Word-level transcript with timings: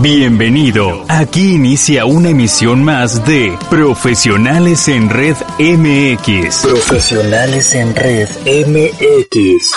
Bienvenido. 0.00 1.04
Aquí 1.08 1.54
inicia 1.54 2.04
una 2.04 2.30
emisión 2.30 2.84
más 2.84 3.24
de 3.26 3.56
Profesionales 3.70 4.88
en 4.88 5.08
Red 5.08 5.36
MX. 5.58 6.62
Profesionales 6.62 7.74
en 7.74 7.94
Red 7.94 8.28
MX. 8.46 9.72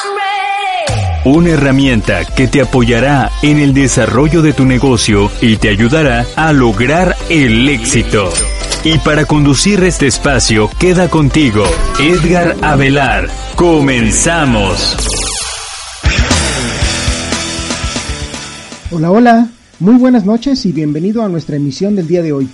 Una 1.26 1.52
herramienta 1.52 2.26
que 2.26 2.48
te 2.48 2.62
apoyará 2.62 3.32
en 3.42 3.60
el 3.60 3.74
desarrollo 3.74 4.42
de 4.42 4.54
tu 4.54 4.66
negocio 4.66 5.32
y 5.42 5.56
te 5.58 5.70
ayudará 5.70 6.26
a 6.36 6.52
lograr 6.52 7.16
el 7.30 7.70
éxito. 7.70 8.30
Y 8.84 8.98
para 9.00 9.26
conducir 9.26 9.82
este 9.84 10.08
espacio 10.08 10.70
queda 10.78 11.10
contigo 11.10 11.64
Edgar 12.00 12.58
Avelar. 12.62 13.30
Comenzamos. 13.56 14.98
Hola, 18.92 19.12
hola. 19.12 19.53
Muy 19.80 19.96
buenas 19.96 20.24
noches 20.24 20.68
y 20.68 20.72
bienvenido 20.72 21.24
a 21.24 21.30
nuestra 21.30 21.56
emisión 21.56 21.96
del 21.96 22.08
día 22.08 22.22
de 22.22 22.32
hoy. 22.32 22.48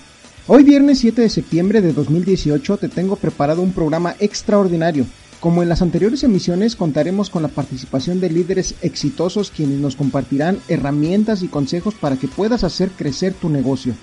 Hoy 0.47 0.63
viernes 0.63 0.99
7 0.99 1.21
de 1.21 1.29
septiembre 1.29 1.81
de 1.81 1.91
2018 1.91 2.77
te 2.77 2.87
tengo 2.87 3.17
preparado 3.17 3.61
un 3.61 3.73
programa 3.73 4.15
extraordinario. 4.19 5.05
Como 5.41 5.61
en 5.61 5.67
las 5.67 5.81
anteriores 5.81 6.23
emisiones 6.23 6.77
contaremos 6.77 7.29
con 7.29 7.41
la 7.43 7.49
participación 7.49 8.21
de 8.21 8.29
líderes 8.29 8.75
exitosos 8.81 9.51
quienes 9.51 9.79
nos 9.79 9.97
compartirán 9.97 10.59
herramientas 10.69 11.43
y 11.43 11.49
consejos 11.49 11.93
para 11.93 12.15
que 12.15 12.29
puedas 12.29 12.63
hacer 12.63 12.89
crecer 12.89 13.33
tu 13.33 13.49
negocio. 13.49 13.95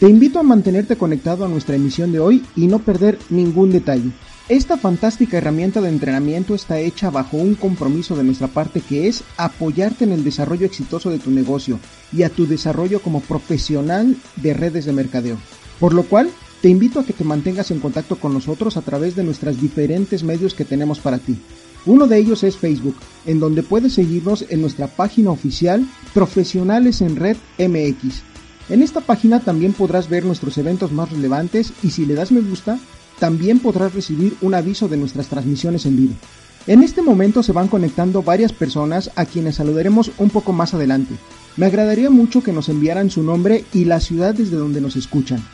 Te 0.00 0.08
invito 0.08 0.40
a 0.40 0.42
mantenerte 0.42 0.96
conectado 0.96 1.44
a 1.44 1.48
nuestra 1.48 1.76
emisión 1.76 2.10
de 2.10 2.18
hoy 2.18 2.44
y 2.56 2.66
no 2.66 2.80
perder 2.80 3.18
ningún 3.30 3.70
detalle. 3.70 4.10
Esta 4.50 4.76
fantástica 4.76 5.38
herramienta 5.38 5.80
de 5.80 5.88
entrenamiento 5.88 6.54
está 6.54 6.78
hecha 6.78 7.08
bajo 7.08 7.38
un 7.38 7.54
compromiso 7.54 8.14
de 8.14 8.24
nuestra 8.24 8.46
parte 8.46 8.82
que 8.82 9.08
es 9.08 9.24
apoyarte 9.38 10.04
en 10.04 10.12
el 10.12 10.22
desarrollo 10.22 10.66
exitoso 10.66 11.08
de 11.08 11.18
tu 11.18 11.30
negocio 11.30 11.78
y 12.12 12.24
a 12.24 12.28
tu 12.28 12.46
desarrollo 12.46 13.00
como 13.00 13.20
profesional 13.20 14.14
de 14.36 14.52
redes 14.52 14.84
de 14.84 14.92
mercadeo. 14.92 15.38
Por 15.80 15.94
lo 15.94 16.02
cual, 16.02 16.28
te 16.60 16.68
invito 16.68 17.00
a 17.00 17.06
que 17.06 17.14
te 17.14 17.24
mantengas 17.24 17.70
en 17.70 17.80
contacto 17.80 18.16
con 18.16 18.34
nosotros 18.34 18.76
a 18.76 18.82
través 18.82 19.16
de 19.16 19.24
nuestros 19.24 19.58
diferentes 19.58 20.22
medios 20.22 20.52
que 20.52 20.66
tenemos 20.66 20.98
para 20.98 21.18
ti. 21.18 21.38
Uno 21.86 22.06
de 22.06 22.18
ellos 22.18 22.42
es 22.42 22.58
Facebook, 22.58 22.96
en 23.24 23.40
donde 23.40 23.62
puedes 23.62 23.94
seguirnos 23.94 24.44
en 24.50 24.60
nuestra 24.60 24.88
página 24.88 25.30
oficial 25.30 25.86
Profesionales 26.12 27.00
en 27.00 27.16
Red 27.16 27.38
MX. 27.58 28.22
En 28.68 28.82
esta 28.82 29.00
página 29.00 29.40
también 29.40 29.72
podrás 29.72 30.10
ver 30.10 30.26
nuestros 30.26 30.58
eventos 30.58 30.92
más 30.92 31.10
relevantes 31.10 31.72
y 31.82 31.90
si 31.90 32.04
le 32.04 32.14
das 32.14 32.30
me 32.30 32.40
gusta, 32.40 32.78
también 33.18 33.58
podrás 33.58 33.94
recibir 33.94 34.36
un 34.40 34.54
aviso 34.54 34.88
de 34.88 34.96
nuestras 34.96 35.28
transmisiones 35.28 35.84
en 35.86 35.96
vivo. 35.96 36.14
En 36.66 36.82
este 36.82 37.02
momento 37.02 37.42
se 37.42 37.52
van 37.52 37.68
conectando 37.68 38.22
varias 38.22 38.50
personas 38.52 39.10
a 39.16 39.26
quienes 39.26 39.56
saludaremos 39.56 40.12
un 40.18 40.30
poco 40.30 40.54
más 40.54 40.72
adelante. 40.72 41.14
Me 41.56 41.66
agradaría 41.66 42.08
mucho 42.08 42.42
que 42.42 42.52
nos 42.52 42.70
enviaran 42.70 43.10
su 43.10 43.22
nombre 43.22 43.66
y 43.72 43.84
la 43.84 44.00
ciudad 44.00 44.34
desde 44.34 44.56
donde 44.56 44.80
nos 44.80 44.96
escuchan. 44.96 45.44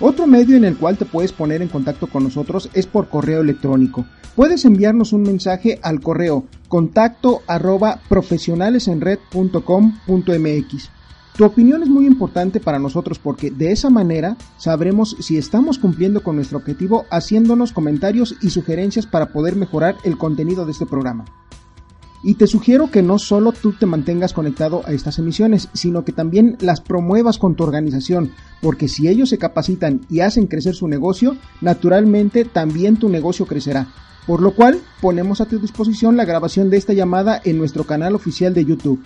Otro 0.00 0.26
medio 0.26 0.56
en 0.56 0.64
el 0.64 0.76
cual 0.76 0.98
te 0.98 1.04
puedes 1.04 1.30
poner 1.32 1.62
en 1.62 1.68
contacto 1.68 2.08
con 2.08 2.24
nosotros 2.24 2.68
es 2.74 2.86
por 2.86 3.08
correo 3.08 3.40
electrónico. 3.40 4.04
Puedes 4.34 4.64
enviarnos 4.64 5.12
un 5.12 5.22
mensaje 5.22 5.78
al 5.82 6.00
correo 6.00 6.46
contacto 6.66 7.42
arroba 7.46 8.00
profesionalesenred.com.mx 8.08 10.90
tu 11.36 11.44
opinión 11.44 11.82
es 11.82 11.88
muy 11.88 12.06
importante 12.06 12.60
para 12.60 12.78
nosotros 12.78 13.18
porque 13.18 13.50
de 13.50 13.72
esa 13.72 13.88
manera 13.88 14.36
sabremos 14.58 15.16
si 15.20 15.38
estamos 15.38 15.78
cumpliendo 15.78 16.22
con 16.22 16.36
nuestro 16.36 16.58
objetivo 16.58 17.06
haciéndonos 17.10 17.72
comentarios 17.72 18.36
y 18.42 18.50
sugerencias 18.50 19.06
para 19.06 19.32
poder 19.32 19.56
mejorar 19.56 19.96
el 20.04 20.18
contenido 20.18 20.66
de 20.66 20.72
este 20.72 20.84
programa. 20.84 21.24
Y 22.24 22.34
te 22.34 22.46
sugiero 22.46 22.90
que 22.90 23.02
no 23.02 23.18
solo 23.18 23.50
tú 23.52 23.72
te 23.72 23.86
mantengas 23.86 24.32
conectado 24.32 24.82
a 24.86 24.92
estas 24.92 25.18
emisiones, 25.18 25.68
sino 25.72 26.04
que 26.04 26.12
también 26.12 26.56
las 26.60 26.80
promuevas 26.80 27.38
con 27.38 27.56
tu 27.56 27.64
organización, 27.64 28.30
porque 28.60 28.86
si 28.86 29.08
ellos 29.08 29.30
se 29.30 29.38
capacitan 29.38 30.02
y 30.08 30.20
hacen 30.20 30.46
crecer 30.46 30.74
su 30.74 30.86
negocio, 30.86 31.36
naturalmente 31.60 32.44
también 32.44 32.96
tu 32.96 33.08
negocio 33.08 33.46
crecerá. 33.46 33.88
Por 34.26 34.40
lo 34.40 34.54
cual, 34.54 34.80
ponemos 35.00 35.40
a 35.40 35.46
tu 35.46 35.58
disposición 35.58 36.16
la 36.16 36.24
grabación 36.24 36.70
de 36.70 36.76
esta 36.76 36.92
llamada 36.92 37.40
en 37.42 37.58
nuestro 37.58 37.84
canal 37.84 38.14
oficial 38.14 38.54
de 38.54 38.66
YouTube. 38.66 39.02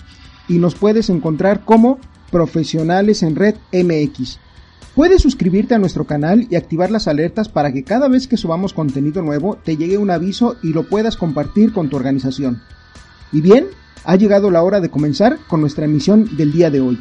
Y 0.46 0.58
nos 0.58 0.74
puedes 0.74 1.08
encontrar 1.08 1.64
como 1.64 1.98
Profesionales 2.30 3.22
en 3.22 3.36
Red 3.36 3.56
MX. 3.72 4.38
Puedes 4.94 5.22
suscribirte 5.22 5.74
a 5.74 5.78
nuestro 5.78 6.06
canal 6.06 6.46
y 6.50 6.56
activar 6.56 6.90
las 6.90 7.06
alertas 7.06 7.48
para 7.48 7.72
que 7.72 7.84
cada 7.84 8.08
vez 8.08 8.26
que 8.26 8.36
subamos 8.36 8.72
contenido 8.72 9.22
nuevo 9.22 9.56
te 9.56 9.76
llegue 9.76 9.98
un 9.98 10.10
aviso 10.10 10.56
y 10.62 10.72
lo 10.72 10.88
puedas 10.88 11.16
compartir 11.16 11.72
con 11.72 11.90
tu 11.90 11.96
organización. 11.96 12.62
Y 13.30 13.42
bien, 13.42 13.66
ha 14.04 14.16
llegado 14.16 14.50
la 14.50 14.62
hora 14.62 14.80
de 14.80 14.88
comenzar 14.88 15.38
con 15.48 15.60
nuestra 15.60 15.84
emisión 15.84 16.36
del 16.36 16.52
día 16.52 16.70
de 16.70 16.80
hoy. 16.80 16.98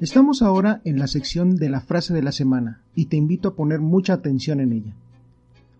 Estamos 0.00 0.42
ahora 0.42 0.80
en 0.84 0.98
la 0.98 1.06
sección 1.06 1.56
de 1.56 1.68
la 1.68 1.80
frase 1.80 2.14
de 2.14 2.22
la 2.22 2.32
semana 2.32 2.82
y 2.94 3.06
te 3.06 3.16
invito 3.16 3.48
a 3.48 3.54
poner 3.54 3.80
mucha 3.80 4.14
atención 4.14 4.60
en 4.60 4.72
ella. 4.72 4.94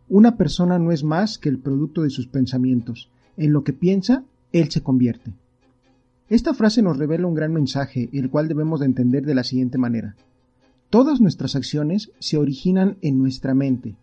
Una 0.08 0.36
persona 0.36 0.78
no 0.78 0.90
es 0.90 1.04
más 1.04 1.38
que 1.38 1.48
el 1.48 1.58
producto 1.58 2.02
de 2.02 2.10
sus 2.10 2.26
pensamientos. 2.26 3.10
En 3.36 3.52
lo 3.52 3.62
que 3.62 3.72
piensa, 3.72 4.24
él 4.52 4.70
se 4.70 4.82
convierte. 4.82 5.34
Esta 6.30 6.52
frase 6.52 6.82
nos 6.82 6.98
revela 6.98 7.26
un 7.26 7.34
gran 7.34 7.54
mensaje, 7.54 8.10
el 8.12 8.28
cual 8.28 8.48
debemos 8.48 8.80
de 8.80 8.86
entender 8.86 9.24
de 9.24 9.34
la 9.34 9.44
siguiente 9.44 9.78
manera. 9.78 10.14
Todas 10.90 11.22
nuestras 11.22 11.56
acciones 11.56 12.10
se 12.18 12.36
originan 12.36 12.98
en 13.00 13.18
nuestra 13.18 13.54
mente, 13.54 13.96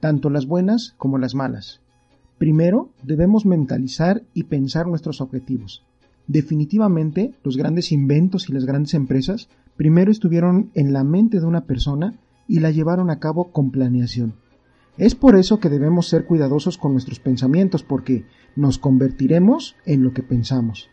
tanto 0.00 0.30
las 0.30 0.46
buenas 0.46 0.94
como 0.96 1.18
las 1.18 1.34
malas. 1.34 1.82
Primero, 2.38 2.88
debemos 3.02 3.44
mentalizar 3.44 4.22
y 4.32 4.44
pensar 4.44 4.86
nuestros 4.86 5.20
objetivos. 5.20 5.84
Definitivamente, 6.26 7.34
los 7.44 7.58
grandes 7.58 7.92
inventos 7.92 8.48
y 8.48 8.54
las 8.54 8.64
grandes 8.64 8.94
empresas 8.94 9.50
primero 9.76 10.10
estuvieron 10.10 10.70
en 10.74 10.94
la 10.94 11.04
mente 11.04 11.38
de 11.38 11.46
una 11.46 11.64
persona 11.64 12.18
y 12.46 12.60
la 12.60 12.70
llevaron 12.70 13.10
a 13.10 13.18
cabo 13.18 13.50
con 13.52 13.70
planeación. 13.70 14.34
Es 14.96 15.14
por 15.14 15.36
eso 15.36 15.60
que 15.60 15.68
debemos 15.68 16.08
ser 16.08 16.24
cuidadosos 16.24 16.78
con 16.78 16.92
nuestros 16.92 17.20
pensamientos 17.20 17.82
porque 17.82 18.24
nos 18.56 18.78
convertiremos 18.78 19.76
en 19.84 20.02
lo 20.02 20.12
que 20.12 20.22
pensamos. 20.22 20.88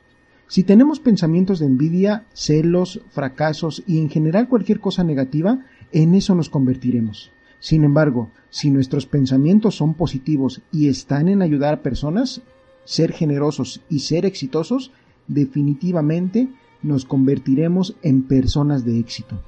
Si 0.47 0.63
tenemos 0.63 1.00
pensamientos 1.00 1.59
de 1.59 1.66
envidia, 1.66 2.25
celos, 2.33 3.01
fracasos 3.09 3.83
y 3.88 3.97
en 3.97 4.09
general 4.09 4.47
cualquier 4.47 4.79
cosa 4.79 5.03
negativa, 5.03 5.66
en 5.91 6.13
eso 6.13 6.35
nos 6.35 6.50
convertiremos. 6.50 7.31
Sin 7.59 7.83
embargo, 7.83 8.29
si 8.50 8.69
nuestros 8.69 9.07
pensamientos 9.07 9.75
son 9.75 9.95
positivos 9.95 10.61
y 10.72 10.88
están 10.88 11.29
en 11.29 11.41
ayudar 11.41 11.73
a 11.73 11.81
personas, 11.81 12.44
ser 12.84 13.11
generosos 13.11 13.81
y 13.89 14.00
ser 14.00 14.25
exitosos, 14.25 14.91
definitivamente 15.28 16.50
nos 16.84 17.05
convertiremos 17.05 17.95
en 18.03 18.23
personas 18.23 18.85
de 18.85 19.00
éxito. 19.00 19.41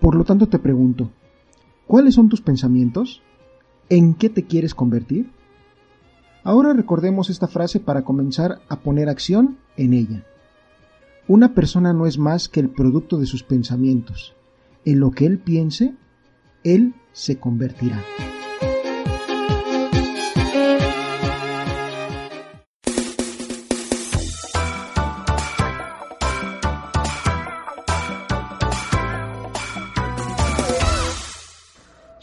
Por 0.00 0.14
lo 0.14 0.24
tanto 0.24 0.48
te 0.48 0.58
pregunto, 0.58 1.10
¿cuáles 1.86 2.14
son 2.14 2.28
tus 2.28 2.42
pensamientos? 2.42 3.22
¿En 3.88 4.12
qué 4.14 4.28
te 4.28 4.44
quieres 4.44 4.74
convertir? 4.74 5.30
Ahora 6.44 6.74
recordemos 6.74 7.30
esta 7.30 7.48
frase 7.48 7.80
para 7.80 8.02
comenzar 8.02 8.60
a 8.68 8.80
poner 8.80 9.08
acción 9.08 9.56
en 9.78 9.94
ella. 9.94 10.26
Una 11.28 11.54
persona 11.54 11.92
no 11.92 12.06
es 12.06 12.18
más 12.18 12.48
que 12.48 12.60
el 12.60 12.68
producto 12.68 13.18
de 13.18 13.26
sus 13.26 13.42
pensamientos. 13.42 14.34
En 14.84 14.98
lo 14.98 15.12
que 15.12 15.26
él 15.26 15.38
piense, 15.38 15.94
él 16.64 16.94
se 17.12 17.38
convertirá. 17.38 18.02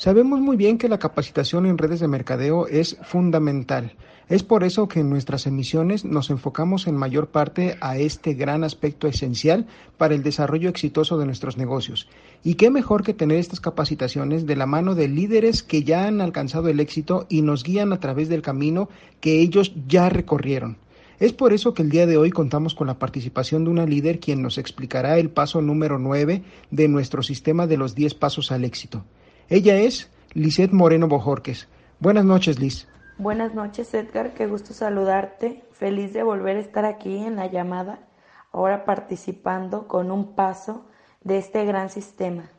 Sabemos 0.10 0.42
muy 0.42 0.58
bien 0.58 0.80
que 0.80 0.90
la 0.90 0.98
capacitación 0.98 1.68
en 1.68 1.78
redes 1.78 2.00
de 2.00 2.08
mercadeo 2.08 2.66
es 2.66 2.98
fundamental. 3.04 3.94
Es 4.28 4.42
por 4.42 4.64
eso 4.64 4.88
que 4.88 5.02
en 5.02 5.10
nuestras 5.12 5.46
emisiones 5.46 6.04
nos 6.04 6.32
enfocamos 6.32 6.88
en 6.88 6.96
mayor 6.96 7.28
parte 7.28 7.78
a 7.80 8.00
este 8.00 8.34
gran 8.34 8.64
aspecto 8.64 9.06
esencial 9.08 9.68
para 10.00 10.16
el 10.16 10.24
desarrollo 10.24 10.68
exitoso 10.68 11.20
de 11.20 11.28
nuestros 11.28 11.58
negocios. 11.58 12.10
Y 12.44 12.56
qué 12.56 12.72
mejor 12.72 13.04
que 13.04 13.14
tener 13.14 13.38
estas 13.38 13.60
capacitaciones 13.60 14.48
de 14.48 14.56
la 14.56 14.66
mano 14.66 14.96
de 14.96 15.10
líderes 15.10 15.62
que 15.62 15.84
ya 15.84 16.08
han 16.08 16.22
alcanzado 16.22 16.70
el 16.70 16.80
éxito 16.80 17.28
y 17.30 17.44
nos 17.44 17.64
guían 17.64 17.94
a 17.94 18.00
través 18.00 18.30
del 18.30 18.42
camino 18.42 18.90
que 19.22 19.40
ellos 19.42 19.74
ya 19.88 20.10
recorrieron. 20.10 20.78
Es 21.20 21.34
por 21.34 21.54
eso 21.54 21.76
que 21.76 21.84
el 21.84 21.92
día 21.92 22.08
de 22.08 22.18
hoy 22.18 22.32
contamos 22.32 22.74
con 22.74 22.88
la 22.88 22.98
participación 22.98 23.64
de 23.64 23.70
una 23.70 23.86
líder 23.86 24.20
quien 24.20 24.42
nos 24.42 24.58
explicará 24.58 25.20
el 25.20 25.30
paso 25.30 25.62
número 25.62 26.00
9 26.00 26.42
de 26.72 26.88
nuestro 26.88 27.22
sistema 27.22 27.68
de 27.68 27.78
los 27.78 27.94
10 27.94 28.16
pasos 28.16 28.52
al 28.52 28.66
éxito. 28.66 29.06
Ella 29.52 29.78
es 29.78 30.12
Lisette 30.36 30.74
Moreno 30.74 31.08
Bojorques. 31.08 31.68
Buenas 32.00 32.24
noches, 32.24 32.60
Liz. 32.60 32.88
Buenas 33.18 33.56
noches, 33.56 33.92
Edgar. 33.96 34.36
Qué 34.36 34.46
gusto 34.46 34.76
saludarte. 34.76 35.64
Feliz 35.72 36.14
de 36.14 36.22
volver 36.22 36.58
a 36.58 36.60
estar 36.60 36.86
aquí 36.86 37.18
en 37.18 37.36
la 37.36 37.48
llamada, 37.48 38.08
ahora 38.52 38.86
participando 38.86 39.88
con 39.88 40.12
un 40.12 40.36
paso 40.36 40.86
de 41.24 41.40
este 41.40 41.66
gran 41.66 41.90
sistema. 41.90 42.52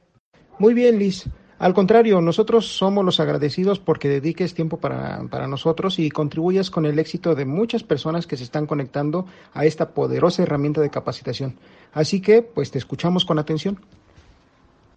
Muy 0.59 0.75
bien, 0.75 0.99
Liz. 0.99 1.29
Al 1.61 1.75
contrario, 1.75 2.21
nosotros 2.21 2.67
somos 2.67 3.05
los 3.05 3.21
agradecidos 3.21 3.79
porque 3.79 4.09
dediques 4.09 4.53
tiempo 4.55 4.79
para, 4.79 5.23
para, 5.31 5.47
nosotros 5.47 6.01
y 6.01 6.11
contribuyas 6.11 6.71
con 6.71 6.87
el 6.87 6.99
éxito 6.99 7.37
de 7.37 7.45
muchas 7.45 7.85
personas 7.85 8.27
que 8.27 8.37
se 8.37 8.43
están 8.43 8.67
conectando 8.67 9.27
a 9.55 9.65
esta 9.65 9.91
poderosa 9.91 10.43
herramienta 10.43 10.81
de 10.81 10.91
capacitación. 10.91 11.57
Así 11.93 12.21
que, 12.21 12.43
pues 12.43 12.73
te 12.73 12.79
escuchamos 12.79 13.25
con 13.25 13.39
atención. 13.39 13.79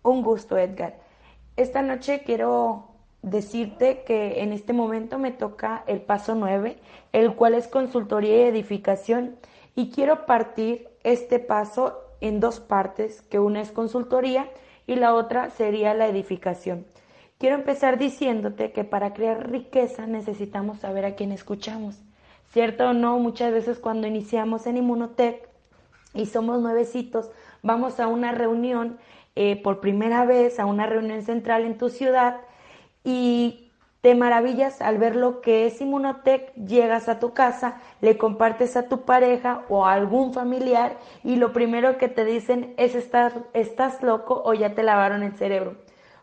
Un 0.01 0.23
gusto, 0.23 0.57
Edgar. 0.57 1.02
Esta 1.55 1.83
noche 1.83 2.23
quiero 2.25 2.87
decirte 3.21 4.03
que 4.05 4.41
en 4.41 4.53
este 4.53 4.73
momento 4.73 5.19
me 5.19 5.31
toca 5.31 5.83
el 5.85 6.01
paso 6.01 6.33
9, 6.33 6.77
el 7.11 7.35
cual 7.35 7.53
es 7.53 7.67
consultoría 7.67 8.37
y 8.37 8.49
edificación, 8.49 9.35
y 9.75 9.91
quiero 9.91 10.25
partir 10.25 10.87
este 11.03 11.37
paso 11.37 11.99
en 12.21 12.39
dos 12.39 12.59
partes, 12.59 13.21
que 13.21 13.39
una 13.39 13.61
es 13.61 13.71
consultoría 13.71 14.49
y 14.87 14.95
la 14.95 15.13
otra 15.13 15.51
sería 15.51 15.93
la 15.93 16.07
edificación. 16.07 16.85
Quiero 17.37 17.55
empezar 17.55 17.99
diciéndote 17.99 18.71
que 18.71 18.83
para 18.83 19.13
crear 19.13 19.51
riqueza 19.51 20.07
necesitamos 20.07 20.79
saber 20.79 21.05
a 21.05 21.15
quién 21.15 21.31
escuchamos. 21.31 22.01
¿Cierto 22.51 22.89
o 22.89 22.93
no? 22.93 23.19
Muchas 23.19 23.51
veces 23.51 23.79
cuando 23.79 24.07
iniciamos 24.07 24.65
en 24.65 24.77
Inmunotech 24.77 25.49
y 26.13 26.25
somos 26.27 26.61
nuevecitos, 26.61 27.29
vamos 27.61 27.99
a 27.99 28.07
una 28.07 28.31
reunión 28.31 28.97
eh, 29.35 29.61
por 29.61 29.79
primera 29.79 30.25
vez, 30.25 30.59
a 30.59 30.65
una 30.65 30.85
reunión 30.85 31.21
central 31.23 31.65
en 31.65 31.77
tu 31.77 31.89
ciudad 31.89 32.41
y 33.03 33.71
te 34.03 34.15
maravillas 34.15 34.81
al 34.81 34.97
ver 34.97 35.15
lo 35.15 35.39
que 35.39 35.65
es 35.65 35.79
Inmunotech, 35.79 36.53
llegas 36.55 37.07
a 37.07 37.19
tu 37.19 37.33
casa, 37.33 37.81
le 38.01 38.17
compartes 38.17 38.75
a 38.75 38.89
tu 38.89 39.05
pareja 39.05 39.63
o 39.69 39.85
a 39.85 39.93
algún 39.93 40.33
familiar 40.33 40.97
y 41.23 41.37
lo 41.37 41.53
primero 41.53 41.97
que 41.97 42.09
te 42.09 42.25
dicen 42.25 42.73
es 42.75 42.95
estás, 42.95 43.33
estás 43.53 44.03
loco 44.03 44.41
o 44.43 44.53
ya 44.53 44.75
te 44.75 44.83
lavaron 44.83 45.23
el 45.23 45.37
cerebro. 45.37 45.77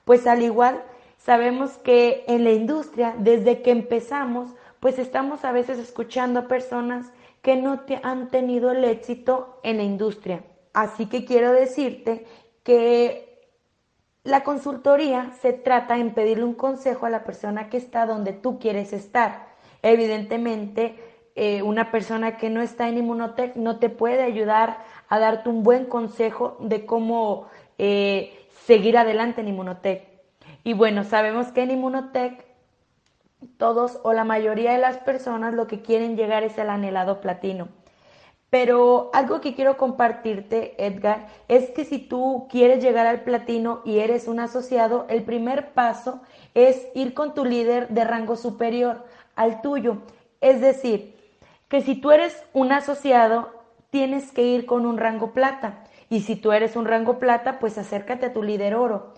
Pues 0.04 0.26
al 0.26 0.42
igual, 0.42 0.82
sabemos 1.16 1.78
que 1.78 2.24
en 2.28 2.44
la 2.44 2.52
industria, 2.52 3.14
desde 3.16 3.62
que 3.62 3.70
empezamos, 3.70 4.50
pues 4.78 4.98
estamos 4.98 5.46
a 5.46 5.52
veces 5.52 5.78
escuchando 5.78 6.40
a 6.40 6.48
personas 6.48 7.10
que 7.40 7.56
no 7.56 7.80
te 7.80 7.98
han 8.02 8.28
tenido 8.28 8.72
el 8.72 8.84
éxito 8.84 9.58
en 9.62 9.78
la 9.78 9.84
industria. 9.84 10.42
Así 10.72 11.06
que 11.06 11.24
quiero 11.24 11.52
decirte 11.52 12.26
que 12.62 13.30
la 14.22 14.44
consultoría 14.44 15.32
se 15.40 15.52
trata 15.52 15.96
en 15.96 16.12
pedirle 16.12 16.44
un 16.44 16.54
consejo 16.54 17.06
a 17.06 17.10
la 17.10 17.24
persona 17.24 17.68
que 17.68 17.78
está 17.78 18.06
donde 18.06 18.32
tú 18.32 18.58
quieres 18.58 18.92
estar. 18.92 19.48
Evidentemente, 19.82 20.96
eh, 21.34 21.62
una 21.62 21.90
persona 21.90 22.36
que 22.36 22.50
no 22.50 22.60
está 22.60 22.88
en 22.88 22.98
Inmunotech 22.98 23.56
no 23.56 23.78
te 23.78 23.88
puede 23.88 24.22
ayudar 24.22 24.78
a 25.08 25.18
darte 25.18 25.48
un 25.48 25.62
buen 25.62 25.86
consejo 25.86 26.58
de 26.60 26.84
cómo 26.84 27.46
eh, 27.78 28.46
seguir 28.66 28.98
adelante 28.98 29.40
en 29.40 29.48
Inmunotech. 29.48 30.06
Y 30.64 30.74
bueno, 30.74 31.04
sabemos 31.04 31.48
que 31.48 31.62
en 31.62 31.70
Inmunotech 31.70 32.44
todos 33.56 33.98
o 34.02 34.12
la 34.12 34.24
mayoría 34.24 34.72
de 34.72 34.78
las 34.78 34.98
personas 34.98 35.54
lo 35.54 35.66
que 35.66 35.80
quieren 35.80 36.16
llegar 36.16 36.44
es 36.44 36.58
el 36.58 36.68
anhelado 36.68 37.20
platino. 37.22 37.68
Pero 38.50 39.10
algo 39.12 39.40
que 39.40 39.54
quiero 39.54 39.76
compartirte, 39.76 40.74
Edgar, 40.84 41.28
es 41.46 41.70
que 41.70 41.84
si 41.84 41.98
tú 41.98 42.48
quieres 42.50 42.82
llegar 42.82 43.06
al 43.06 43.22
platino 43.22 43.80
y 43.84 44.00
eres 44.00 44.26
un 44.26 44.40
asociado, 44.40 45.06
el 45.08 45.22
primer 45.22 45.72
paso 45.72 46.20
es 46.54 46.88
ir 46.94 47.14
con 47.14 47.32
tu 47.32 47.44
líder 47.44 47.88
de 47.88 48.04
rango 48.04 48.36
superior 48.36 49.04
al 49.36 49.62
tuyo. 49.62 49.98
Es 50.40 50.60
decir, 50.60 51.16
que 51.68 51.80
si 51.80 51.94
tú 51.94 52.10
eres 52.10 52.42
un 52.52 52.72
asociado, 52.72 53.50
tienes 53.90 54.32
que 54.32 54.42
ir 54.42 54.66
con 54.66 54.84
un 54.84 54.98
rango 54.98 55.30
plata. 55.32 55.84
Y 56.08 56.22
si 56.22 56.34
tú 56.34 56.50
eres 56.50 56.74
un 56.74 56.86
rango 56.86 57.20
plata, 57.20 57.60
pues 57.60 57.78
acércate 57.78 58.26
a 58.26 58.32
tu 58.32 58.42
líder 58.42 58.74
oro. 58.74 59.14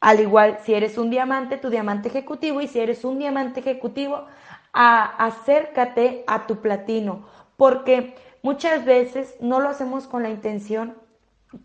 Al 0.00 0.20
igual, 0.20 0.58
si 0.64 0.74
eres 0.74 0.98
un 0.98 1.10
diamante, 1.10 1.56
tu 1.56 1.68
diamante 1.68 2.08
ejecutivo, 2.08 2.60
y 2.60 2.68
si 2.68 2.78
eres 2.78 3.04
un 3.04 3.18
diamante 3.18 3.58
ejecutivo, 3.58 4.24
acércate 4.72 6.22
a 6.28 6.46
tu 6.46 6.56
platino. 6.60 7.26
Porque 7.56 8.14
Muchas 8.42 8.84
veces 8.84 9.36
no 9.40 9.60
lo 9.60 9.68
hacemos 9.68 10.06
con 10.06 10.22
la 10.22 10.30
intención, 10.30 10.98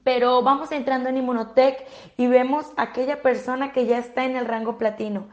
pero 0.03 0.41
vamos 0.44 0.71
entrando 0.71 1.09
en 1.09 1.18
Inmunotech 1.18 1.85
y 2.18 2.27
vemos 2.27 2.71
aquella 2.77 3.21
persona 3.21 3.71
que 3.71 3.85
ya 3.85 3.97
está 3.97 4.25
en 4.25 4.35
el 4.35 4.45
rango 4.45 4.77
platino 4.77 5.27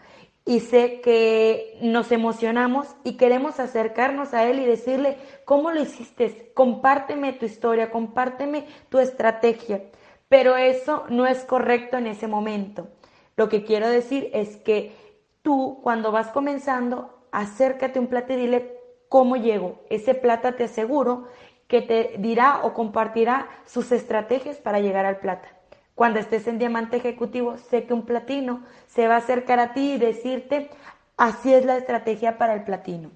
y 0.47 0.61
sé 0.61 1.01
que 1.01 1.79
nos 1.81 2.13
emocionamos 2.13 2.87
y 3.03 3.17
queremos 3.17 3.61
acercarnos 3.61 4.35
a 4.35 4.45
él 4.45 4.59
y 4.59 4.67
decirle, 4.67 5.17
¿cómo 5.45 5.71
lo 5.71 5.81
hiciste? 5.81 6.53
Compárteme 6.55 7.33
tu 7.33 7.47
historia, 7.47 7.91
compárteme 7.91 8.67
tu 8.91 8.99
estrategia. 8.99 9.85
Pero 10.29 10.57
eso 10.57 11.05
no 11.09 11.27
es 11.27 11.45
correcto 11.45 11.97
en 11.97 12.07
ese 12.07 12.27
momento. 12.27 12.89
Lo 13.37 13.49
que 13.49 13.65
quiero 13.65 13.89
decir 13.89 14.31
es 14.35 14.57
que 14.57 14.95
tú, 15.43 15.81
cuando 15.83 16.13
vas 16.13 16.29
comenzando, 16.29 17.27
acércate 17.33 17.99
un 17.99 18.09
plato 18.09 18.35
y 18.35 18.37
dile, 18.37 18.74
¿Cómo 19.15 19.37
llego? 19.37 19.79
Ese 19.91 20.13
plata 20.13 20.57
te 20.57 20.65
aseguro 20.65 21.29
que 21.69 21.83
te 21.83 22.17
dirá 22.19 22.65
o 22.65 22.75
compartirá 22.75 23.47
sus 23.65 23.93
estrategias 23.93 24.57
para 24.57 24.81
llegar 24.81 25.07
al 25.07 25.19
plata. 25.19 25.47
Cuando 25.95 26.19
estés 26.19 26.49
en 26.49 26.59
diamante 26.59 26.97
ejecutivo, 26.97 27.57
sé 27.57 27.85
que 27.85 27.95
un 27.95 28.07
platino 28.07 28.65
se 28.89 29.07
va 29.07 29.15
a 29.15 29.19
acercar 29.19 29.61
a 29.61 29.73
ti 29.73 29.93
y 29.93 29.99
decirte, 29.99 30.69
así 31.17 31.55
es 31.55 31.65
la 31.65 31.77
estrategia 31.77 32.39
para 32.39 32.55
el 32.55 32.65
platino. 32.65 33.13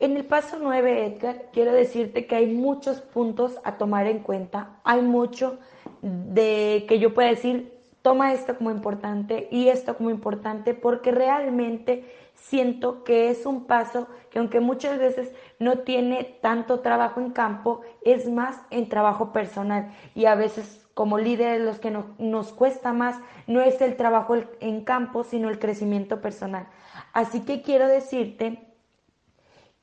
En 0.00 0.18
el 0.18 0.26
paso 0.26 0.58
9, 0.60 1.06
Edgar, 1.06 1.46
quiero 1.50 1.72
decirte 1.72 2.26
que 2.26 2.36
hay 2.36 2.52
muchos 2.52 3.00
puntos 3.00 3.58
a 3.64 3.78
tomar 3.78 4.06
en 4.06 4.18
cuenta. 4.18 4.76
Hay 4.84 5.00
mucho 5.00 5.58
de 6.02 6.84
que 6.86 6.98
yo 6.98 7.14
pueda 7.14 7.30
decir, 7.30 7.72
toma 8.02 8.34
esto 8.34 8.54
como 8.54 8.70
importante 8.70 9.48
y 9.50 9.68
esto 9.68 9.96
como 9.96 10.10
importante, 10.10 10.74
porque 10.74 11.10
realmente 11.10 12.04
siento 12.40 13.04
que 13.04 13.30
es 13.30 13.46
un 13.46 13.66
paso 13.66 14.08
que 14.30 14.38
aunque 14.38 14.60
muchas 14.60 14.98
veces 14.98 15.32
no 15.58 15.80
tiene 15.80 16.38
tanto 16.40 16.80
trabajo 16.80 17.20
en 17.20 17.30
campo, 17.30 17.82
es 18.02 18.28
más 18.28 18.56
en 18.70 18.88
trabajo 18.88 19.32
personal 19.32 19.92
y 20.14 20.26
a 20.26 20.34
veces 20.34 20.86
como 20.94 21.18
líderes 21.18 21.60
los 21.60 21.78
que 21.78 21.96
nos 22.18 22.52
cuesta 22.52 22.92
más 22.92 23.16
no 23.46 23.60
es 23.60 23.80
el 23.80 23.96
trabajo 23.96 24.34
en 24.60 24.84
campo, 24.84 25.22
sino 25.22 25.48
el 25.48 25.58
crecimiento 25.58 26.20
personal. 26.20 26.66
Así 27.12 27.40
que 27.40 27.62
quiero 27.62 27.86
decirte 27.86 28.68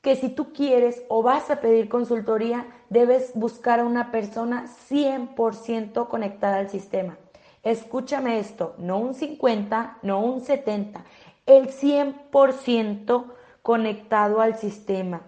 que 0.02 0.14
si 0.14 0.28
tú 0.28 0.52
quieres 0.52 1.02
o 1.08 1.22
vas 1.22 1.50
a 1.50 1.60
pedir 1.60 1.88
consultoría, 1.88 2.66
debes 2.90 3.32
buscar 3.34 3.80
a 3.80 3.84
una 3.84 4.12
persona 4.12 4.66
100% 4.88 6.06
conectada 6.08 6.58
al 6.58 6.68
sistema. 6.68 7.16
Escúchame 7.64 8.38
esto, 8.38 8.76
no 8.78 8.98
un 8.98 9.14
50, 9.14 9.98
no 10.02 10.20
un 10.20 10.42
70, 10.42 11.04
el 11.46 11.68
100% 11.68 13.24
conectado 13.62 14.40
al 14.40 14.56
sistema. 14.56 15.22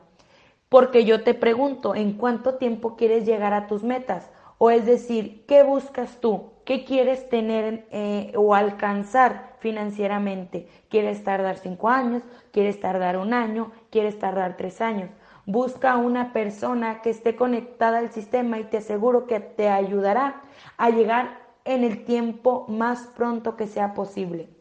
Porque 0.69 1.05
yo 1.05 1.23
te 1.23 1.35
pregunto, 1.35 1.95
¿en 1.95 2.13
cuánto 2.13 2.57
tiempo 2.57 2.97
quieres 2.97 3.25
llegar 3.25 3.55
a 3.55 3.67
tus 3.67 3.83
metas? 3.83 4.31
O 4.59 4.71
es 4.71 4.85
decir, 4.85 5.45
¿qué 5.47 5.63
buscas 5.63 6.21
tú? 6.21 6.51
¿Qué 6.65 6.85
quieres 6.85 7.29
tener 7.29 7.87
eh, 7.91 8.33
o 8.37 8.55
alcanzar 8.55 9.57
financieramente? 9.61 10.69
¿Quieres 10.91 11.25
tardar 11.25 11.57
cinco 11.57 11.89
años? 11.89 12.23
¿Quieres 12.53 12.79
tardar 12.81 13.17
un 13.17 13.33
año? 13.33 13.71
¿Quieres 13.91 14.19
tardar 14.19 14.57
tres 14.57 14.81
años? 14.81 15.11
Busca 15.47 15.97
una 15.97 16.33
persona 16.35 17.01
que 17.01 17.11
esté 17.11 17.37
conectada 17.37 17.99
al 17.99 18.11
sistema 18.11 18.59
y 18.59 18.65
te 18.65 18.79
aseguro 18.79 19.27
que 19.27 19.41
te 19.41 19.71
ayudará 19.71 20.43
a 20.77 20.91
llegar 20.91 21.39
en 21.65 21.85
el 21.85 22.05
tiempo 22.05 22.67
más 22.69 23.07
pronto 23.17 23.57
que 23.57 23.67
sea 23.67 23.95
posible. 23.95 24.58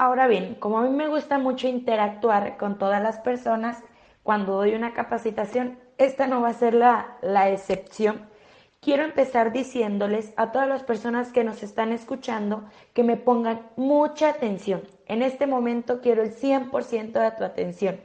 Ahora 0.00 0.28
bien, 0.28 0.54
como 0.54 0.78
a 0.78 0.82
mí 0.82 0.90
me 0.90 1.08
gusta 1.08 1.38
mucho 1.38 1.66
interactuar 1.66 2.56
con 2.56 2.78
todas 2.78 3.02
las 3.02 3.18
personas, 3.18 3.82
cuando 4.22 4.52
doy 4.52 4.76
una 4.76 4.94
capacitación, 4.94 5.76
esta 5.98 6.28
no 6.28 6.40
va 6.40 6.50
a 6.50 6.52
ser 6.52 6.72
la, 6.72 7.16
la 7.20 7.50
excepción. 7.50 8.28
Quiero 8.80 9.02
empezar 9.02 9.50
diciéndoles 9.50 10.32
a 10.36 10.52
todas 10.52 10.68
las 10.68 10.84
personas 10.84 11.32
que 11.32 11.42
nos 11.42 11.64
están 11.64 11.90
escuchando 11.90 12.62
que 12.94 13.02
me 13.02 13.16
pongan 13.16 13.70
mucha 13.74 14.28
atención. 14.28 14.82
En 15.06 15.20
este 15.20 15.48
momento 15.48 16.00
quiero 16.00 16.22
el 16.22 16.32
100% 16.32 17.10
de 17.10 17.30
tu 17.32 17.42
atención. 17.42 18.00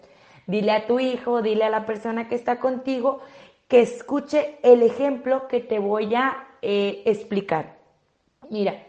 Dile 0.47 0.71
a 0.71 0.87
tu 0.87 0.99
hijo, 0.99 1.43
dile 1.43 1.65
a 1.65 1.69
la 1.69 1.85
persona 1.85 2.27
que 2.27 2.33
está 2.33 2.59
contigo 2.59 3.19
que 3.67 3.81
escuche 3.81 4.57
el 4.63 4.81
ejemplo 4.81 5.47
que 5.47 5.59
te 5.59 5.77
voy 5.77 6.15
a 6.15 6.47
eh, 6.63 7.03
explicar. 7.05 7.77
Mira, 8.49 8.83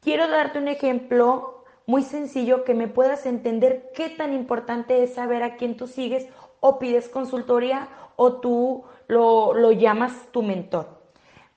quiero 0.00 0.26
darte 0.26 0.58
un 0.58 0.66
ejemplo 0.66 1.59
muy 1.90 2.04
sencillo 2.04 2.62
que 2.62 2.72
me 2.72 2.86
puedas 2.86 3.26
entender 3.26 3.90
qué 3.94 4.10
tan 4.10 4.32
importante 4.32 5.02
es 5.02 5.14
saber 5.14 5.42
a 5.42 5.56
quién 5.56 5.76
tú 5.76 5.88
sigues 5.88 6.28
o 6.60 6.78
pides 6.78 7.08
consultoría 7.08 7.88
o 8.14 8.34
tú 8.34 8.84
lo, 9.08 9.54
lo 9.54 9.72
llamas 9.72 10.12
tu 10.30 10.44
mentor. 10.44 10.86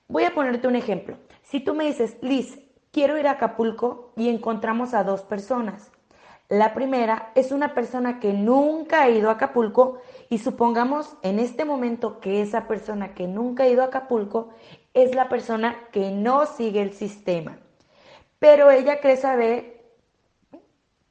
Voy 0.08 0.24
a 0.24 0.34
ponerte 0.34 0.66
un 0.66 0.74
ejemplo. 0.74 1.16
Si 1.44 1.60
tú 1.60 1.72
me 1.74 1.84
dices, 1.84 2.16
Liz, 2.20 2.58
quiero 2.90 3.16
ir 3.16 3.28
a 3.28 3.32
Acapulco 3.32 4.12
y 4.16 4.28
encontramos 4.28 4.92
a 4.92 5.04
dos 5.04 5.22
personas. 5.22 5.92
La 6.48 6.74
primera 6.74 7.30
es 7.36 7.52
una 7.52 7.72
persona 7.72 8.18
que 8.18 8.32
nunca 8.32 9.02
ha 9.02 9.10
ido 9.10 9.28
a 9.28 9.34
Acapulco 9.34 9.98
y 10.30 10.38
supongamos 10.38 11.16
en 11.22 11.38
este 11.38 11.64
momento 11.64 12.18
que 12.18 12.42
esa 12.42 12.66
persona 12.66 13.14
que 13.14 13.28
nunca 13.28 13.62
ha 13.62 13.68
ido 13.68 13.82
a 13.82 13.86
Acapulco 13.86 14.48
es 14.94 15.14
la 15.14 15.28
persona 15.28 15.76
que 15.92 16.10
no 16.10 16.46
sigue 16.46 16.82
el 16.82 16.92
sistema. 16.92 17.58
Pero 18.40 18.72
ella 18.72 19.00
cree 19.00 19.16
saber 19.16 19.73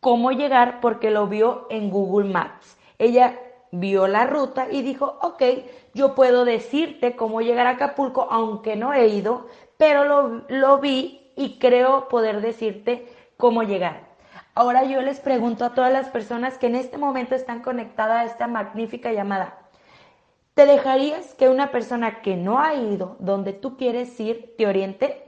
cómo 0.03 0.31
llegar 0.31 0.81
porque 0.81 1.09
lo 1.09 1.25
vio 1.27 1.65
en 1.71 1.89
Google 1.89 2.31
Maps. 2.31 2.77
Ella 2.99 3.39
vio 3.71 4.05
la 4.07 4.27
ruta 4.27 4.67
y 4.69 4.83
dijo, 4.83 5.17
ok, 5.21 5.41
yo 5.95 6.13
puedo 6.13 6.45
decirte 6.45 7.15
cómo 7.15 7.41
llegar 7.41 7.65
a 7.65 7.71
Acapulco, 7.71 8.27
aunque 8.29 8.75
no 8.75 8.93
he 8.93 9.07
ido, 9.07 9.47
pero 9.77 10.03
lo, 10.03 10.43
lo 10.49 10.77
vi 10.77 11.31
y 11.35 11.57
creo 11.57 12.07
poder 12.09 12.41
decirte 12.41 13.07
cómo 13.37 13.63
llegar. 13.63 14.13
Ahora 14.53 14.83
yo 14.83 15.01
les 15.01 15.19
pregunto 15.19 15.65
a 15.65 15.73
todas 15.73 15.91
las 15.91 16.09
personas 16.09 16.59
que 16.59 16.67
en 16.67 16.75
este 16.75 16.99
momento 16.99 17.33
están 17.33 17.61
conectadas 17.61 18.17
a 18.17 18.25
esta 18.25 18.45
magnífica 18.45 19.11
llamada, 19.11 19.57
¿te 20.53 20.67
dejarías 20.67 21.33
que 21.33 21.49
una 21.49 21.71
persona 21.71 22.21
que 22.21 22.35
no 22.35 22.59
ha 22.59 22.75
ido 22.75 23.15
donde 23.19 23.53
tú 23.53 23.77
quieres 23.77 24.19
ir 24.19 24.53
te 24.57 24.67
oriente? 24.67 25.23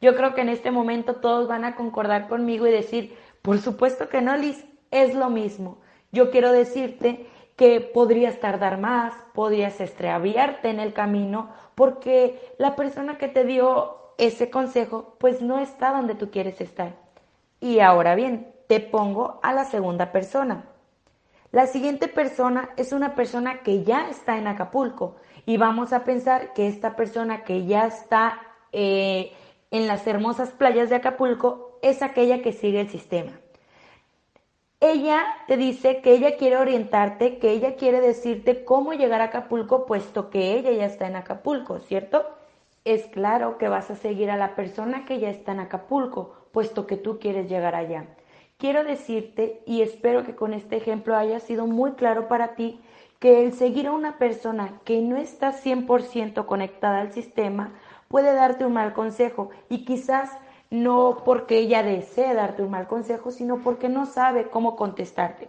Yo 0.00 0.14
creo 0.16 0.34
que 0.34 0.40
en 0.40 0.48
este 0.48 0.70
momento 0.70 1.16
todos 1.16 1.48
van 1.48 1.64
a 1.64 1.76
concordar 1.76 2.28
conmigo 2.28 2.66
y 2.66 2.70
decir, 2.70 3.16
por 3.44 3.58
supuesto 3.58 4.08
que 4.08 4.22
no, 4.22 4.34
Liz, 4.38 4.64
es 4.90 5.14
lo 5.14 5.28
mismo. 5.28 5.76
Yo 6.12 6.30
quiero 6.30 6.50
decirte 6.50 7.26
que 7.56 7.82
podrías 7.82 8.40
tardar 8.40 8.78
más, 8.78 9.12
podrías 9.34 9.82
extraviarte 9.82 10.70
en 10.70 10.80
el 10.80 10.94
camino, 10.94 11.50
porque 11.74 12.40
la 12.56 12.74
persona 12.74 13.18
que 13.18 13.28
te 13.28 13.44
dio 13.44 13.98
ese 14.16 14.48
consejo, 14.48 15.16
pues 15.20 15.42
no 15.42 15.58
está 15.58 15.92
donde 15.92 16.14
tú 16.14 16.30
quieres 16.30 16.58
estar. 16.62 16.94
Y 17.60 17.80
ahora 17.80 18.14
bien, 18.14 18.50
te 18.66 18.80
pongo 18.80 19.40
a 19.42 19.52
la 19.52 19.66
segunda 19.66 20.10
persona. 20.10 20.64
La 21.52 21.66
siguiente 21.66 22.08
persona 22.08 22.70
es 22.78 22.94
una 22.94 23.14
persona 23.14 23.58
que 23.58 23.84
ya 23.84 24.08
está 24.08 24.38
en 24.38 24.46
Acapulco 24.46 25.16
y 25.44 25.58
vamos 25.58 25.92
a 25.92 26.02
pensar 26.02 26.54
que 26.54 26.66
esta 26.66 26.96
persona 26.96 27.44
que 27.44 27.66
ya 27.66 27.86
está 27.88 28.40
eh, 28.72 29.34
en 29.70 29.86
las 29.86 30.06
hermosas 30.06 30.48
playas 30.48 30.88
de 30.88 30.96
Acapulco 30.96 31.73
es 31.84 32.00
aquella 32.00 32.40
que 32.40 32.52
sigue 32.52 32.80
el 32.80 32.88
sistema. 32.88 33.32
Ella 34.80 35.22
te 35.46 35.58
dice 35.58 36.00
que 36.00 36.14
ella 36.14 36.36
quiere 36.38 36.56
orientarte, 36.56 37.38
que 37.38 37.50
ella 37.50 37.76
quiere 37.76 38.00
decirte 38.00 38.64
cómo 38.64 38.94
llegar 38.94 39.20
a 39.20 39.24
Acapulco, 39.24 39.84
puesto 39.84 40.30
que 40.30 40.54
ella 40.54 40.72
ya 40.72 40.86
está 40.86 41.06
en 41.06 41.16
Acapulco, 41.16 41.78
¿cierto? 41.80 42.24
Es 42.86 43.06
claro 43.06 43.58
que 43.58 43.68
vas 43.68 43.90
a 43.90 43.96
seguir 43.96 44.30
a 44.30 44.38
la 44.38 44.54
persona 44.54 45.04
que 45.04 45.20
ya 45.20 45.28
está 45.28 45.52
en 45.52 45.60
Acapulco, 45.60 46.34
puesto 46.52 46.86
que 46.86 46.96
tú 46.96 47.18
quieres 47.18 47.50
llegar 47.50 47.74
allá. 47.74 48.06
Quiero 48.56 48.82
decirte, 48.82 49.60
y 49.66 49.82
espero 49.82 50.24
que 50.24 50.34
con 50.34 50.54
este 50.54 50.76
ejemplo 50.76 51.16
haya 51.16 51.38
sido 51.38 51.66
muy 51.66 51.92
claro 51.92 52.28
para 52.28 52.54
ti, 52.54 52.80
que 53.18 53.44
el 53.44 53.52
seguir 53.52 53.88
a 53.88 53.92
una 53.92 54.16
persona 54.16 54.80
que 54.84 55.02
no 55.02 55.18
está 55.18 55.52
100% 55.52 56.46
conectada 56.46 57.00
al 57.00 57.12
sistema 57.12 57.74
puede 58.08 58.32
darte 58.32 58.64
un 58.64 58.72
mal 58.72 58.94
consejo 58.94 59.50
y 59.68 59.84
quizás 59.84 60.30
no 60.74 61.22
porque 61.24 61.58
ella 61.58 61.82
desee 61.82 62.34
darte 62.34 62.62
un 62.62 62.70
mal 62.70 62.86
consejo, 62.86 63.30
sino 63.30 63.58
porque 63.58 63.88
no 63.88 64.06
sabe 64.06 64.48
cómo 64.48 64.74
contestarte. 64.76 65.48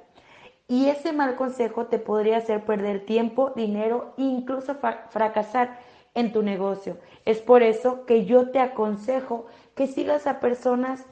Y 0.68 0.90
ese 0.90 1.14
mal 1.14 1.36
consejo 1.36 1.88
te 1.88 2.00
podría 2.00 2.38
hacer 2.38 2.64
perder 2.64 3.06
tiempo, 3.06 3.52
dinero 3.56 4.14
incluso 4.18 4.76
fracasar 5.10 5.80
en 6.14 6.32
tu 6.32 6.44
negocio. 6.44 6.98
Es 7.26 7.40
por 7.40 7.64
eso 7.64 8.06
que 8.06 8.26
yo 8.26 8.52
te 8.52 8.60
aconsejo 8.60 9.48
que 9.76 9.88
sigas 9.88 10.28
a 10.28 10.40
personas 10.40 11.06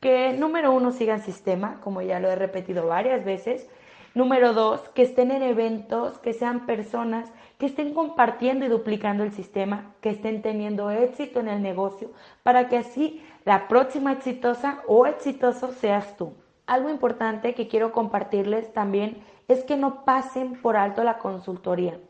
que, 0.00 0.32
número 0.32 0.72
uno, 0.72 0.90
sigan 0.90 1.22
sistema, 1.22 1.80
como 1.82 2.02
ya 2.02 2.18
lo 2.18 2.30
he 2.30 2.36
repetido 2.36 2.86
varias 2.86 3.24
veces. 3.24 3.68
Número 4.14 4.52
dos, 4.52 4.80
que 4.90 5.02
estén 5.02 5.30
en 5.30 5.42
eventos, 5.42 6.18
que 6.18 6.32
sean 6.32 6.66
personas 6.66 7.30
que 7.62 7.66
estén 7.66 7.94
compartiendo 7.94 8.64
y 8.64 8.68
duplicando 8.68 9.22
el 9.22 9.30
sistema, 9.30 9.94
que 10.00 10.10
estén 10.10 10.42
teniendo 10.42 10.90
éxito 10.90 11.38
en 11.38 11.46
el 11.46 11.62
negocio, 11.62 12.10
para 12.42 12.68
que 12.68 12.76
así 12.76 13.22
la 13.44 13.68
próxima 13.68 14.10
exitosa 14.10 14.82
o 14.88 15.06
exitoso 15.06 15.72
seas 15.72 16.16
tú. 16.16 16.32
Algo 16.66 16.90
importante 16.90 17.54
que 17.54 17.68
quiero 17.68 17.92
compartirles 17.92 18.72
también 18.72 19.22
es 19.46 19.62
que 19.62 19.76
no 19.76 20.04
pasen 20.04 20.60
por 20.60 20.76
alto 20.76 21.04
la 21.04 21.18
consultoría, 21.18 22.00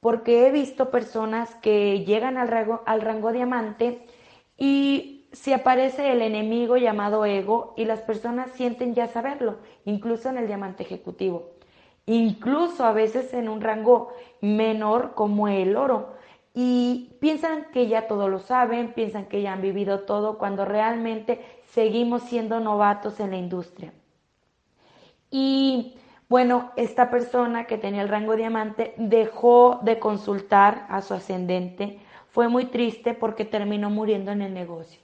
porque 0.00 0.46
he 0.46 0.50
visto 0.50 0.90
personas 0.90 1.54
que 1.56 2.02
llegan 2.06 2.38
al 2.38 2.48
rango, 2.48 2.82
al 2.86 3.02
rango 3.02 3.32
diamante 3.32 4.06
y 4.56 5.28
si 5.30 5.52
aparece 5.52 6.10
el 6.10 6.22
enemigo 6.22 6.78
llamado 6.78 7.26
ego 7.26 7.74
y 7.76 7.84
las 7.84 8.00
personas 8.00 8.50
sienten 8.52 8.94
ya 8.94 9.08
saberlo, 9.08 9.58
incluso 9.84 10.30
en 10.30 10.38
el 10.38 10.46
diamante 10.46 10.84
ejecutivo, 10.84 11.55
incluso 12.06 12.84
a 12.84 12.92
veces 12.92 13.34
en 13.34 13.48
un 13.48 13.60
rango 13.60 14.12
menor 14.40 15.14
como 15.14 15.48
el 15.48 15.76
oro, 15.76 16.14
y 16.54 17.16
piensan 17.20 17.66
que 17.70 17.86
ya 17.86 18.06
todo 18.06 18.28
lo 18.28 18.38
saben, 18.38 18.94
piensan 18.94 19.26
que 19.26 19.42
ya 19.42 19.52
han 19.52 19.60
vivido 19.60 20.00
todo, 20.00 20.38
cuando 20.38 20.64
realmente 20.64 21.44
seguimos 21.70 22.22
siendo 22.22 22.60
novatos 22.60 23.20
en 23.20 23.32
la 23.32 23.36
industria. 23.36 23.92
Y 25.30 25.96
bueno, 26.30 26.70
esta 26.76 27.10
persona 27.10 27.66
que 27.66 27.76
tenía 27.76 28.00
el 28.00 28.08
rango 28.08 28.36
diamante 28.36 28.94
dejó 28.96 29.80
de 29.82 29.98
consultar 29.98 30.86
a 30.88 31.02
su 31.02 31.12
ascendente, 31.12 32.00
fue 32.30 32.48
muy 32.48 32.66
triste 32.66 33.12
porque 33.12 33.44
terminó 33.44 33.90
muriendo 33.90 34.30
en 34.30 34.42
el 34.42 34.54
negocio. 34.54 35.00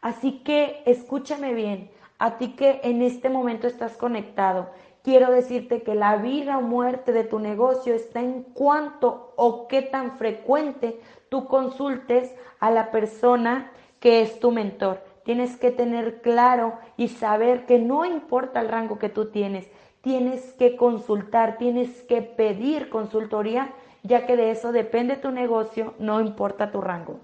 Así 0.00 0.42
que 0.44 0.82
escúchame 0.86 1.52
bien, 1.54 1.90
a 2.18 2.38
ti 2.38 2.52
que 2.52 2.80
en 2.84 3.02
este 3.02 3.28
momento 3.28 3.66
estás 3.66 3.96
conectado, 3.96 4.70
quiero 5.02 5.30
decirte 5.30 5.82
que 5.82 5.94
la 5.94 6.16
vida 6.16 6.58
o 6.58 6.62
muerte 6.62 7.12
de 7.12 7.24
tu 7.24 7.38
negocio 7.38 7.94
está 7.94 8.20
en 8.20 8.42
cuanto 8.42 9.32
o 9.36 9.68
qué 9.68 9.82
tan 9.82 10.16
frecuente 10.18 11.00
tú 11.28 11.46
consultes 11.46 12.34
a 12.60 12.70
la 12.70 12.90
persona 12.90 13.70
que 14.00 14.22
es 14.22 14.40
tu 14.40 14.50
mentor. 14.50 15.02
Tienes 15.24 15.56
que 15.56 15.70
tener 15.70 16.20
claro 16.20 16.78
y 16.96 17.08
saber 17.08 17.66
que 17.66 17.78
no 17.78 18.04
importa 18.04 18.60
el 18.60 18.68
rango 18.68 18.98
que 18.98 19.08
tú 19.08 19.30
tienes, 19.30 19.70
tienes 20.00 20.52
que 20.54 20.76
consultar, 20.76 21.58
tienes 21.58 22.02
que 22.02 22.22
pedir 22.22 22.88
consultoría, 22.88 23.72
ya 24.02 24.26
que 24.26 24.36
de 24.36 24.50
eso 24.50 24.72
depende 24.72 25.16
tu 25.16 25.30
negocio, 25.30 25.94
no 25.98 26.20
importa 26.20 26.72
tu 26.72 26.80
rango. 26.80 27.20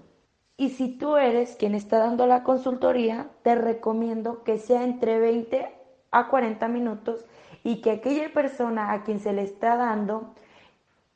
Y 0.55 0.69
si 0.69 0.97
tú 0.97 1.17
eres 1.17 1.55
quien 1.57 1.75
está 1.75 1.99
dando 1.99 2.25
la 2.25 2.43
consultoría, 2.43 3.27
te 3.43 3.55
recomiendo 3.55 4.43
que 4.43 4.57
sea 4.57 4.83
entre 4.83 5.19
20 5.19 5.69
a 6.11 6.27
40 6.27 6.67
minutos 6.67 7.25
y 7.63 7.81
que 7.81 7.91
aquella 7.91 8.31
persona 8.33 8.91
a 8.91 9.03
quien 9.03 9.19
se 9.19 9.33
le 9.33 9.43
está 9.43 9.75
dando 9.75 10.33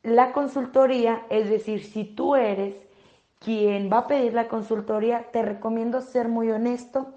la 0.03 0.33
consultoría, 0.33 1.25
es 1.29 1.50
decir, 1.50 1.83
si 1.83 2.03
tú 2.03 2.35
eres 2.35 2.75
quien 3.39 3.91
va 3.91 4.00
a 4.00 4.07
pedir 4.07 4.33
la 4.33 4.47
consultoría, 4.47 5.31
te 5.31 5.41
recomiendo 5.41 6.01
ser 6.01 6.27
muy 6.27 6.51
honesto 6.51 7.13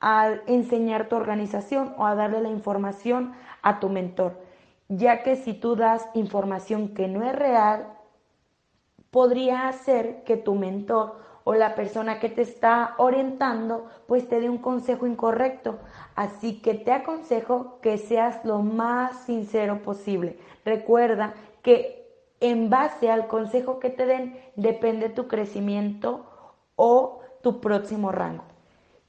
al 0.00 0.42
enseñar 0.46 1.08
tu 1.08 1.16
organización 1.16 1.94
o 1.98 2.06
a 2.06 2.14
darle 2.14 2.40
la 2.40 2.48
información 2.48 3.32
a 3.62 3.80
tu 3.80 3.88
mentor, 3.88 4.40
ya 4.88 5.22
que 5.22 5.36
si 5.36 5.54
tú 5.54 5.74
das 5.74 6.08
información 6.14 6.94
que 6.94 7.08
no 7.08 7.24
es 7.24 7.34
real, 7.34 7.88
podría 9.10 9.68
hacer 9.68 10.22
que 10.24 10.36
tu 10.36 10.54
mentor 10.54 11.16
o 11.48 11.54
la 11.54 11.74
persona 11.74 12.20
que 12.20 12.28
te 12.28 12.42
está 12.42 12.92
orientando 12.98 13.86
pues 14.06 14.28
te 14.28 14.38
dé 14.38 14.50
un 14.50 14.58
consejo 14.58 15.06
incorrecto. 15.06 15.78
Así 16.14 16.60
que 16.60 16.74
te 16.74 16.92
aconsejo 16.92 17.78
que 17.80 17.96
seas 17.96 18.44
lo 18.44 18.58
más 18.58 19.24
sincero 19.24 19.82
posible. 19.82 20.38
Recuerda 20.66 21.32
que 21.62 22.06
en 22.40 22.68
base 22.68 23.10
al 23.10 23.28
consejo 23.28 23.78
que 23.78 23.88
te 23.88 24.04
den 24.04 24.38
depende 24.56 25.08
tu 25.08 25.26
crecimiento 25.26 26.26
o 26.76 27.20
tu 27.42 27.62
próximo 27.62 28.12
rango. 28.12 28.44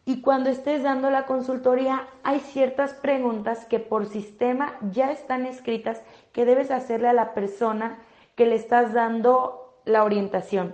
Y 0.05 0.21
cuando 0.21 0.49
estés 0.49 0.81
dando 0.81 1.09
la 1.09 1.25
consultoría, 1.25 2.07
hay 2.23 2.39
ciertas 2.39 2.93
preguntas 2.93 3.65
que 3.65 3.79
por 3.79 4.05
sistema 4.05 4.77
ya 4.93 5.11
están 5.11 5.45
escritas 5.45 6.01
que 6.31 6.45
debes 6.45 6.71
hacerle 6.71 7.09
a 7.09 7.13
la 7.13 7.33
persona 7.33 7.99
que 8.37 8.45
le 8.45 8.55
estás 8.55 8.93
dando 8.93 9.81
la 9.83 10.05
orientación 10.05 10.73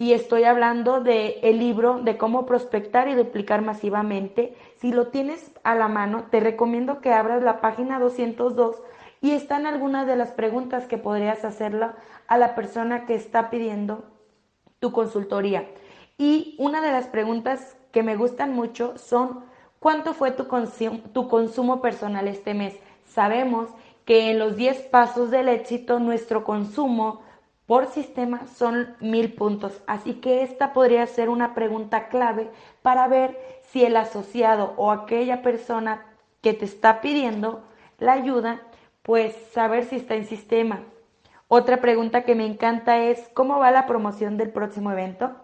y 0.00 0.14
estoy 0.14 0.44
hablando 0.44 1.02
del 1.02 1.34
el 1.42 1.58
libro 1.58 1.98
de 1.98 2.16
cómo 2.16 2.46
prospectar 2.46 3.06
y 3.08 3.14
duplicar 3.14 3.60
masivamente. 3.60 4.56
Si 4.76 4.92
lo 4.92 5.08
tienes 5.08 5.52
a 5.62 5.74
la 5.74 5.88
mano, 5.88 6.24
te 6.30 6.40
recomiendo 6.40 7.02
que 7.02 7.12
abras 7.12 7.42
la 7.42 7.60
página 7.60 8.00
202 8.00 8.82
y 9.20 9.32
están 9.32 9.66
algunas 9.66 10.06
de 10.06 10.16
las 10.16 10.30
preguntas 10.32 10.86
que 10.86 10.96
podrías 10.96 11.44
hacerla 11.44 11.96
a 12.28 12.38
la 12.38 12.54
persona 12.54 13.04
que 13.04 13.14
está 13.14 13.50
pidiendo 13.50 14.04
tu 14.78 14.90
consultoría. 14.90 15.68
Y 16.16 16.56
una 16.58 16.80
de 16.80 16.92
las 16.92 17.06
preguntas 17.06 17.76
que 17.92 18.02
me 18.02 18.16
gustan 18.16 18.54
mucho 18.54 18.96
son 18.96 19.44
¿cuánto 19.80 20.14
fue 20.14 20.30
tu, 20.30 20.46
tu 21.12 21.28
consumo 21.28 21.82
personal 21.82 22.26
este 22.26 22.54
mes? 22.54 22.74
Sabemos 23.04 23.68
que 24.06 24.30
en 24.30 24.38
los 24.38 24.56
10 24.56 24.80
pasos 24.84 25.30
del 25.30 25.50
éxito 25.50 25.98
nuestro 25.98 26.42
consumo 26.42 27.20
por 27.70 27.86
sistema 27.86 28.48
son 28.48 28.96
mil 28.98 29.32
puntos. 29.34 29.80
Así 29.86 30.14
que 30.14 30.42
esta 30.42 30.72
podría 30.72 31.06
ser 31.06 31.28
una 31.28 31.54
pregunta 31.54 32.08
clave 32.08 32.50
para 32.82 33.06
ver 33.06 33.38
si 33.62 33.84
el 33.84 33.96
asociado 33.96 34.74
o 34.76 34.90
aquella 34.90 35.40
persona 35.40 36.04
que 36.40 36.52
te 36.52 36.64
está 36.64 37.00
pidiendo 37.00 37.62
la 38.00 38.14
ayuda, 38.14 38.60
pues 39.02 39.36
saber 39.52 39.84
si 39.84 39.94
está 39.94 40.16
en 40.16 40.26
sistema. 40.26 40.82
Otra 41.46 41.76
pregunta 41.76 42.24
que 42.24 42.34
me 42.34 42.44
encanta 42.44 43.04
es, 43.04 43.30
¿cómo 43.34 43.60
va 43.60 43.70
la 43.70 43.86
promoción 43.86 44.36
del 44.36 44.50
próximo 44.50 44.90
evento? 44.90 45.36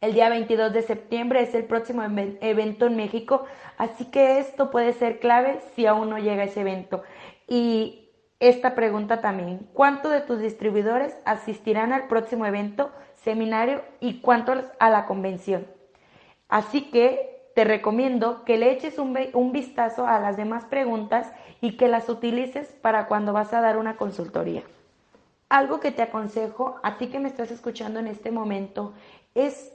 El 0.00 0.14
día 0.14 0.28
22 0.28 0.72
de 0.72 0.82
septiembre 0.82 1.42
es 1.42 1.54
el 1.54 1.62
próximo 1.66 2.02
evento 2.02 2.86
en 2.88 2.96
México, 2.96 3.44
así 3.78 4.06
que 4.06 4.40
esto 4.40 4.72
puede 4.72 4.92
ser 4.94 5.20
clave 5.20 5.60
si 5.76 5.86
aún 5.86 6.10
no 6.10 6.18
llega 6.18 6.42
ese 6.42 6.62
evento. 6.62 7.04
Y 7.46 8.05
esta 8.38 8.74
pregunta 8.74 9.20
también, 9.20 9.66
¿cuántos 9.72 10.12
de 10.12 10.20
tus 10.20 10.40
distribuidores 10.40 11.16
asistirán 11.24 11.92
al 11.92 12.06
próximo 12.06 12.44
evento, 12.44 12.90
seminario 13.14 13.82
y 14.00 14.20
cuántos 14.20 14.64
a 14.78 14.90
la 14.90 15.06
convención? 15.06 15.66
Así 16.48 16.90
que 16.90 17.50
te 17.54 17.64
recomiendo 17.64 18.44
que 18.44 18.58
le 18.58 18.70
eches 18.70 18.98
un, 18.98 19.18
un 19.32 19.52
vistazo 19.52 20.06
a 20.06 20.20
las 20.20 20.36
demás 20.36 20.66
preguntas 20.66 21.32
y 21.62 21.78
que 21.78 21.88
las 21.88 22.08
utilices 22.10 22.68
para 22.82 23.06
cuando 23.06 23.32
vas 23.32 23.54
a 23.54 23.62
dar 23.62 23.78
una 23.78 23.96
consultoría. 23.96 24.62
Algo 25.48 25.80
que 25.80 25.90
te 25.90 26.02
aconsejo 26.02 26.78
a 26.82 26.98
ti 26.98 27.06
que 27.06 27.20
me 27.20 27.28
estás 27.28 27.50
escuchando 27.50 28.00
en 28.00 28.08
este 28.08 28.30
momento 28.30 28.92
es 29.34 29.72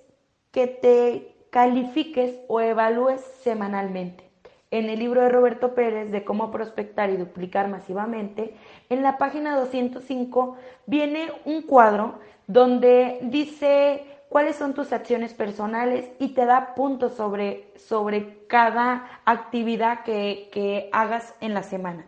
que 0.51 0.67
te 0.67 1.35
califiques 1.49 2.39
o 2.47 2.61
evalúes 2.61 3.21
semanalmente. 3.41 4.30
En 4.71 4.89
el 4.89 4.99
libro 4.99 5.21
de 5.21 5.27
Roberto 5.27 5.75
Pérez 5.75 6.11
de 6.11 6.23
cómo 6.23 6.49
prospectar 6.49 7.09
y 7.09 7.17
duplicar 7.17 7.67
masivamente, 7.67 8.55
en 8.89 9.03
la 9.03 9.17
página 9.17 9.57
205 9.57 10.55
viene 10.85 11.29
un 11.43 11.63
cuadro 11.63 12.19
donde 12.47 13.19
dice 13.23 14.05
cuáles 14.29 14.55
son 14.55 14.73
tus 14.73 14.93
acciones 14.93 15.33
personales 15.33 16.09
y 16.19 16.29
te 16.29 16.45
da 16.45 16.73
puntos 16.73 17.15
sobre, 17.15 17.73
sobre 17.75 18.47
cada 18.47 19.21
actividad 19.25 20.03
que, 20.03 20.49
que 20.53 20.89
hagas 20.93 21.35
en 21.41 21.53
la 21.53 21.63
semana. 21.63 22.05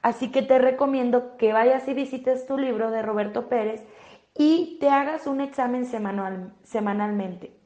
Así 0.00 0.30
que 0.30 0.42
te 0.42 0.60
recomiendo 0.60 1.36
que 1.36 1.52
vayas 1.52 1.88
y 1.88 1.94
visites 1.94 2.46
tu 2.46 2.58
libro 2.58 2.92
de 2.92 3.02
Roberto 3.02 3.48
Pérez 3.48 3.82
y 4.36 4.76
te 4.78 4.88
hagas 4.88 5.26
un 5.26 5.40
examen 5.40 5.84
semanal, 5.84 6.52
semanalmente. 6.62 7.56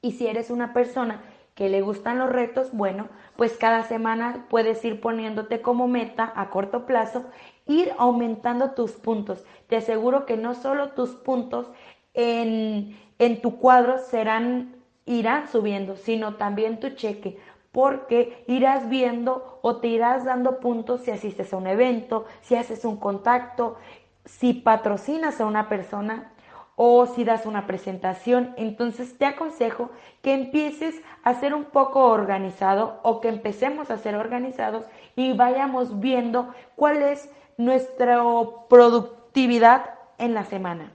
Y 0.00 0.12
si 0.12 0.26
eres 0.28 0.50
una 0.50 0.72
persona 0.72 1.20
que 1.56 1.70
le 1.70 1.80
gustan 1.80 2.18
los 2.18 2.28
retos, 2.28 2.70
bueno, 2.72 3.08
pues 3.34 3.56
cada 3.56 3.82
semana 3.82 4.46
puedes 4.50 4.84
ir 4.84 5.00
poniéndote 5.00 5.62
como 5.62 5.88
meta 5.88 6.30
a 6.36 6.50
corto 6.50 6.84
plazo, 6.84 7.24
ir 7.66 7.92
aumentando 7.98 8.72
tus 8.72 8.92
puntos. 8.92 9.42
Te 9.66 9.76
aseguro 9.76 10.26
que 10.26 10.36
no 10.36 10.54
solo 10.54 10.90
tus 10.90 11.10
puntos 11.16 11.66
en, 12.12 12.96
en 13.18 13.40
tu 13.40 13.56
cuadro 13.56 13.96
serán, 13.98 14.76
irán 15.06 15.48
subiendo, 15.48 15.96
sino 15.96 16.34
también 16.34 16.78
tu 16.78 16.90
cheque 16.90 17.38
porque 17.72 18.44
irás 18.46 18.88
viendo 18.88 19.58
o 19.62 19.76
te 19.76 19.88
irás 19.88 20.24
dando 20.24 20.60
puntos 20.60 21.02
si 21.02 21.10
asistes 21.10 21.52
a 21.52 21.56
un 21.58 21.66
evento, 21.66 22.24
si 22.40 22.54
haces 22.54 22.84
un 22.84 22.96
contacto, 22.96 23.76
si 24.24 24.54
patrocinas 24.54 25.40
a 25.40 25.46
una 25.46 25.68
persona 25.68 26.32
o 26.76 27.06
si 27.06 27.24
das 27.24 27.46
una 27.46 27.66
presentación. 27.66 28.54
Entonces 28.56 29.18
te 29.18 29.26
aconsejo 29.26 29.90
que 30.22 30.34
empieces 30.34 31.02
a 31.24 31.34
ser 31.34 31.54
un 31.54 31.64
poco 31.64 32.04
organizado 32.04 33.00
o 33.02 33.20
que 33.20 33.28
empecemos 33.28 33.90
a 33.90 33.98
ser 33.98 34.14
organizados 34.14 34.84
y 35.16 35.32
vayamos 35.32 35.98
viendo 35.98 36.54
cuál 36.76 37.02
es 37.02 37.28
nuestra 37.56 38.22
productividad 38.68 39.94
en 40.18 40.34
la 40.34 40.44
semana. 40.44 40.92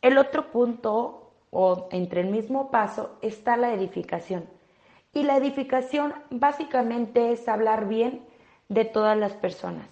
El 0.00 0.16
otro 0.16 0.50
punto 0.50 1.32
o 1.50 1.88
entre 1.90 2.22
el 2.22 2.28
mismo 2.28 2.70
paso 2.70 3.18
está 3.22 3.56
la 3.56 3.72
edificación. 3.74 4.48
Y 5.12 5.24
la 5.24 5.36
edificación 5.36 6.14
básicamente 6.30 7.32
es 7.32 7.48
hablar 7.48 7.88
bien 7.88 8.24
de 8.68 8.84
todas 8.84 9.18
las 9.18 9.32
personas. 9.32 9.88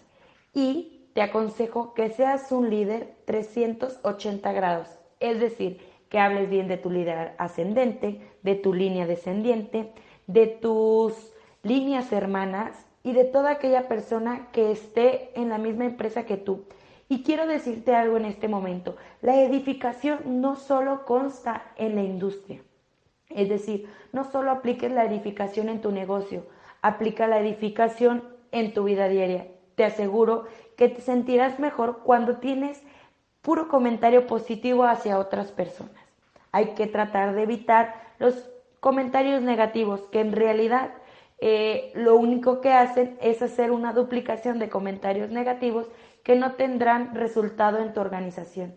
Y 0.54 1.10
te 1.12 1.22
aconsejo 1.22 1.94
que 1.94 2.10
seas 2.10 2.52
un 2.52 2.70
líder 2.70 3.16
380 3.24 4.52
grados, 4.52 4.97
es 5.20 5.40
decir, 5.40 5.80
que 6.08 6.18
hables 6.18 6.48
bien 6.48 6.68
de 6.68 6.76
tu 6.76 6.90
líder 6.90 7.34
ascendente, 7.38 8.20
de 8.42 8.54
tu 8.54 8.72
línea 8.72 9.06
descendiente, 9.06 9.92
de 10.26 10.46
tus 10.46 11.32
líneas 11.62 12.12
hermanas 12.12 12.86
y 13.02 13.12
de 13.12 13.24
toda 13.24 13.50
aquella 13.50 13.88
persona 13.88 14.48
que 14.52 14.70
esté 14.70 15.30
en 15.38 15.48
la 15.48 15.58
misma 15.58 15.84
empresa 15.84 16.24
que 16.24 16.36
tú. 16.36 16.64
Y 17.08 17.22
quiero 17.22 17.46
decirte 17.46 17.94
algo 17.94 18.16
en 18.16 18.26
este 18.26 18.48
momento, 18.48 18.96
la 19.22 19.40
edificación 19.42 20.40
no 20.40 20.56
solo 20.56 21.04
consta 21.06 21.72
en 21.76 21.94
la 21.94 22.02
industria, 22.02 22.60
es 23.30 23.48
decir, 23.48 23.88
no 24.12 24.24
solo 24.24 24.50
apliques 24.50 24.92
la 24.92 25.04
edificación 25.04 25.68
en 25.68 25.80
tu 25.80 25.90
negocio, 25.90 26.46
aplica 26.82 27.26
la 27.26 27.40
edificación 27.40 28.24
en 28.52 28.74
tu 28.74 28.84
vida 28.84 29.08
diaria. 29.08 29.48
Te 29.74 29.84
aseguro 29.84 30.44
que 30.76 30.88
te 30.88 31.00
sentirás 31.00 31.58
mejor 31.58 32.00
cuando 32.04 32.38
tienes 32.38 32.82
puro 33.42 33.68
comentario 33.68 34.26
positivo 34.26 34.84
hacia 34.84 35.18
otras 35.18 35.52
personas. 35.52 35.92
Hay 36.52 36.74
que 36.74 36.86
tratar 36.86 37.34
de 37.34 37.42
evitar 37.42 37.94
los 38.18 38.48
comentarios 38.80 39.42
negativos, 39.42 40.02
que 40.10 40.20
en 40.20 40.32
realidad 40.32 40.90
eh, 41.40 41.92
lo 41.94 42.16
único 42.16 42.60
que 42.60 42.72
hacen 42.72 43.16
es 43.20 43.42
hacer 43.42 43.70
una 43.70 43.92
duplicación 43.92 44.58
de 44.58 44.68
comentarios 44.68 45.30
negativos 45.30 45.86
que 46.22 46.36
no 46.36 46.52
tendrán 46.52 47.14
resultado 47.14 47.78
en 47.78 47.92
tu 47.92 48.00
organización. 48.00 48.74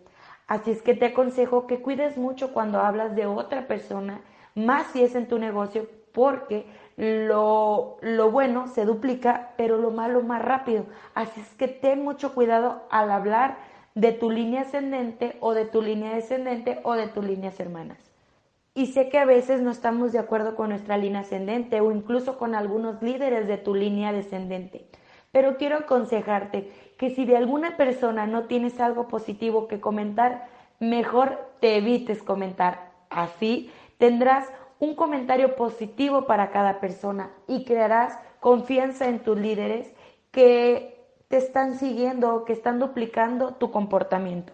Así 0.47 0.71
es 0.71 0.81
que 0.81 0.95
te 0.95 1.07
aconsejo 1.07 1.65
que 1.65 1.81
cuides 1.81 2.17
mucho 2.17 2.53
cuando 2.53 2.79
hablas 2.79 3.15
de 3.15 3.25
otra 3.25 3.67
persona 3.67 4.21
más 4.55 4.87
si 4.87 5.01
es 5.01 5.15
en 5.15 5.27
tu 5.27 5.39
negocio, 5.39 5.87
porque 6.11 6.65
lo, 6.97 7.97
lo, 8.01 8.31
bueno 8.31 8.67
se 8.67 8.85
duplica, 8.85 9.53
pero 9.57 9.77
lo 9.77 9.91
malo 9.91 10.21
más 10.21 10.41
rápido. 10.41 10.85
Así 11.13 11.39
es 11.39 11.47
que 11.55 11.67
ten 11.67 12.03
mucho 12.03 12.33
cuidado 12.33 12.83
al 12.91 13.11
hablar 13.11 13.57
de 13.95 14.11
tu 14.11 14.29
línea 14.29 14.61
ascendente 14.61 15.37
o 15.39 15.53
de 15.53 15.65
tu 15.65 15.81
línea 15.81 16.15
descendente 16.15 16.79
o 16.83 16.93
de 16.93 17.07
tus 17.07 17.25
líneas 17.25 17.59
hermanas. 17.59 17.97
Y 18.73 18.87
sé 18.87 19.09
que 19.09 19.17
a 19.17 19.25
veces 19.25 19.61
no 19.61 19.71
estamos 19.71 20.11
de 20.13 20.19
acuerdo 20.19 20.55
con 20.55 20.69
nuestra 20.69 20.97
línea 20.97 21.21
ascendente 21.21 21.81
o 21.81 21.91
incluso 21.91 22.37
con 22.37 22.55
algunos 22.55 23.01
líderes 23.01 23.47
de 23.47 23.57
tu 23.57 23.75
línea 23.75 24.13
descendente. 24.13 24.85
Pero 25.31 25.57
quiero 25.57 25.77
aconsejarte 25.77 26.71
que 26.97 27.09
si 27.09 27.25
de 27.25 27.37
alguna 27.37 27.77
persona 27.77 28.27
no 28.27 28.45
tienes 28.45 28.79
algo 28.79 29.07
positivo 29.07 29.67
que 29.67 29.81
comentar, 29.81 30.47
mejor 30.79 31.37
te 31.59 31.77
evites 31.77 32.23
comentar. 32.23 32.91
Así 33.09 33.71
Tendrás 34.01 34.51
un 34.79 34.95
comentario 34.95 35.55
positivo 35.55 36.25
para 36.25 36.49
cada 36.49 36.79
persona 36.79 37.29
y 37.47 37.65
crearás 37.65 38.17
confianza 38.39 39.07
en 39.07 39.19
tus 39.19 39.37
líderes 39.37 39.93
que 40.31 41.00
te 41.31 41.37
están 41.37 41.79
siguiendo, 41.79 42.43
que 42.43 42.51
están 42.51 42.77
duplicando 42.77 43.53
tu 43.53 43.71
comportamiento. 43.71 44.51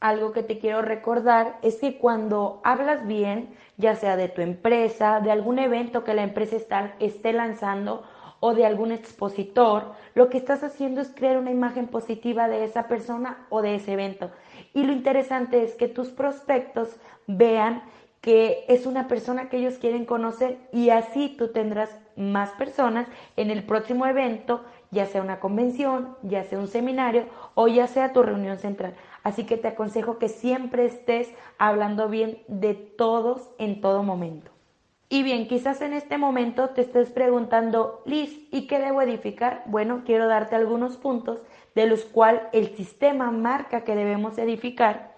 Algo 0.00 0.32
que 0.32 0.42
te 0.42 0.58
quiero 0.58 0.80
recordar 0.80 1.58
es 1.60 1.76
que 1.76 1.98
cuando 1.98 2.62
hablas 2.64 3.06
bien, 3.06 3.54
ya 3.76 3.94
sea 3.94 4.16
de 4.16 4.28
tu 4.28 4.40
empresa, 4.40 5.20
de 5.20 5.30
algún 5.30 5.58
evento 5.58 6.02
que 6.02 6.14
la 6.14 6.22
empresa 6.22 6.56
está, 6.56 6.94
esté 6.98 7.34
lanzando 7.34 8.04
o 8.40 8.54
de 8.54 8.64
algún 8.64 8.90
expositor, 8.90 9.92
lo 10.14 10.30
que 10.30 10.38
estás 10.38 10.64
haciendo 10.64 11.02
es 11.02 11.12
crear 11.14 11.36
una 11.36 11.50
imagen 11.50 11.88
positiva 11.88 12.48
de 12.48 12.64
esa 12.64 12.88
persona 12.88 13.46
o 13.50 13.60
de 13.60 13.74
ese 13.74 13.92
evento. 13.92 14.30
Y 14.72 14.84
lo 14.84 14.92
interesante 14.92 15.62
es 15.62 15.74
que 15.74 15.88
tus 15.88 16.08
prospectos 16.08 16.96
vean 17.26 17.82
que 18.22 18.64
es 18.68 18.86
una 18.86 19.08
persona 19.08 19.50
que 19.50 19.58
ellos 19.58 19.76
quieren 19.76 20.06
conocer 20.06 20.56
y 20.72 20.88
así 20.88 21.34
tú 21.36 21.48
tendrás 21.48 21.90
más 22.16 22.50
personas 22.52 23.06
en 23.36 23.50
el 23.50 23.64
próximo 23.64 24.06
evento, 24.06 24.64
ya 24.94 25.04
sea 25.04 25.20
una 25.20 25.40
convención, 25.40 26.16
ya 26.22 26.44
sea 26.44 26.58
un 26.58 26.68
seminario 26.68 27.26
o 27.54 27.68
ya 27.68 27.86
sea 27.86 28.14
tu 28.14 28.22
reunión 28.22 28.58
central. 28.58 28.94
Así 29.22 29.44
que 29.44 29.58
te 29.58 29.68
aconsejo 29.68 30.18
que 30.18 30.28
siempre 30.28 30.86
estés 30.86 31.30
hablando 31.58 32.08
bien 32.08 32.38
de 32.48 32.72
todos 32.72 33.50
en 33.58 33.82
todo 33.82 34.02
momento. 34.02 34.50
Y 35.10 35.22
bien, 35.22 35.46
quizás 35.46 35.82
en 35.82 35.92
este 35.92 36.16
momento 36.16 36.70
te 36.70 36.80
estés 36.80 37.10
preguntando, 37.10 38.02
Liz, 38.06 38.48
¿y 38.50 38.66
qué 38.66 38.78
debo 38.78 39.02
edificar? 39.02 39.62
Bueno, 39.66 40.02
quiero 40.06 40.26
darte 40.28 40.56
algunos 40.56 40.96
puntos 40.96 41.40
de 41.74 41.86
los 41.86 42.04
cuales 42.04 42.42
el 42.52 42.74
sistema 42.74 43.30
marca 43.30 43.84
que 43.84 43.94
debemos 43.94 44.38
edificar 44.38 45.14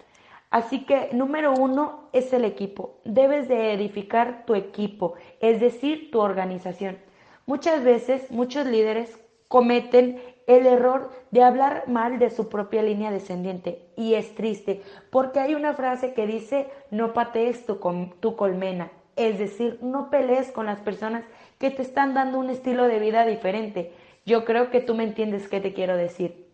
Así 0.49 0.85
que 0.85 1.09
número 1.11 1.53
uno 1.53 2.09
es 2.13 2.31
el 2.31 2.45
equipo. 2.45 2.99
Debes 3.03 3.47
de 3.47 3.73
edificar 3.73 4.45
tu 4.45 4.55
equipo, 4.55 5.15
es 5.41 5.59
decir, 5.59 6.09
tu 6.09 6.19
organización. 6.19 6.97
Muchas 7.45 7.83
veces 7.83 8.31
muchos 8.31 8.65
líderes 8.65 9.19
cometen 9.47 10.21
el 10.47 10.65
error 10.65 11.11
de 11.31 11.43
hablar 11.43 11.87
mal 11.87 12.19
de 12.19 12.29
su 12.29 12.49
propia 12.49 12.81
línea 12.81 13.11
descendiente 13.11 13.89
y 13.95 14.13
es 14.13 14.33
triste 14.35 14.81
porque 15.09 15.39
hay 15.39 15.55
una 15.55 15.73
frase 15.73 16.13
que 16.13 16.25
dice 16.25 16.69
no 16.89 17.13
patees 17.13 17.65
tu, 17.65 17.79
tu 18.19 18.35
colmena, 18.35 18.91
es 19.15 19.39
decir, 19.39 19.79
no 19.81 20.09
pelees 20.09 20.51
con 20.51 20.67
las 20.67 20.79
personas 20.79 21.23
que 21.59 21.71
te 21.71 21.81
están 21.81 22.13
dando 22.13 22.39
un 22.39 22.49
estilo 22.49 22.87
de 22.87 22.99
vida 22.99 23.25
diferente. 23.25 23.91
Yo 24.25 24.45
creo 24.45 24.69
que 24.69 24.79
tú 24.79 24.93
me 24.93 25.03
entiendes 25.03 25.47
qué 25.47 25.59
te 25.59 25.73
quiero 25.73 25.97
decir. 25.97 26.47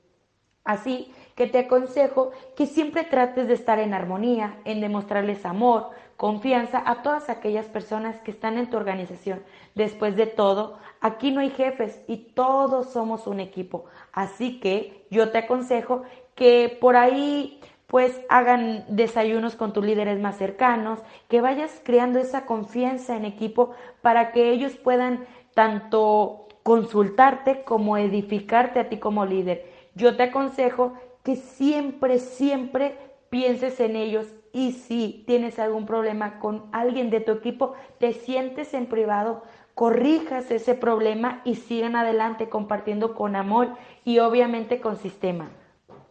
Así 0.64 1.12
que 1.36 1.48
te 1.48 1.60
aconsejo 1.60 2.32
que 2.56 2.66
siempre 2.66 3.04
trates 3.04 3.48
de 3.48 3.54
estar 3.54 3.80
en 3.80 3.94
armonía, 3.94 4.58
en 4.64 4.80
demostrarles 4.80 5.46
amor, 5.46 5.90
confianza 6.16 6.82
a 6.86 7.02
todas 7.02 7.30
aquellas 7.30 7.66
personas 7.66 8.16
que 8.22 8.32
están 8.32 8.58
en 8.58 8.70
tu 8.70 8.78
organización. 8.78 9.44
Después 9.76 10.16
de 10.16 10.28
todo, 10.28 10.78
aquí 11.04 11.32
no 11.32 11.42
hay 11.42 11.50
jefes 11.50 12.02
y 12.08 12.18
todos 12.18 12.92
somos 12.92 13.28
un 13.28 13.42
equipo. 13.42 13.86
Así 14.14 14.60
que 14.62 15.06
yo 15.12 15.32
te 15.32 15.40
aconsejo 15.40 16.04
que 16.34 16.76
por 16.80 16.96
ahí 16.96 17.60
pues 17.88 18.22
hagan 18.30 18.86
desayunos 18.88 19.56
con 19.56 19.74
tus 19.74 19.86
líderes 19.86 20.20
más 20.20 20.38
cercanos, 20.38 21.00
que 21.28 21.42
vayas 21.42 21.82
creando 21.84 22.20
esa 22.20 22.46
confianza 22.46 23.16
en 23.18 23.26
equipo 23.26 23.72
para 24.02 24.32
que 24.32 24.50
ellos 24.50 24.78
puedan 24.78 25.26
tanto 25.54 26.48
consultarte 26.64 27.64
como 27.64 27.98
edificarte 27.98 28.80
a 28.80 28.90
ti 28.90 28.98
como 28.98 29.26
líder. 29.26 29.66
Yo 29.96 30.16
te 30.16 30.24
aconsejo 30.24 30.94
que 31.22 31.36
siempre, 31.36 32.18
siempre 32.18 32.98
pienses 33.30 33.80
en 33.82 33.98
ellos 33.98 34.34
y 34.54 34.72
si 34.72 35.24
tienes 35.26 35.60
algún 35.60 35.86
problema 35.86 36.40
con 36.40 36.66
alguien 36.72 37.10
de 37.10 37.20
tu 37.20 37.32
equipo, 37.32 37.74
te 38.00 38.14
sientes 38.14 38.74
en 38.74 38.86
privado, 38.86 39.44
corrijas 39.76 40.52
ese 40.52 40.76
problema 40.76 41.42
y 41.44 41.56
sigan 41.56 41.96
adelante 41.96 42.50
compartiendo 42.50 43.16
con 43.16 43.36
amor 43.36 43.70
y 44.04 44.20
obviamente 44.20 44.80
con 44.80 44.98
sistema. 44.98 45.50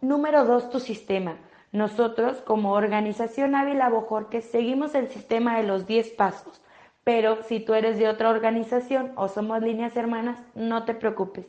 Número 0.01 0.45
dos, 0.45 0.71
tu 0.71 0.81
sistema. 0.81 1.37
Nosotros 1.71 2.43
como 2.43 2.73
organización 2.73 3.55
Ávila 3.55 3.89
Bojorque 3.89 4.43
seguimos 4.43 4.95
el 4.95 5.09
sistema 5.09 5.57
de 5.57 5.63
los 5.63 5.87
10 5.87 6.11
pasos, 6.11 6.61
pero 7.05 7.43
si 7.45 7.61
tú 7.61 7.75
eres 7.75 7.99
de 7.99 8.09
otra 8.09 8.29
organización 8.29 9.13
o 9.17 9.29
somos 9.29 9.63
líneas 9.63 9.97
hermanas, 9.97 10.39
no 10.55 10.85
te 10.85 10.95
preocupes. 10.95 11.47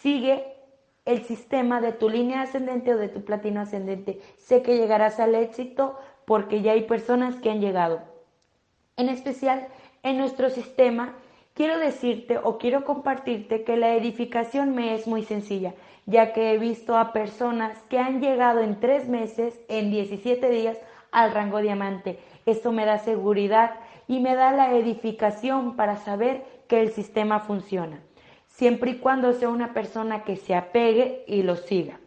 Sigue 0.00 0.56
el 1.04 1.24
sistema 1.24 1.80
de 1.80 1.92
tu 1.92 2.08
línea 2.08 2.42
ascendente 2.42 2.94
o 2.94 2.96
de 2.96 3.08
tu 3.08 3.24
platino 3.24 3.60
ascendente. 3.60 4.20
Sé 4.36 4.62
que 4.62 4.76
llegarás 4.76 5.20
al 5.20 5.34
éxito 5.34 5.98
porque 6.24 6.62
ya 6.62 6.72
hay 6.72 6.82
personas 6.82 7.36
que 7.36 7.50
han 7.50 7.60
llegado. 7.60 8.00
En 8.96 9.08
especial, 9.08 9.68
en 10.02 10.16
nuestro 10.16 10.48
sistema, 10.48 11.14
quiero 11.56 11.78
decirte 11.78 12.38
o 12.38 12.58
quiero 12.58 12.84
compartirte 12.84 13.64
que 13.64 13.78
la 13.78 13.94
edificación 13.94 14.74
me 14.74 14.94
es 14.94 15.06
muy 15.08 15.24
sencilla, 15.24 15.74
ya 16.04 16.34
que 16.34 16.52
he 16.52 16.58
visto 16.58 16.96
a 16.96 17.14
personas 17.14 17.82
que 17.88 17.98
han 17.98 18.20
llegado 18.20 18.60
en 18.60 18.78
tres 18.78 19.08
meses, 19.08 19.58
en 19.68 19.90
17 19.90 20.50
días, 20.50 20.78
al 21.10 21.32
rango 21.32 21.60
diamante. 21.60 22.18
Esto 22.44 22.72
me 22.72 22.84
da 22.84 22.98
seguridad 22.98 23.76
y 24.06 24.20
me 24.20 24.34
da 24.34 24.52
la 24.52 24.76
edificación 24.76 25.76
para 25.76 25.96
saber 25.96 26.44
que 26.68 26.82
el 26.82 26.92
sistema 26.92 27.40
funciona, 27.40 28.00
siempre 28.48 28.90
y 28.90 28.98
cuando 28.98 29.32
sea 29.32 29.48
una 29.48 29.72
persona 29.72 30.24
que 30.24 30.36
se 30.36 30.54
apegue 30.54 31.24
y 31.26 31.42
lo 31.42 31.56
siga. 31.56 31.98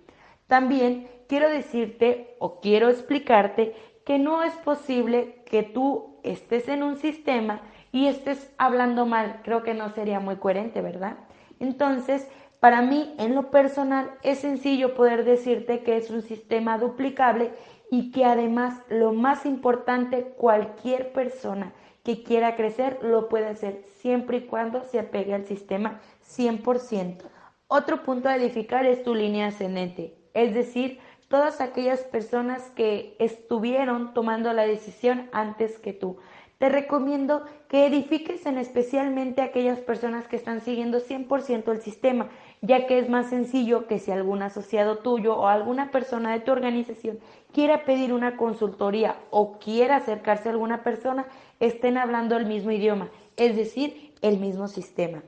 También 0.46 1.08
quiero 1.28 1.50
decirte 1.50 2.36
o 2.38 2.60
quiero 2.62 2.90
explicarte 2.90 3.74
que 4.06 4.20
no 4.20 4.44
es 4.44 4.54
posible 4.54 5.42
que 5.46 5.64
tú 5.64 6.18
estés 6.24 6.68
en 6.68 6.84
un 6.84 6.98
sistema 6.98 7.62
y 7.92 8.08
estés 8.08 8.52
hablando 8.58 9.06
mal. 9.06 9.42
Creo 9.44 9.64
que 9.64 9.74
no 9.74 9.90
sería 9.90 10.20
muy 10.20 10.38
coherente, 10.38 10.82
¿verdad? 10.82 11.18
Entonces, 11.60 12.28
para 12.60 12.82
mí, 12.82 13.16
en 13.18 13.36
lo 13.36 13.52
personal, 13.52 14.12
es 14.22 14.40
sencillo 14.40 14.96
poder 14.96 15.24
decirte 15.24 15.82
que 15.82 15.98
es 15.98 16.10
un 16.10 16.22
sistema 16.22 16.78
duplicable 16.78 17.54
y 17.90 18.12
que 18.12 18.26
además, 18.26 18.82
lo 18.90 19.14
más 19.14 19.46
importante, 19.46 20.34
cualquier 20.38 21.12
persona 21.14 21.74
que 22.04 22.24
quiera 22.24 22.56
crecer 22.56 23.00
lo 23.02 23.30
puede 23.30 23.48
hacer 23.48 23.84
siempre 23.98 24.38
y 24.38 24.46
cuando 24.46 24.84
se 24.84 25.00
apegue 25.00 25.34
al 25.34 25.46
sistema 25.46 26.02
100%. 26.24 27.24
Otro 27.68 28.04
punto 28.04 28.30
a 28.30 28.36
edificar 28.36 28.86
es 28.86 29.04
tu 29.04 29.16
línea 29.16 29.48
ascendente, 29.48 30.18
es 30.34 30.54
decir, 30.54 31.00
todas 31.28 31.62
aquellas 31.62 32.02
personas 32.02 32.72
que 32.72 33.16
estuvieron 33.20 34.14
tomando 34.14 34.52
la 34.54 34.66
decisión 34.66 35.30
antes 35.32 35.78
que 35.78 35.94
tú. 35.94 36.18
Te 36.58 36.70
recomiendo 36.70 37.46
que 37.70 37.86
edifiques 37.86 38.48
en 38.48 38.58
especialmente 38.58 39.44
aquellas 39.44 39.80
personas 39.80 40.28
que 40.28 40.36
están 40.36 40.60
siguiendo 40.62 41.00
100% 41.00 41.72
el 41.72 41.82
sistema, 41.82 42.30
ya 42.62 42.88
que 42.88 42.98
es 42.98 43.10
más 43.10 43.30
sencillo 43.30 43.86
que 43.86 44.00
si 44.00 44.12
algún 44.12 44.42
asociado 44.42 44.98
tuyo 44.98 45.38
o 45.38 45.48
alguna 45.48 45.92
persona 45.92 46.34
de 46.34 46.40
tu 46.40 46.52
organización 46.52 47.20
quiera 47.54 47.86
pedir 47.86 48.12
una 48.12 48.38
consultoría 48.38 49.18
o 49.30 49.60
quiera 49.60 49.98
acercarse 49.98 50.50
a 50.50 50.52
alguna 50.52 50.84
persona, 50.84 51.28
estén 51.60 51.98
hablando 51.98 52.38
el 52.38 52.48
mismo 52.48 52.72
idioma, 52.72 53.10
es 53.38 53.56
decir, 53.56 54.14
el 54.24 54.40
mismo 54.40 54.68
sistema. 54.68 55.22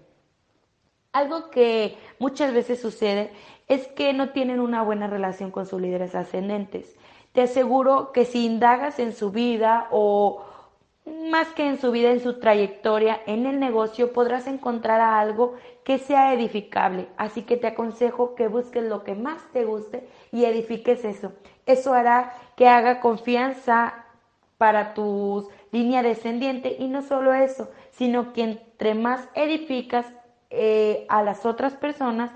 Algo 1.13 1.51
que 1.51 1.95
muchas 2.17 2.53
veces 2.55 2.81
sucede 2.81 3.31
es 3.67 3.87
que 3.87 4.13
no 4.13 4.29
tienen 4.29 4.59
una 4.59 4.81
buena 4.81 5.05
relación 5.05 5.51
con 5.51 5.67
sus 5.67 5.79
líderes 5.79 6.15
ascendentes. 6.15 6.95
Te 7.33 7.41
aseguro 7.41 8.11
que 8.11 8.25
si 8.25 8.45
indagas 8.45 8.97
en 8.97 9.13
su 9.13 9.31
vida 9.31 9.87
o 9.91 10.43
más 11.05 11.47
que 11.49 11.65
en 11.65 11.79
su 11.79 11.91
vida, 11.91 12.11
en 12.11 12.19
su 12.19 12.39
trayectoria, 12.39 13.21
en 13.25 13.45
el 13.45 13.59
negocio, 13.59 14.13
podrás 14.13 14.47
encontrar 14.47 15.01
algo 15.01 15.55
que 15.83 15.97
sea 15.97 16.33
edificable. 16.33 17.07
Así 17.17 17.41
que 17.41 17.57
te 17.57 17.67
aconsejo 17.67 18.35
que 18.35 18.47
busques 18.47 18.83
lo 18.83 19.03
que 19.03 19.15
más 19.15 19.41
te 19.51 19.65
guste 19.65 20.07
y 20.31 20.45
edifiques 20.45 21.03
eso. 21.03 21.33
Eso 21.65 21.93
hará 21.93 22.33
que 22.55 22.67
haga 22.67 22.99
confianza 22.99 24.05
para 24.57 24.93
tu 24.93 25.49
línea 25.71 26.03
descendiente 26.03 26.75
y 26.77 26.87
no 26.87 27.01
solo 27.01 27.33
eso, 27.33 27.69
sino 27.91 28.33
que 28.33 28.43
entre 28.43 28.93
más 28.93 29.27
edificas 29.33 30.05
eh, 30.51 31.05
a 31.09 31.23
las 31.23 31.45
otras 31.45 31.73
personas, 31.73 32.29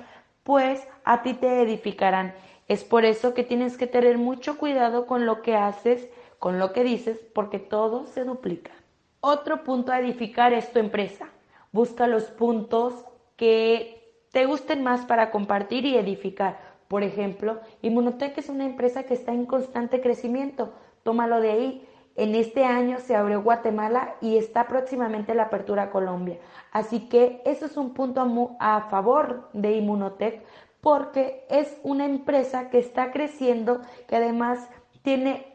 pues 0.44 0.88
a 1.04 1.22
ti 1.22 1.34
te 1.34 1.62
edificarán. 1.62 2.34
Es 2.68 2.84
por 2.84 3.06
eso 3.06 3.36
que 3.36 3.44
tienes 3.44 3.78
que 3.78 3.86
tener 3.86 4.18
mucho 4.18 4.58
cuidado 4.58 5.06
con 5.06 5.26
lo 5.26 5.44
que 5.44 5.56
haces, 5.56 6.08
con 6.40 6.60
lo 6.60 6.74
que 6.74 6.84
dices, 6.84 7.20
porque 7.34 7.60
todo 7.60 8.08
se 8.08 8.24
duplica. 8.24 8.72
Otro 9.20 9.64
punto 9.64 9.92
a 9.92 10.00
edificar 10.00 10.54
es 10.54 10.72
tu 10.72 10.80
empresa. 10.80 11.30
Busca 11.72 12.08
los 12.08 12.26
puntos 12.26 13.06
que 13.36 14.24
te 14.32 14.46
gusten 14.46 14.84
más 14.84 15.06
para 15.06 15.32
compartir 15.32 15.86
y 15.86 15.98
edificar. 15.98 16.60
Por 16.88 17.04
ejemplo, 17.04 17.60
Inmunotech 17.82 18.38
es 18.38 18.50
una 18.50 18.66
empresa 18.66 19.04
que 19.04 19.14
está 19.14 19.34
en 19.34 19.46
constante 19.46 20.02
crecimiento. 20.02 20.74
Tómalo 21.04 21.42
de 21.42 21.52
ahí. 21.52 21.88
En 22.16 22.34
este 22.36 22.64
año 22.64 23.00
se 23.00 23.16
abrió 23.16 23.42
Guatemala 23.42 24.16
y 24.22 24.38
está 24.38 24.68
próximamente 24.68 25.36
la 25.36 25.44
apertura 25.44 25.84
a 25.84 25.90
Colombia. 25.90 26.38
Así 26.72 27.10
que 27.10 27.42
eso 27.46 27.66
es 27.66 27.76
un 27.76 27.94
punto 27.94 28.56
a, 28.60 28.82
favor 28.90 29.50
de 29.52 29.74
Inmunotech 29.74 30.44
porque 30.80 31.46
es 31.50 31.80
una 31.84 32.06
empresa 32.06 32.70
que 32.70 32.78
está 32.78 33.12
creciendo, 33.12 33.82
que 34.08 34.16
además 34.16 34.70
tiene 35.02 35.55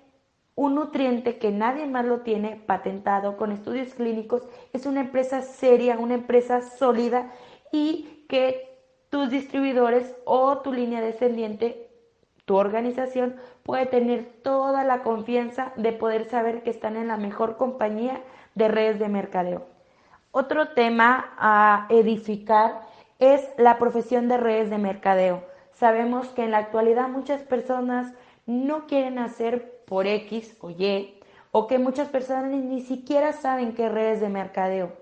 un 0.61 0.75
nutriente 0.75 1.39
que 1.39 1.53
nadie 1.53 1.87
más 1.87 2.05
lo 2.05 2.21
tiene 2.21 2.63
patentado 2.67 3.39
con 3.39 3.51
estudios 3.51 3.95
clínicos. 3.95 4.47
Es 4.75 4.85
una 4.85 5.01
empresa 5.01 5.41
seria, 5.41 5.97
una 5.99 6.13
empresa 6.13 6.61
sólida 6.61 7.33
y 7.73 8.27
que 8.29 8.79
tus 9.09 9.31
distribuidores 9.31 10.15
o 10.27 10.59
tu 10.59 10.75
línea 10.75 11.01
descendiente, 11.01 11.89
tu 12.45 12.57
organización, 12.57 13.37
puede 13.63 13.87
tener 13.87 14.27
toda 14.43 14.85
la 14.85 15.03
confianza 15.03 15.73
de 15.77 15.93
poder 15.93 16.29
saber 16.29 16.63
que 16.63 16.69
están 16.69 16.99
en 16.99 17.09
la 17.09 17.17
mejor 17.17 17.57
compañía 17.57 18.21
de 18.55 18.69
redes 18.69 18.99
de 18.99 19.09
mercadeo. 19.09 19.67
Otro 20.31 20.75
tema 20.75 21.33
a 21.39 21.87
edificar 21.89 22.83
es 23.19 23.49
la 23.57 23.79
profesión 23.79 24.29
de 24.29 24.37
redes 24.37 24.69
de 24.69 24.77
mercadeo. 24.77 25.43
Sabemos 25.73 26.29
que 26.29 26.45
en 26.45 26.51
la 26.51 26.59
actualidad 26.59 27.09
muchas 27.09 27.41
personas 27.45 28.13
no 28.45 28.87
quieren 28.87 29.19
hacer 29.19 29.70
por 29.91 30.07
X 30.07 30.57
o 30.61 30.71
Y, 30.71 31.19
o 31.51 31.67
que 31.67 31.81
muchas 31.81 32.09
personas 32.09 32.53
ni 32.53 32.81
siquiera 32.81 33.33
saben 33.33 33.75
qué 33.75 33.89
redes 33.89 34.21
de 34.21 34.29
mercadeo. 34.29 34.93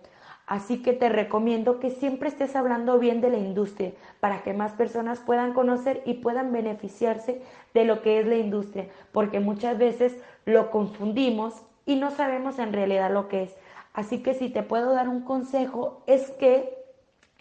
Así 0.46 0.82
que 0.82 0.94
te 0.94 1.10
recomiendo 1.10 1.78
que 1.78 1.90
siempre 1.90 2.30
estés 2.30 2.56
hablando 2.56 2.98
bien 2.98 3.20
de 3.20 3.28
la 3.28 3.36
industria 3.36 3.92
para 4.18 4.42
que 4.42 4.54
más 4.54 4.72
personas 4.72 5.20
puedan 5.20 5.52
conocer 5.52 6.02
y 6.06 6.14
puedan 6.14 6.54
beneficiarse 6.54 7.42
de 7.74 7.84
lo 7.84 8.00
que 8.00 8.18
es 8.18 8.26
la 8.26 8.36
industria, 8.36 8.88
porque 9.12 9.40
muchas 9.40 9.76
veces 9.76 10.16
lo 10.46 10.70
confundimos 10.70 11.52
y 11.84 11.96
no 11.96 12.10
sabemos 12.10 12.58
en 12.58 12.72
realidad 12.72 13.12
lo 13.12 13.28
que 13.28 13.42
es. 13.42 13.54
Así 13.92 14.22
que 14.22 14.32
si 14.32 14.48
te 14.48 14.62
puedo 14.62 14.94
dar 14.94 15.10
un 15.10 15.20
consejo 15.20 16.02
es 16.06 16.30
que 16.30 16.78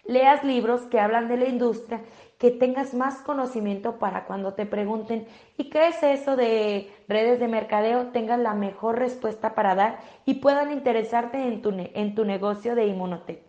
leas 0.04 0.44
libros 0.44 0.82
que 0.82 1.00
hablan 1.00 1.28
de 1.28 1.38
la 1.38 1.48
industria, 1.48 2.02
que 2.38 2.50
tengas 2.52 2.94
más 2.94 3.16
conocimiento 3.16 3.98
para 3.98 4.24
cuando 4.24 4.54
te 4.54 4.64
pregunten 4.64 5.26
¿y 5.56 5.70
qué 5.70 5.88
es 5.88 6.02
eso 6.02 6.36
de 6.36 6.90
redes 7.08 7.40
de 7.40 7.48
mercadeo? 7.48 8.08
tengas 8.08 8.38
la 8.38 8.54
mejor 8.54 8.98
respuesta 8.98 9.54
para 9.54 9.74
dar 9.74 9.98
y 10.24 10.34
puedan 10.34 10.72
interesarte 10.72 11.42
en 11.42 11.62
tu, 11.62 11.74
en 11.76 12.14
tu 12.14 12.24
negocio 12.24 12.74
de 12.74 12.86
Inmunotech. 12.86 13.42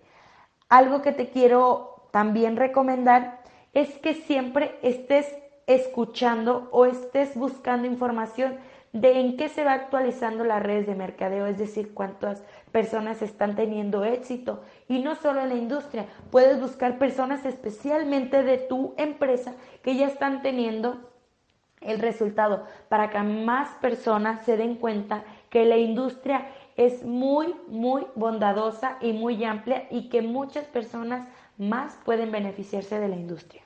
Algo 0.67 1.01
que 1.01 1.11
te 1.11 1.29
quiero 1.29 2.07
también 2.11 2.57
recomendar 2.57 3.41
es 3.73 3.97
que 3.99 4.15
siempre 4.15 4.77
estés 4.81 5.35
escuchando 5.67 6.67
o 6.71 6.85
estés 6.85 7.35
buscando 7.35 7.87
información 7.87 8.57
de 8.91 9.19
en 9.19 9.37
qué 9.37 9.49
se 9.49 9.63
va 9.63 9.73
actualizando 9.73 10.43
las 10.43 10.63
redes 10.63 10.87
de 10.87 10.95
mercadeo, 10.95 11.45
es 11.45 11.59
decir, 11.59 11.93
cuántas 11.93 12.43
personas 12.71 13.21
están 13.21 13.55
teniendo 13.55 14.03
éxito. 14.03 14.63
Y 14.89 14.99
no 14.99 15.15
solo 15.15 15.41
en 15.41 15.49
la 15.49 15.55
industria, 15.55 16.07
puedes 16.31 16.59
buscar 16.59 16.97
personas 16.97 17.45
especialmente 17.45 18.43
de 18.43 18.57
tu 18.57 18.95
empresa 18.97 19.53
que 19.83 19.95
ya 19.95 20.07
están 20.07 20.41
teniendo 20.41 20.97
el 21.79 21.99
resultado 21.99 22.65
para 22.89 23.09
que 23.09 23.19
más 23.19 23.69
personas 23.75 24.43
se 24.45 24.57
den 24.57 24.75
cuenta 24.75 25.23
que 25.49 25.63
la 25.63 25.77
industria 25.77 26.47
es 26.75 27.03
muy, 27.03 27.55
muy 27.67 28.07
bondadosa 28.15 28.97
y 28.99 29.13
muy 29.13 29.43
amplia 29.43 29.87
y 29.91 30.09
que 30.09 30.21
muchas 30.21 30.65
personas 30.65 31.27
más 31.57 31.97
pueden 32.03 32.31
beneficiarse 32.31 32.99
de 32.99 33.07
la 33.09 33.15
industria. 33.15 33.61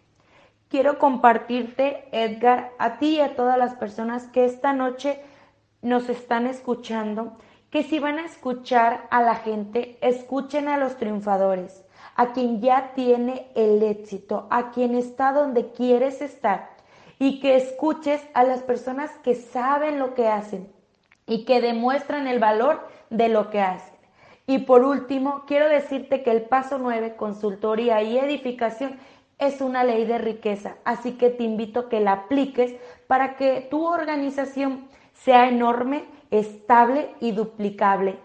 quiero 0.68 0.98
compartirte, 0.98 2.08
Edgar, 2.12 2.72
a 2.80 2.98
ti 2.98 3.18
y 3.18 3.22
a 3.22 3.36
todas 3.36 3.60
las 3.60 3.76
personas 3.76 4.26
que 4.26 4.44
esta 4.44 4.74
noche 4.74 5.22
nos 5.84 6.10
están 6.10 6.48
escuchando, 6.48 7.38
que 7.74 7.82
si 7.82 7.98
van 7.98 8.20
a 8.20 8.26
escuchar 8.26 9.08
a 9.10 9.24
la 9.24 9.34
gente, 9.34 9.98
escuchen 10.02 10.68
a 10.68 10.78
los 10.78 10.96
triunfadores, 10.98 11.84
a 12.16 12.32
quien 12.32 12.62
ya 12.62 12.92
tiene 12.94 13.48
el 13.56 13.82
éxito, 13.82 14.46
a 14.52 14.70
quien 14.70 14.94
está 14.94 15.34
donde 15.34 15.72
quieres 15.72 16.22
estar 16.22 16.70
y 17.18 17.40
que 17.40 17.56
escuches 17.56 18.22
a 18.36 18.44
las 18.44 18.62
personas 18.62 19.10
que 19.24 19.34
saben 19.34 19.98
lo 19.98 20.14
que 20.14 20.28
hacen 20.28 20.72
y 21.26 21.46
que 21.46 21.62
demuestran 21.62 22.28
el 22.28 22.38
valor 22.38 22.88
de 23.10 23.30
lo 23.30 23.50
que 23.50 23.62
hacen. 23.62 23.96
Y 24.46 24.60
por 24.60 24.84
último, 24.84 25.46
quiero 25.48 25.68
decirte 25.68 26.22
que 26.22 26.30
el 26.30 26.44
paso 26.44 26.78
9, 26.78 27.16
consultoría 27.16 28.04
y 28.04 28.20
edificación, 28.20 29.00
es 29.40 29.62
una 29.62 29.84
ley 29.84 30.06
de 30.06 30.20
riqueza, 30.20 30.76
así 30.86 31.14
que 31.14 31.32
te 31.32 31.44
invito 31.44 31.80
a 31.80 31.90
que 31.90 32.02
la 32.02 32.12
apliques 32.12 32.76
para 33.08 33.36
que 33.36 33.68
tu 33.72 33.88
organización 33.88 34.88
sea 35.14 35.48
enorme, 35.48 36.06
estable 36.34 37.10
y 37.22 37.32
duplicable. 37.32 38.20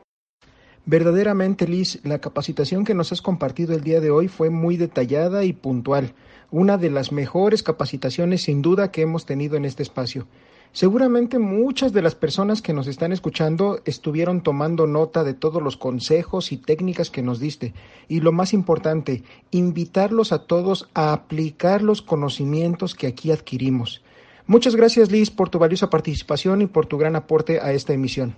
Verdaderamente, 0.86 1.68
Liz, 1.68 2.00
la 2.02 2.18
capacitación 2.18 2.84
que 2.84 2.94
nos 2.94 3.12
has 3.12 3.20
compartido 3.20 3.74
el 3.74 3.82
día 3.82 4.00
de 4.00 4.10
hoy 4.10 4.28
fue 4.28 4.48
muy 4.48 4.78
detallada 4.78 5.44
y 5.44 5.52
puntual, 5.52 6.14
una 6.50 6.78
de 6.78 6.88
las 6.88 7.12
mejores 7.12 7.62
capacitaciones 7.62 8.42
sin 8.42 8.62
duda 8.62 8.90
que 8.90 9.02
hemos 9.02 9.26
tenido 9.26 9.58
en 9.58 9.66
este 9.66 9.82
espacio. 9.82 10.26
Seguramente 10.72 11.38
muchas 11.38 11.92
de 11.92 12.00
las 12.00 12.14
personas 12.14 12.62
que 12.62 12.72
nos 12.72 12.86
están 12.86 13.12
escuchando 13.12 13.80
estuvieron 13.84 14.42
tomando 14.42 14.86
nota 14.86 15.24
de 15.24 15.34
todos 15.34 15.62
los 15.62 15.76
consejos 15.76 16.52
y 16.52 16.56
técnicas 16.56 17.10
que 17.10 17.22
nos 17.22 17.40
diste. 17.40 17.74
Y 18.06 18.20
lo 18.20 18.32
más 18.32 18.54
importante, 18.54 19.24
invitarlos 19.50 20.32
a 20.32 20.46
todos 20.46 20.88
a 20.94 21.12
aplicar 21.12 21.82
los 21.82 22.00
conocimientos 22.00 22.94
que 22.94 23.06
aquí 23.06 23.30
adquirimos. 23.30 24.02
Muchas 24.48 24.74
gracias 24.74 25.12
Liz 25.12 25.30
por 25.30 25.50
tu 25.50 25.58
valiosa 25.58 25.90
participación 25.90 26.62
y 26.62 26.66
por 26.66 26.86
tu 26.86 26.96
gran 26.96 27.16
aporte 27.16 27.60
a 27.60 27.72
esta 27.72 27.92
emisión. 27.92 28.34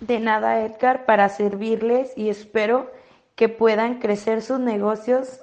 De 0.00 0.18
nada 0.18 0.64
Edgar, 0.64 1.06
para 1.06 1.28
servirles 1.28 2.12
y 2.16 2.30
espero 2.30 2.90
que 3.36 3.48
puedan 3.48 4.00
crecer 4.00 4.42
sus 4.42 4.58
negocios 4.58 5.38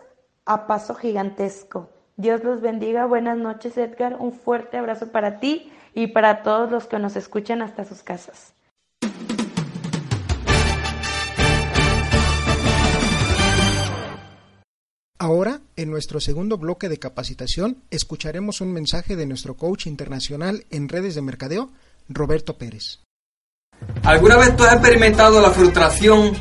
a 0.45 0.67
paso 0.67 0.93
gigantesco. 0.93 1.89
Dios 2.17 2.43
los 2.43 2.59
bendiga. 2.59 3.05
Buenas 3.05 3.37
noches 3.37 3.77
Edgar. 3.77 4.17
Un 4.19 4.33
fuerte 4.33 4.77
abrazo 4.77 5.09
para 5.13 5.39
ti 5.39 5.71
y 5.93 6.07
para 6.07 6.43
todos 6.43 6.69
los 6.69 6.85
que 6.85 6.99
nos 6.99 7.15
escuchan 7.15 7.61
hasta 7.61 7.85
sus 7.85 8.03
casas. 8.03 8.53
Ahora, 15.19 15.61
en 15.75 15.91
nuestro 15.91 16.19
segundo 16.19 16.57
bloque 16.57 16.89
de 16.89 16.97
capacitación, 16.97 17.83
escucharemos 17.91 18.61
un 18.61 18.73
mensaje 18.73 19.15
de 19.15 19.25
nuestro 19.25 19.55
coach 19.55 19.87
internacional 19.87 20.65
en 20.69 20.89
redes 20.89 21.15
de 21.15 21.21
mercadeo, 21.21 21.69
Roberto 22.09 22.57
Pérez. 22.57 22.99
¿Alguna 24.03 24.37
vez 24.37 24.55
tú 24.55 24.63
has 24.63 24.73
experimentado 24.73 25.41
la 25.41 25.51
frustración 25.51 26.33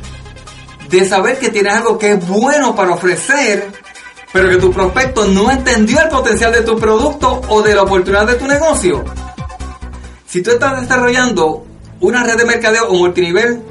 de 0.89 1.05
saber 1.05 1.39
que 1.39 1.49
tienes 1.49 1.73
algo 1.73 1.97
que 1.97 2.11
es 2.11 2.27
bueno 2.27 2.75
para 2.75 2.93
ofrecer, 2.93 3.71
pero 4.31 4.49
que 4.49 4.57
tu 4.57 4.71
prospecto 4.71 5.27
no 5.27 5.51
entendió 5.51 6.01
el 6.01 6.09
potencial 6.09 6.51
de 6.51 6.61
tu 6.61 6.77
producto 6.77 7.41
o 7.49 7.61
de 7.61 7.75
la 7.75 7.83
oportunidad 7.83 8.27
de 8.27 8.35
tu 8.35 8.47
negocio? 8.47 9.03
Si 10.25 10.41
tú 10.41 10.51
estás 10.51 10.81
desarrollando 10.81 11.65
una 11.99 12.23
red 12.23 12.37
de 12.37 12.45
mercadeo 12.45 12.89
o 12.89 12.95
multinivel 12.95 13.61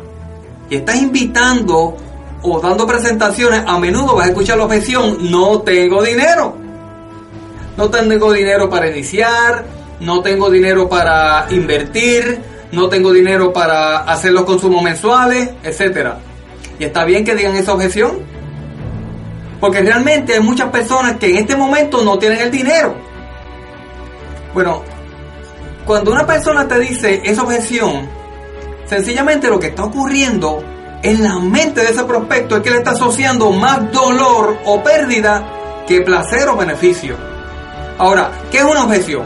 y 0.70 0.76
estás 0.76 0.96
invitando 0.96 1.96
o 2.42 2.60
dando 2.60 2.86
presentaciones, 2.86 3.62
a 3.66 3.78
menudo 3.78 4.16
vas 4.16 4.26
a 4.26 4.30
escuchar 4.30 4.58
la 4.58 4.64
objeción, 4.64 5.30
no 5.30 5.60
tengo 5.62 6.02
dinero. 6.02 6.56
No 7.76 7.88
tengo 7.88 8.32
dinero 8.32 8.68
para 8.68 8.88
iniciar, 8.90 9.64
no 10.00 10.20
tengo 10.20 10.50
dinero 10.50 10.88
para 10.88 11.46
invertir, 11.50 12.40
no 12.72 12.88
tengo 12.88 13.12
dinero 13.12 13.52
para 13.52 13.98
hacer 13.98 14.32
los 14.32 14.44
consumos 14.44 14.82
mensuales, 14.82 15.50
etc. 15.62 16.14
Y 16.78 16.84
está 16.84 17.04
bien 17.04 17.24
que 17.24 17.34
digan 17.34 17.56
esa 17.56 17.72
objeción. 17.72 18.18
Porque 19.60 19.80
realmente 19.80 20.34
hay 20.34 20.40
muchas 20.40 20.70
personas 20.70 21.18
que 21.18 21.30
en 21.30 21.36
este 21.36 21.56
momento 21.56 22.02
no 22.02 22.18
tienen 22.18 22.40
el 22.40 22.50
dinero. 22.50 22.94
Bueno, 24.52 24.82
cuando 25.86 26.12
una 26.12 26.26
persona 26.26 26.66
te 26.66 26.78
dice 26.80 27.22
esa 27.24 27.42
objeción, 27.42 28.08
sencillamente 28.86 29.48
lo 29.48 29.60
que 29.60 29.68
está 29.68 29.84
ocurriendo 29.84 30.62
en 31.02 31.22
la 31.22 31.38
mente 31.38 31.82
de 31.82 31.90
ese 31.90 32.04
prospecto 32.04 32.56
es 32.56 32.62
que 32.62 32.70
le 32.70 32.78
está 32.78 32.92
asociando 32.92 33.50
más 33.50 33.90
dolor 33.90 34.58
o 34.64 34.82
pérdida 34.82 35.84
que 35.86 36.00
placer 36.02 36.48
o 36.48 36.56
beneficio. 36.56 37.16
Ahora, 37.98 38.30
¿qué 38.50 38.58
es 38.58 38.64
una 38.64 38.84
objeción? 38.84 39.24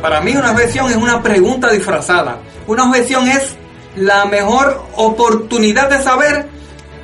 Para 0.00 0.20
mí 0.20 0.34
una 0.34 0.52
objeción 0.52 0.90
es 0.90 0.96
una 0.96 1.22
pregunta 1.22 1.70
disfrazada. 1.70 2.38
Una 2.66 2.88
objeción 2.88 3.28
es 3.28 3.56
la 3.96 4.24
mejor 4.24 4.82
oportunidad 4.96 5.90
de 5.90 6.02
saber 6.02 6.48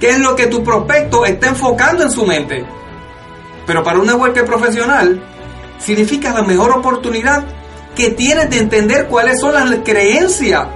qué 0.01 0.11
es 0.11 0.19
lo 0.19 0.35
que 0.35 0.47
tu 0.47 0.65
prospecto 0.65 1.27
está 1.27 1.49
enfocando 1.49 2.03
en 2.03 2.11
su 2.11 2.25
mente. 2.25 2.65
Pero 3.67 3.83
para 3.83 3.99
un 3.99 4.07
networker 4.07 4.45
profesional, 4.47 5.23
significa 5.79 6.33
la 6.33 6.43
mejor 6.43 6.71
oportunidad 6.73 7.45
que 7.95 8.11
tienes 8.11 8.49
de 8.51 8.59
entender 8.59 9.07
cuáles 9.07 9.41
son 9.41 9.55
las 9.55 9.81
creencias, 9.85 10.67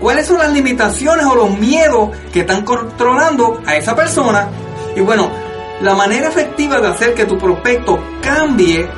cuáles 0.00 0.26
son 0.26 0.38
las 0.38 0.52
limitaciones 0.52 1.26
o 1.26 1.34
los 1.34 1.58
miedos 1.58 2.10
que 2.32 2.40
están 2.40 2.64
controlando 2.64 3.60
a 3.66 3.76
esa 3.76 3.94
persona. 3.94 4.48
Y 4.96 5.00
bueno, 5.00 5.30
la 5.82 5.94
manera 5.94 6.28
efectiva 6.28 6.80
de 6.80 6.88
hacer 6.88 7.14
que 7.14 7.24
tu 7.24 7.38
prospecto 7.38 7.98
cambie, 8.20 8.88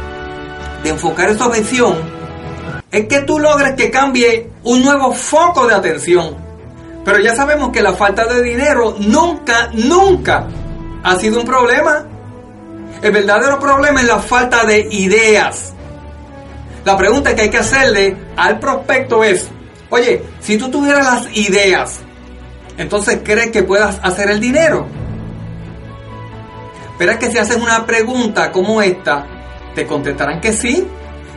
de 0.82 0.90
enfocar 0.90 1.30
esa 1.30 1.46
objeción, 1.46 1.96
es 2.90 3.06
que 3.06 3.20
tú 3.22 3.38
logres 3.38 3.74
que 3.74 3.90
cambie 3.90 4.50
un 4.64 4.82
nuevo 4.82 5.12
foco 5.12 5.66
de 5.66 5.74
atención. 5.74 6.36
Pero 7.04 7.18
ya 7.18 7.34
sabemos 7.34 7.70
que 7.70 7.82
la 7.82 7.92
falta 7.94 8.24
de 8.26 8.42
dinero 8.42 8.96
nunca, 8.98 9.70
nunca 9.72 10.46
ha 11.02 11.16
sido 11.16 11.40
un 11.40 11.46
problema. 11.46 12.04
El 13.02 13.12
verdadero 13.12 13.58
problema 13.58 14.00
es 14.00 14.06
la 14.06 14.18
falta 14.18 14.64
de 14.64 14.86
ideas. 14.90 15.72
La 16.84 16.96
pregunta 16.96 17.34
que 17.34 17.42
hay 17.42 17.50
que 17.50 17.58
hacerle 17.58 18.16
al 18.36 18.58
prospecto 18.58 19.22
es, 19.22 19.48
oye, 19.90 20.22
si 20.40 20.57
tú 20.57 20.70
tuvieras 20.70 21.05
las 21.05 21.37
ideas, 21.37 22.00
entonces 22.79 23.20
crees 23.22 23.50
que 23.50 23.62
puedas 23.62 24.00
hacer 24.03 24.31
el 24.31 24.40
dinero. 24.40 24.87
Pero 26.98 27.12
es 27.12 27.18
que 27.18 27.31
si 27.31 27.38
haces 27.38 27.57
una 27.57 27.87
pregunta 27.87 28.53
como 28.53 28.81
esta, 28.83 29.26
te 29.74 29.87
contestarán 29.87 30.40
que 30.40 30.53
sí. 30.53 30.87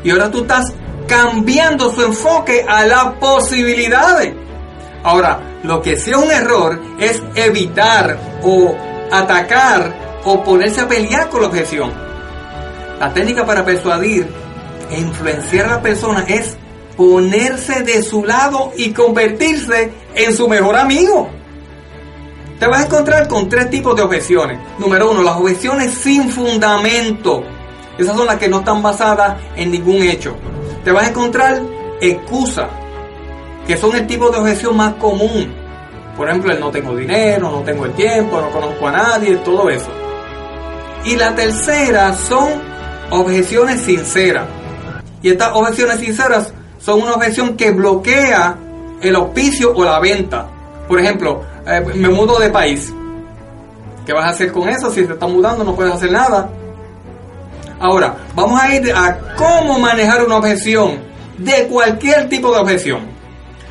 Y 0.04 0.12
ahora 0.12 0.30
tú 0.30 0.42
estás 0.42 0.74
cambiando 1.08 1.94
su 1.94 2.04
enfoque 2.04 2.66
a 2.68 2.86
las 2.86 3.14
posibilidades. 3.14 4.34
Ahora, 5.04 5.40
lo 5.64 5.82
que 5.82 5.98
sí 5.98 6.12
es 6.12 6.18
un 6.18 6.32
error 6.32 6.82
es 7.00 7.22
evitar 7.36 8.18
o 8.42 8.76
atacar 9.12 9.94
o 10.26 10.44
ponerse 10.44 10.82
a 10.82 10.88
pelear 10.88 11.30
con 11.30 11.42
la 11.42 11.48
objeción. 11.48 11.92
La 13.00 13.14
técnica 13.14 13.46
para 13.46 13.66
persuadir 13.66 14.28
e 14.90 15.00
influenciar 15.00 15.68
a 15.68 15.76
la 15.76 15.82
persona 15.82 16.26
es 16.28 16.58
ponerse 17.04 17.84
de 17.84 18.02
su 18.02 18.24
lado 18.24 18.72
y 18.78 18.94
convertirse 18.94 19.92
en 20.16 20.34
su 20.34 20.48
mejor 20.48 20.78
amigo. 20.78 21.30
Te 22.58 22.66
vas 22.66 22.84
a 22.84 22.86
encontrar 22.86 23.28
con 23.28 23.50
tres 23.50 23.70
tipos 23.70 23.94
de 23.98 24.04
objeciones. 24.04 24.58
Número 24.80 25.12
uno, 25.12 25.22
las 25.22 25.36
objeciones 25.36 25.94
sin 25.94 26.30
fundamento. 26.30 27.44
Esas 27.98 28.16
son 28.16 28.26
las 28.26 28.38
que 28.38 28.48
no 28.48 28.60
están 28.60 28.82
basadas 28.82 29.36
en 29.58 29.72
ningún 29.72 30.02
hecho. 30.02 30.34
Te 30.86 30.94
vas 30.94 31.04
a 31.04 31.10
encontrar 31.10 31.62
excusas, 32.00 32.70
que 33.68 33.76
son 33.76 33.98
el 33.98 34.08
tipo 34.08 34.30
de 34.30 34.38
objeción 34.38 34.78
más 34.78 34.94
común. 34.94 35.54
Por 36.16 36.30
ejemplo, 36.30 36.54
el 36.54 36.60
no 36.62 36.72
tengo 36.72 36.96
dinero, 36.96 37.52
no 37.52 37.64
tengo 37.64 37.86
el 37.86 37.92
tiempo, 37.94 38.40
no 38.40 38.50
conozco 38.50 38.88
a 38.88 38.92
nadie, 38.92 39.36
todo 39.38 39.70
eso. 39.70 39.92
Y 41.04 41.18
la 41.18 41.36
tercera 41.36 42.14
son 42.14 42.50
objeciones 43.10 43.82
sinceras. 43.82 44.48
Y 45.22 45.32
estas 45.32 45.50
objeciones 45.54 46.00
sinceras 46.00 46.54
son 46.84 47.02
una 47.02 47.14
objeción 47.14 47.56
que 47.56 47.72
bloquea 47.72 48.58
el 49.02 49.16
auspicio 49.16 49.74
o 49.74 49.86
la 49.86 50.00
venta. 50.00 50.48
Por 50.88 51.00
ejemplo, 51.00 51.42
eh, 51.66 51.82
me 51.96 52.10
mudo 52.10 52.38
de 52.40 52.50
país. 52.50 52.94
¿Qué 54.06 54.12
vas 54.12 54.26
a 54.26 54.30
hacer 54.30 54.52
con 54.52 54.68
eso? 54.68 54.92
Si 54.92 55.06
te 55.06 55.14
estás 55.14 55.30
mudando 55.30 55.64
no 55.64 55.76
puedes 55.76 55.94
hacer 55.94 56.12
nada. 56.12 56.50
Ahora, 57.80 58.16
vamos 58.36 58.62
a 58.62 58.76
ir 58.76 58.92
a 58.94 59.18
cómo 59.38 59.80
manejar 59.80 60.26
una 60.26 60.38
objeción 60.38 61.00
de 61.38 61.68
cualquier 61.68 62.28
tipo 62.28 62.52
de 62.52 62.60
objeción. 62.60 63.00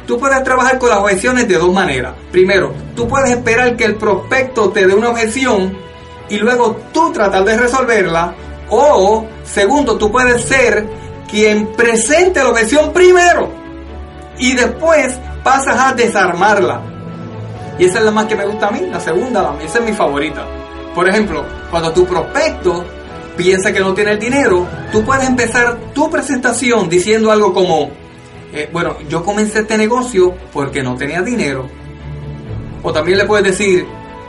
Tú 0.07 0.19
puedes 0.19 0.43
trabajar 0.43 0.79
con 0.79 0.89
las 0.89 0.99
objeciones 0.99 1.47
de 1.47 1.59
dos 1.59 1.73
maneras. 1.73 2.15
Primero, 2.31 2.73
tú 2.97 3.07
puedes 3.07 3.31
esperar 3.31 3.77
que 3.77 3.85
el 3.85 3.97
prospecto 3.97 4.71
te 4.71 4.87
dé 4.87 4.95
una 4.95 5.11
objeción 5.11 5.77
y 6.31 6.39
luego 6.39 6.79
tú 6.93 7.13
tratar 7.13 7.45
de 7.45 7.59
resolverla. 7.59 8.35
O, 8.71 9.27
segundo, 9.45 9.99
tú 9.99 10.11
puedes 10.11 10.43
ser 10.45 11.02
quien 11.33 11.67
presente 11.73 12.41
la 12.41 12.51
objeción 12.51 12.93
primero 12.93 13.51
y 14.39 14.55
después 14.55 15.19
pasas 15.43 15.77
a 15.79 15.95
desarmarla. 15.95 16.83
Y 17.79 17.87
esa 17.87 17.99
es 18.01 18.05
la 18.05 18.11
más 18.11 18.27
que 18.27 18.37
me 18.37 18.47
gusta 18.47 18.69
a 18.69 18.71
mí, 18.71 18.83
la 18.83 19.01
segunda, 19.01 19.57
esa 19.65 19.79
es 19.79 19.85
mi 19.85 19.93
favorita. 19.95 20.47
Por 20.95 21.09
ejemplo, 21.09 21.43
cuando 21.71 21.91
tu 21.91 22.05
prospecto 22.05 22.85
piensa 23.35 23.73
que 23.73 23.81
no 23.81 23.95
tiene 23.95 24.13
el 24.13 24.19
dinero, 24.19 24.69
tú 24.93 25.03
puedes 25.03 25.27
empezar 25.27 25.79
tu 25.95 26.11
presentación 26.11 26.91
diciendo 26.91 27.33
algo 27.33 27.55
como, 27.55 27.91
eh, 28.53 28.69
bueno, 28.71 28.99
yo 29.09 29.25
comencé 29.25 29.61
este 29.61 29.79
negocio 29.79 30.35
porque 30.53 30.83
no 30.83 30.97
tenía 30.97 31.23
dinero. 31.23 31.67
O 32.83 32.93
también 32.93 33.17
le 33.17 33.25
puedes 33.25 33.47
decir, 33.47 33.87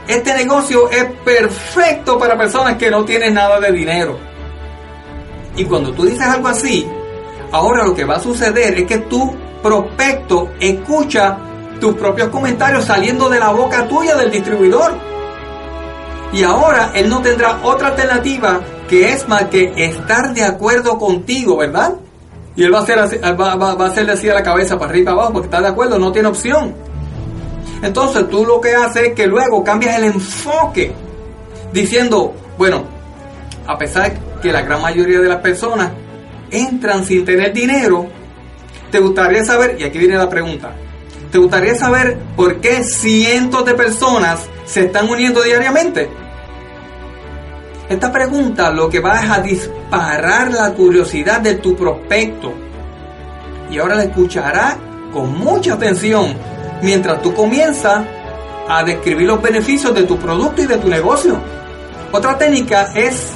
este 0.08 0.34
negocio 0.34 0.90
es 0.90 1.04
perfecto 1.26 2.18
para 2.18 2.38
personas 2.38 2.78
que 2.78 2.90
no 2.90 3.04
tienen 3.04 3.34
nada 3.34 3.60
de 3.60 3.74
dinero. 3.74 4.33
Y 5.56 5.66
cuando 5.66 5.92
tú 5.94 6.06
dices 6.06 6.22
algo 6.22 6.48
así, 6.48 6.88
ahora 7.52 7.84
lo 7.84 7.94
que 7.94 8.06
va 8.06 8.16
a 8.16 8.20
suceder 8.20 8.78
es 8.78 8.86
que 8.86 8.98
tu 9.00 9.34
prospecto 9.62 10.50
escucha 10.60 11.38
tus 11.80 11.96
propios 11.96 12.30
comentarios 12.30 12.86
saliendo 12.86 13.30
de 13.30 13.40
la 13.40 13.50
boca 13.50 13.88
tuya 13.88 14.16
del 14.16 14.32
distribuidor. 14.32 14.94
Y 16.32 16.44
ahora 16.44 16.92
él 16.96 17.10
no 17.10 17.22
tendrá 17.22 17.60
otra 17.64 17.90
alternativa 17.90 18.60
que 18.88 19.12
es 19.12 19.28
más 19.28 19.46
que 19.46 19.72
estar 19.76 20.34
de 20.34 20.44
acuerdo 20.44 20.98
contigo, 20.98 21.58
¿verdad? 21.58 21.94
Y 22.56 22.64
él 22.64 22.74
va 22.74 22.80
a, 22.80 22.82
hacer 22.84 23.00
así, 23.00 23.18
va, 23.18 23.54
a 23.54 23.86
hacerle 23.86 24.14
así 24.14 24.30
a 24.30 24.34
la 24.34 24.44
cabeza 24.44 24.78
para 24.78 24.92
arriba 24.92 25.02
y 25.02 25.06
para 25.06 25.18
abajo 25.18 25.34
porque 25.34 25.48
está 25.48 25.62
de 25.62 25.68
acuerdo, 25.68 26.00
no 26.00 26.12
tiene 26.12 26.28
opción. 26.28 26.76
Entonces 27.82 28.30
tú 28.30 28.46
lo 28.46 28.62
que 28.62 28.76
haces 28.76 29.10
es 29.10 29.14
que 29.14 29.28
luego 29.28 29.64
cambias 29.64 29.98
el 29.98 30.06
enfoque 30.06 30.94
diciendo, 31.72 32.34
bueno, 32.58 32.84
a 33.68 33.78
pesar 33.78 34.14
que 34.44 34.52
la 34.52 34.62
gran 34.62 34.82
mayoría 34.82 35.22
de 35.22 35.30
las 35.30 35.40
personas 35.40 35.90
entran 36.52 37.06
sin 37.06 37.24
tener 37.24 37.54
dinero, 37.54 38.08
te 38.92 39.00
gustaría 39.00 39.44
saber, 39.46 39.78
y 39.80 39.86
aquí 39.86 39.98
viene 39.98 40.18
la 40.18 40.30
pregunta, 40.30 40.74
¿te 41.32 41.38
gustaría 41.38 41.76
saber 41.76 42.18
por 42.36 42.60
qué 42.60 42.84
cientos 42.84 43.66
de 43.66 43.74
personas 43.74 44.42
se 44.66 44.82
están 44.82 45.10
uniendo 45.10 45.42
diariamente? 45.42 46.10
Esta 47.90 48.12
pregunta 48.12 48.70
lo 48.70 48.90
que 48.90 49.00
va 49.00 49.22
es 49.24 49.30
a 49.30 49.40
disparar 49.40 50.52
la 50.52 50.74
curiosidad 50.74 51.40
de 51.40 51.56
tu 51.56 51.76
prospecto. 51.76 52.54
Y 53.72 53.80
ahora 53.80 53.96
la 53.96 54.04
escuchará 54.04 54.78
con 55.14 55.38
mucha 55.38 55.76
atención 55.76 56.36
mientras 56.82 57.22
tú 57.22 57.34
comienzas 57.34 58.04
a 58.68 58.84
describir 58.84 59.28
los 59.28 59.42
beneficios 59.42 59.96
de 59.96 60.04
tu 60.04 60.18
producto 60.18 60.62
y 60.62 60.68
de 60.68 60.78
tu 60.78 60.90
negocio. 60.90 61.40
Otra 62.12 62.38
técnica 62.38 62.92
es 62.94 63.34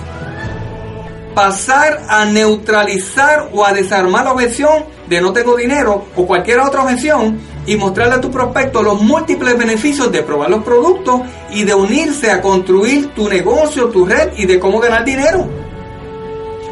pasar 1.38 2.02
a 2.10 2.26
neutralizar 2.26 3.52
o 3.54 3.64
a 3.64 3.72
desarmar 3.72 4.26
la 4.26 4.32
objeción 4.32 4.86
de 5.08 5.22
no 5.22 5.32
tengo 5.32 5.56
dinero 5.56 6.06
o 6.16 6.26
cualquier 6.26 6.58
otra 6.58 6.82
objeción 6.82 7.40
y 7.68 7.76
mostrarle 7.76 8.16
a 8.16 8.22
tu 8.22 8.32
prospecto 8.32 8.82
los 8.82 9.00
múltiples 9.04 9.56
beneficios 9.56 10.12
de 10.12 10.24
probar 10.24 10.50
los 10.50 10.64
productos 10.64 11.22
y 11.52 11.64
de 11.64 11.76
unirse 11.76 12.32
a 12.32 12.42
construir 12.42 13.14
tu 13.14 13.30
negocio, 13.30 13.90
tu 13.90 14.04
red 14.04 14.32
y 14.36 14.48
de 14.48 14.60
cómo 14.60 14.80
ganar 14.80 15.06
dinero. 15.06 15.48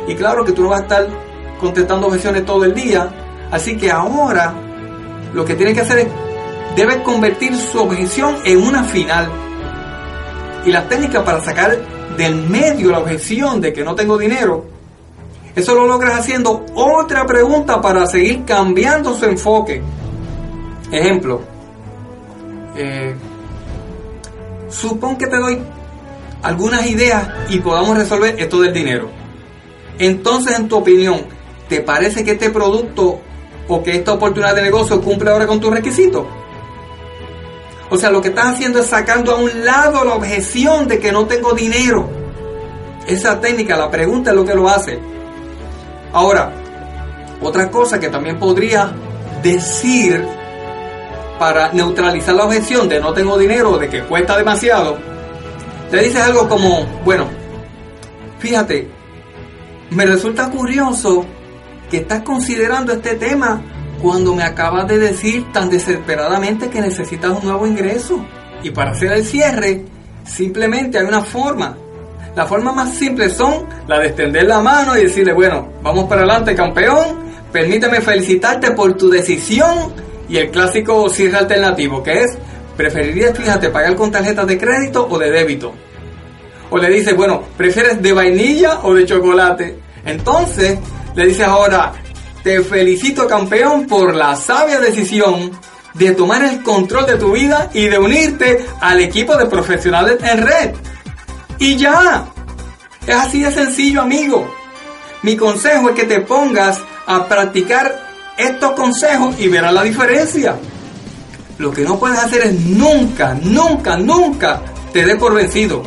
Y 0.07 0.15
claro 0.15 0.43
que 0.43 0.51
tú 0.51 0.63
no 0.63 0.69
vas 0.69 0.79
a 0.79 0.83
estar 0.83 1.07
contestando 1.59 2.07
objeciones 2.07 2.43
todo 2.43 2.65
el 2.65 2.73
día, 2.73 3.07
así 3.51 3.77
que 3.77 3.91
ahora 3.91 4.51
lo 5.31 5.45
que 5.45 5.53
tienes 5.53 5.75
que 5.75 5.81
hacer 5.81 5.99
es, 5.99 6.07
debes 6.75 6.97
convertir 7.01 7.55
su 7.55 7.81
objeción 7.81 8.35
en 8.43 8.63
una 8.63 8.83
final. 8.83 9.29
Y 10.65 10.71
la 10.71 10.87
técnica 10.87 11.23
para 11.23 11.43
sacar 11.43 11.77
del 12.17 12.35
medio 12.35 12.91
la 12.91 12.99
objeción 12.99 13.61
de 13.61 13.73
que 13.73 13.83
no 13.83 13.95
tengo 13.95 14.17
dinero, 14.17 14.65
eso 15.55 15.73
lo 15.73 15.87
logras 15.87 16.19
haciendo 16.19 16.65
otra 16.73 17.25
pregunta 17.25 17.81
para 17.81 18.05
seguir 18.07 18.43
cambiando 18.43 19.13
su 19.13 19.25
enfoque. 19.25 19.81
Ejemplo, 20.91 21.41
eh, 22.75 23.15
supón 24.69 25.17
que 25.17 25.27
te 25.27 25.37
doy 25.37 25.59
algunas 26.43 26.85
ideas 26.87 27.27
y 27.49 27.59
podamos 27.59 27.97
resolver 27.97 28.35
esto 28.37 28.59
del 28.61 28.73
dinero. 28.73 29.09
Entonces, 29.97 30.59
en 30.59 30.67
tu 30.67 30.77
opinión, 30.77 31.21
¿te 31.69 31.79
parece 31.81 32.23
que 32.23 32.31
este 32.31 32.49
producto 32.49 33.19
o 33.67 33.81
que 33.81 33.95
esta 33.95 34.13
oportunidad 34.13 34.55
de 34.55 34.63
negocio 34.63 35.01
cumple 35.01 35.31
ahora 35.31 35.47
con 35.47 35.59
tus 35.59 35.73
requisitos? 35.73 36.25
O 37.95 37.97
sea, 37.97 38.09
lo 38.09 38.21
que 38.21 38.27
estás 38.27 38.47
haciendo 38.47 38.79
es 38.79 38.87
sacando 38.87 39.31
a 39.31 39.37
un 39.37 39.63
lado 39.63 40.03
la 40.03 40.15
objeción 40.15 40.85
de 40.85 40.99
que 40.99 41.13
no 41.13 41.27
tengo 41.27 41.53
dinero. 41.53 42.09
Esa 43.07 43.39
técnica, 43.39 43.77
la 43.77 43.89
pregunta 43.89 44.31
es 44.31 44.35
lo 44.35 44.43
que 44.43 44.53
lo 44.53 44.67
hace. 44.67 44.99
Ahora, 46.11 46.51
otra 47.41 47.71
cosa 47.71 47.97
que 47.97 48.09
también 48.09 48.37
podría 48.37 48.91
decir 49.41 50.27
para 51.39 51.71
neutralizar 51.71 52.35
la 52.35 52.43
objeción 52.43 52.89
de 52.89 52.99
no 52.99 53.13
tengo 53.13 53.37
dinero 53.37 53.71
o 53.71 53.77
de 53.77 53.87
que 53.87 54.03
cuesta 54.03 54.35
demasiado, 54.35 54.97
te 55.89 55.97
dices 56.01 56.21
algo 56.21 56.49
como, 56.49 56.85
bueno, 57.05 57.27
fíjate, 58.39 58.89
me 59.91 60.05
resulta 60.05 60.49
curioso 60.49 61.25
que 61.89 61.99
estás 61.99 62.23
considerando 62.23 62.91
este 62.91 63.15
tema 63.15 63.61
cuando 64.01 64.35
me 64.35 64.43
acabas 64.43 64.87
de 64.87 64.97
decir 64.97 65.51
tan 65.51 65.69
desesperadamente 65.69 66.69
que 66.69 66.81
necesitas 66.81 67.31
un 67.31 67.45
nuevo 67.45 67.65
ingreso. 67.65 68.25
Y 68.63 68.71
para 68.71 68.91
hacer 68.91 69.11
el 69.11 69.25
cierre, 69.25 69.83
simplemente 70.25 70.97
hay 70.97 71.05
una 71.05 71.21
forma. 71.21 71.77
La 72.35 72.45
forma 72.45 72.73
más 72.73 72.93
simple 72.93 73.29
son 73.29 73.65
la 73.87 73.99
de 73.99 74.07
extender 74.07 74.45
la 74.45 74.61
mano 74.61 74.97
y 74.97 75.03
decirle, 75.03 75.33
bueno, 75.33 75.69
vamos 75.81 76.05
para 76.05 76.21
adelante 76.21 76.53
campeón, 76.53 77.19
permíteme 77.51 78.01
felicitarte 78.01 78.71
por 78.71 78.93
tu 78.95 79.09
decisión 79.09 79.93
y 80.27 80.37
el 80.37 80.49
clásico 80.49 81.07
cierre 81.09 81.37
alternativo, 81.37 82.03
que 82.03 82.23
es, 82.23 82.37
preferirías, 82.75 83.37
fíjate, 83.37 83.69
pagar 83.69 83.95
con 83.95 84.11
tarjetas 84.11 84.47
de 84.47 84.57
crédito 84.57 85.07
o 85.09 85.17
de 85.17 85.31
débito. 85.31 85.73
O 86.71 86.77
le 86.77 86.89
dices, 86.89 87.15
bueno, 87.15 87.43
¿prefieres 87.55 88.01
de 88.01 88.11
vainilla 88.11 88.79
o 88.83 88.93
de 88.93 89.05
chocolate? 89.05 89.77
Entonces, 90.03 90.77
le 91.15 91.25
dices 91.25 91.47
ahora, 91.47 91.93
te 92.45 92.61
felicito 92.61 93.25
campeón 93.25 93.87
por 93.87 94.13
la 94.13 94.35
sabia 94.35 94.79
decisión 94.79 95.49
de 95.95 96.11
tomar 96.11 96.43
el 96.43 96.61
control 96.61 97.07
de 97.07 97.15
tu 97.15 97.31
vida 97.31 97.71
y 97.73 97.87
de 97.87 97.97
unirte 97.97 98.63
al 98.81 99.01
equipo 99.01 99.35
de 99.35 99.47
profesionales 99.47 100.19
en 100.21 100.45
red. 100.45 100.75
Y 101.57 101.75
ya, 101.75 102.27
es 103.07 103.15
así 103.15 103.41
de 103.41 103.51
sencillo 103.51 104.03
amigo. 104.03 104.47
Mi 105.23 105.35
consejo 105.35 105.89
es 105.89 105.95
que 105.95 106.03
te 106.03 106.19
pongas 106.19 106.79
a 107.07 107.27
practicar 107.27 108.13
estos 108.37 108.73
consejos 108.73 109.33
y 109.39 109.47
verás 109.47 109.73
la 109.73 109.81
diferencia. 109.81 110.55
Lo 111.57 111.71
que 111.71 111.81
no 111.81 111.97
puedes 111.97 112.19
hacer 112.19 112.43
es 112.43 112.53
nunca, 112.59 113.35
nunca, 113.41 113.97
nunca 113.97 114.61
te 114.93 115.03
dé 115.03 115.15
por 115.15 115.33
vencido. 115.33 115.81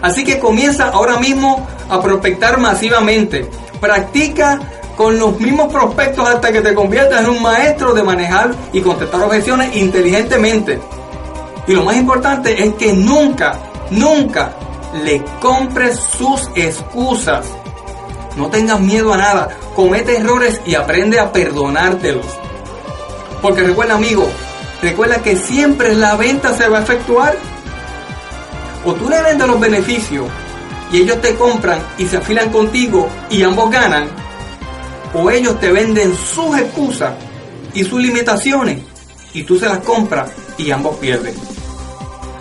Así 0.00 0.24
que 0.24 0.38
comienza 0.38 0.88
ahora 0.88 1.18
mismo 1.18 1.68
a 1.90 2.00
prospectar 2.00 2.58
masivamente. 2.58 3.46
Practica 3.82 4.79
con 4.96 5.18
los 5.18 5.38
mismos 5.40 5.72
prospectos 5.72 6.28
hasta 6.28 6.52
que 6.52 6.60
te 6.60 6.74
conviertas 6.74 7.20
en 7.20 7.30
un 7.30 7.42
maestro 7.42 7.94
de 7.94 8.02
manejar 8.02 8.54
y 8.72 8.80
contestar 8.80 9.22
objeciones 9.22 9.74
inteligentemente. 9.76 10.80
Y 11.66 11.72
lo 11.72 11.84
más 11.84 11.96
importante 11.96 12.62
es 12.62 12.74
que 12.74 12.92
nunca, 12.92 13.58
nunca 13.90 14.52
le 15.04 15.22
compres 15.40 15.98
sus 15.98 16.48
excusas. 16.54 17.46
No 18.36 18.48
tengas 18.48 18.80
miedo 18.80 19.12
a 19.12 19.16
nada, 19.16 19.48
comete 19.74 20.16
errores 20.16 20.60
y 20.64 20.74
aprende 20.74 21.18
a 21.18 21.32
perdonártelos. 21.32 22.26
Porque 23.42 23.62
recuerda 23.62 23.94
amigo, 23.94 24.28
recuerda 24.82 25.22
que 25.22 25.36
siempre 25.36 25.94
la 25.94 26.16
venta 26.16 26.54
se 26.54 26.68
va 26.68 26.78
a 26.78 26.82
efectuar. 26.82 27.36
O 28.84 28.94
tú 28.94 29.08
le 29.08 29.22
vendes 29.22 29.46
los 29.46 29.60
beneficios 29.60 30.26
y 30.92 31.02
ellos 31.02 31.20
te 31.20 31.34
compran 31.34 31.80
y 31.98 32.06
se 32.06 32.16
afilan 32.16 32.50
contigo 32.50 33.08
y 33.28 33.42
ambos 33.42 33.70
ganan. 33.70 34.08
O 35.14 35.30
ellos 35.30 35.58
te 35.60 35.72
venden 35.72 36.14
sus 36.14 36.58
excusas 36.58 37.14
y 37.74 37.84
sus 37.84 38.00
limitaciones 38.00 38.78
y 39.34 39.42
tú 39.42 39.56
se 39.56 39.66
las 39.66 39.80
compras 39.80 40.32
y 40.58 40.70
ambos 40.70 40.96
pierden. 40.96 41.34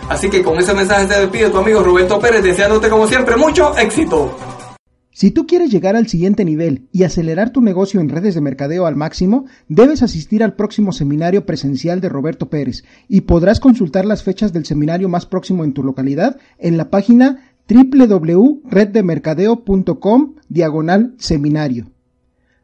Así 0.09 0.29
que 0.29 0.41
con 0.41 0.57
ese 0.57 0.73
mensaje 0.73 1.05
te 1.05 1.19
despide 1.19 1.49
tu 1.49 1.57
amigo 1.57 1.83
Roberto 1.83 2.17
Pérez 2.19 2.41
deseándote 2.43 2.89
como 2.89 3.07
siempre 3.07 3.37
mucho 3.37 3.77
éxito. 3.77 4.35
Si 5.11 5.31
tú 5.31 5.45
quieres 5.45 5.69
llegar 5.69 5.97
al 5.97 6.07
siguiente 6.07 6.45
nivel 6.45 6.87
y 6.93 7.03
acelerar 7.03 7.51
tu 7.51 7.59
negocio 7.61 7.99
en 7.99 8.07
redes 8.09 8.35
de 8.35 8.41
mercadeo 8.41 8.85
al 8.85 8.95
máximo, 8.95 9.47
debes 9.67 10.01
asistir 10.01 10.41
al 10.43 10.55
próximo 10.55 10.93
seminario 10.93 11.45
presencial 11.45 11.99
de 11.99 12.07
Roberto 12.07 12.49
Pérez 12.49 12.85
y 13.09 13.19
podrás 13.21 13.59
consultar 13.59 14.05
las 14.05 14.23
fechas 14.23 14.53
del 14.53 14.65
seminario 14.65 15.09
más 15.09 15.25
próximo 15.25 15.65
en 15.65 15.73
tu 15.73 15.83
localidad 15.83 16.37
en 16.57 16.77
la 16.77 16.89
página 16.89 17.51
www.reddemercadeo.com 17.67 20.35
diagonal 20.47 21.15
seminario. 21.17 21.87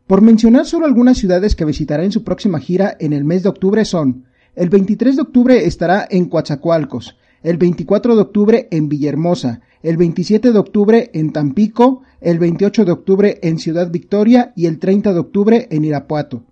Por 0.07 0.21
mencionar 0.21 0.65
solo 0.65 0.85
algunas 0.85 1.17
ciudades 1.17 1.55
que 1.55 1.65
visitará 1.65 2.03
en 2.03 2.11
su 2.11 2.23
próxima 2.23 2.59
gira 2.59 2.95
en 2.99 3.11
el 3.11 3.23
mes 3.23 3.41
de 3.43 3.49
octubre 3.49 3.83
son 3.85 4.25
el 4.55 4.69
23 4.69 5.17
de 5.17 5.21
octubre 5.21 5.65
estará 5.65 6.07
en 6.09 6.25
Coatzacoalcos, 6.29 7.17
el 7.43 7.57
24 7.57 8.15
de 8.15 8.21
octubre 8.21 8.67
en 8.71 8.87
Villahermosa, 8.87 9.61
el 9.83 9.97
27 9.97 10.53
de 10.53 10.57
octubre 10.57 11.09
en 11.13 11.33
Tampico, 11.33 12.03
el 12.21 12.39
28 12.39 12.85
de 12.85 12.91
octubre 12.91 13.39
en 13.41 13.59
Ciudad 13.59 13.91
Victoria 13.91 14.53
y 14.55 14.67
el 14.67 14.79
30 14.79 15.11
de 15.11 15.19
octubre 15.19 15.67
en 15.71 15.83
Irapuato. 15.83 16.43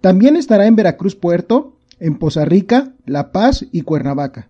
También 0.00 0.34
estará 0.34 0.66
en 0.66 0.74
Veracruz 0.74 1.14
Puerto, 1.14 1.76
en 2.00 2.18
Poza 2.18 2.44
Rica, 2.44 2.94
La 3.04 3.30
Paz 3.30 3.64
y 3.70 3.82
Cuernavaca. 3.82 4.48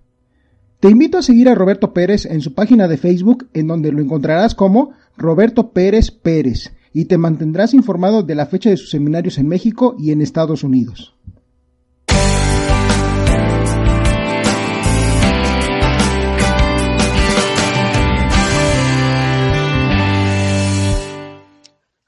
Te 0.80 0.88
invito 0.88 1.18
a 1.18 1.22
seguir 1.22 1.48
a 1.48 1.54
Roberto 1.54 1.92
Pérez 1.92 2.24
en 2.26 2.40
su 2.40 2.54
página 2.54 2.88
de 2.88 2.96
Facebook 2.96 3.48
en 3.54 3.66
donde 3.66 3.92
lo 3.92 4.00
encontrarás 4.00 4.54
como 4.54 4.92
Roberto 5.16 5.70
Pérez 5.72 6.10
Pérez, 6.10 6.72
y 6.96 7.04
te 7.04 7.18
mantendrás 7.18 7.74
informado 7.74 8.22
de 8.22 8.34
la 8.34 8.46
fecha 8.46 8.70
de 8.70 8.78
sus 8.78 8.88
seminarios 8.88 9.36
en 9.36 9.46
México 9.46 9.96
y 9.98 10.12
en 10.12 10.22
Estados 10.22 10.64
Unidos. 10.64 11.14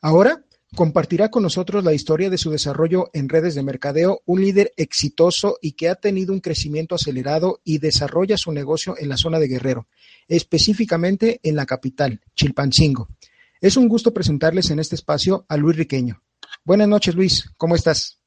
Ahora 0.00 0.42
compartirá 0.74 1.30
con 1.30 1.42
nosotros 1.42 1.84
la 1.84 1.92
historia 1.92 2.30
de 2.30 2.38
su 2.38 2.50
desarrollo 2.50 3.10
en 3.12 3.28
redes 3.28 3.54
de 3.54 3.62
mercadeo, 3.62 4.22
un 4.24 4.40
líder 4.40 4.72
exitoso 4.78 5.58
y 5.60 5.72
que 5.72 5.90
ha 5.90 5.96
tenido 5.96 6.32
un 6.32 6.40
crecimiento 6.40 6.94
acelerado 6.94 7.60
y 7.62 7.76
desarrolla 7.76 8.38
su 8.38 8.52
negocio 8.52 8.94
en 8.98 9.10
la 9.10 9.18
zona 9.18 9.38
de 9.38 9.48
Guerrero, 9.48 9.86
específicamente 10.28 11.40
en 11.42 11.56
la 11.56 11.66
capital, 11.66 12.22
Chilpancingo. 12.34 13.08
Es 13.60 13.76
un 13.76 13.88
gusto 13.88 14.14
presentarles 14.14 14.70
en 14.70 14.78
este 14.78 14.94
espacio 14.94 15.44
a 15.48 15.56
Luis 15.56 15.76
Riqueño. 15.76 16.22
Buenas 16.64 16.86
noches, 16.86 17.16
Luis, 17.16 17.50
¿cómo 17.56 17.74
estás? 17.74 18.20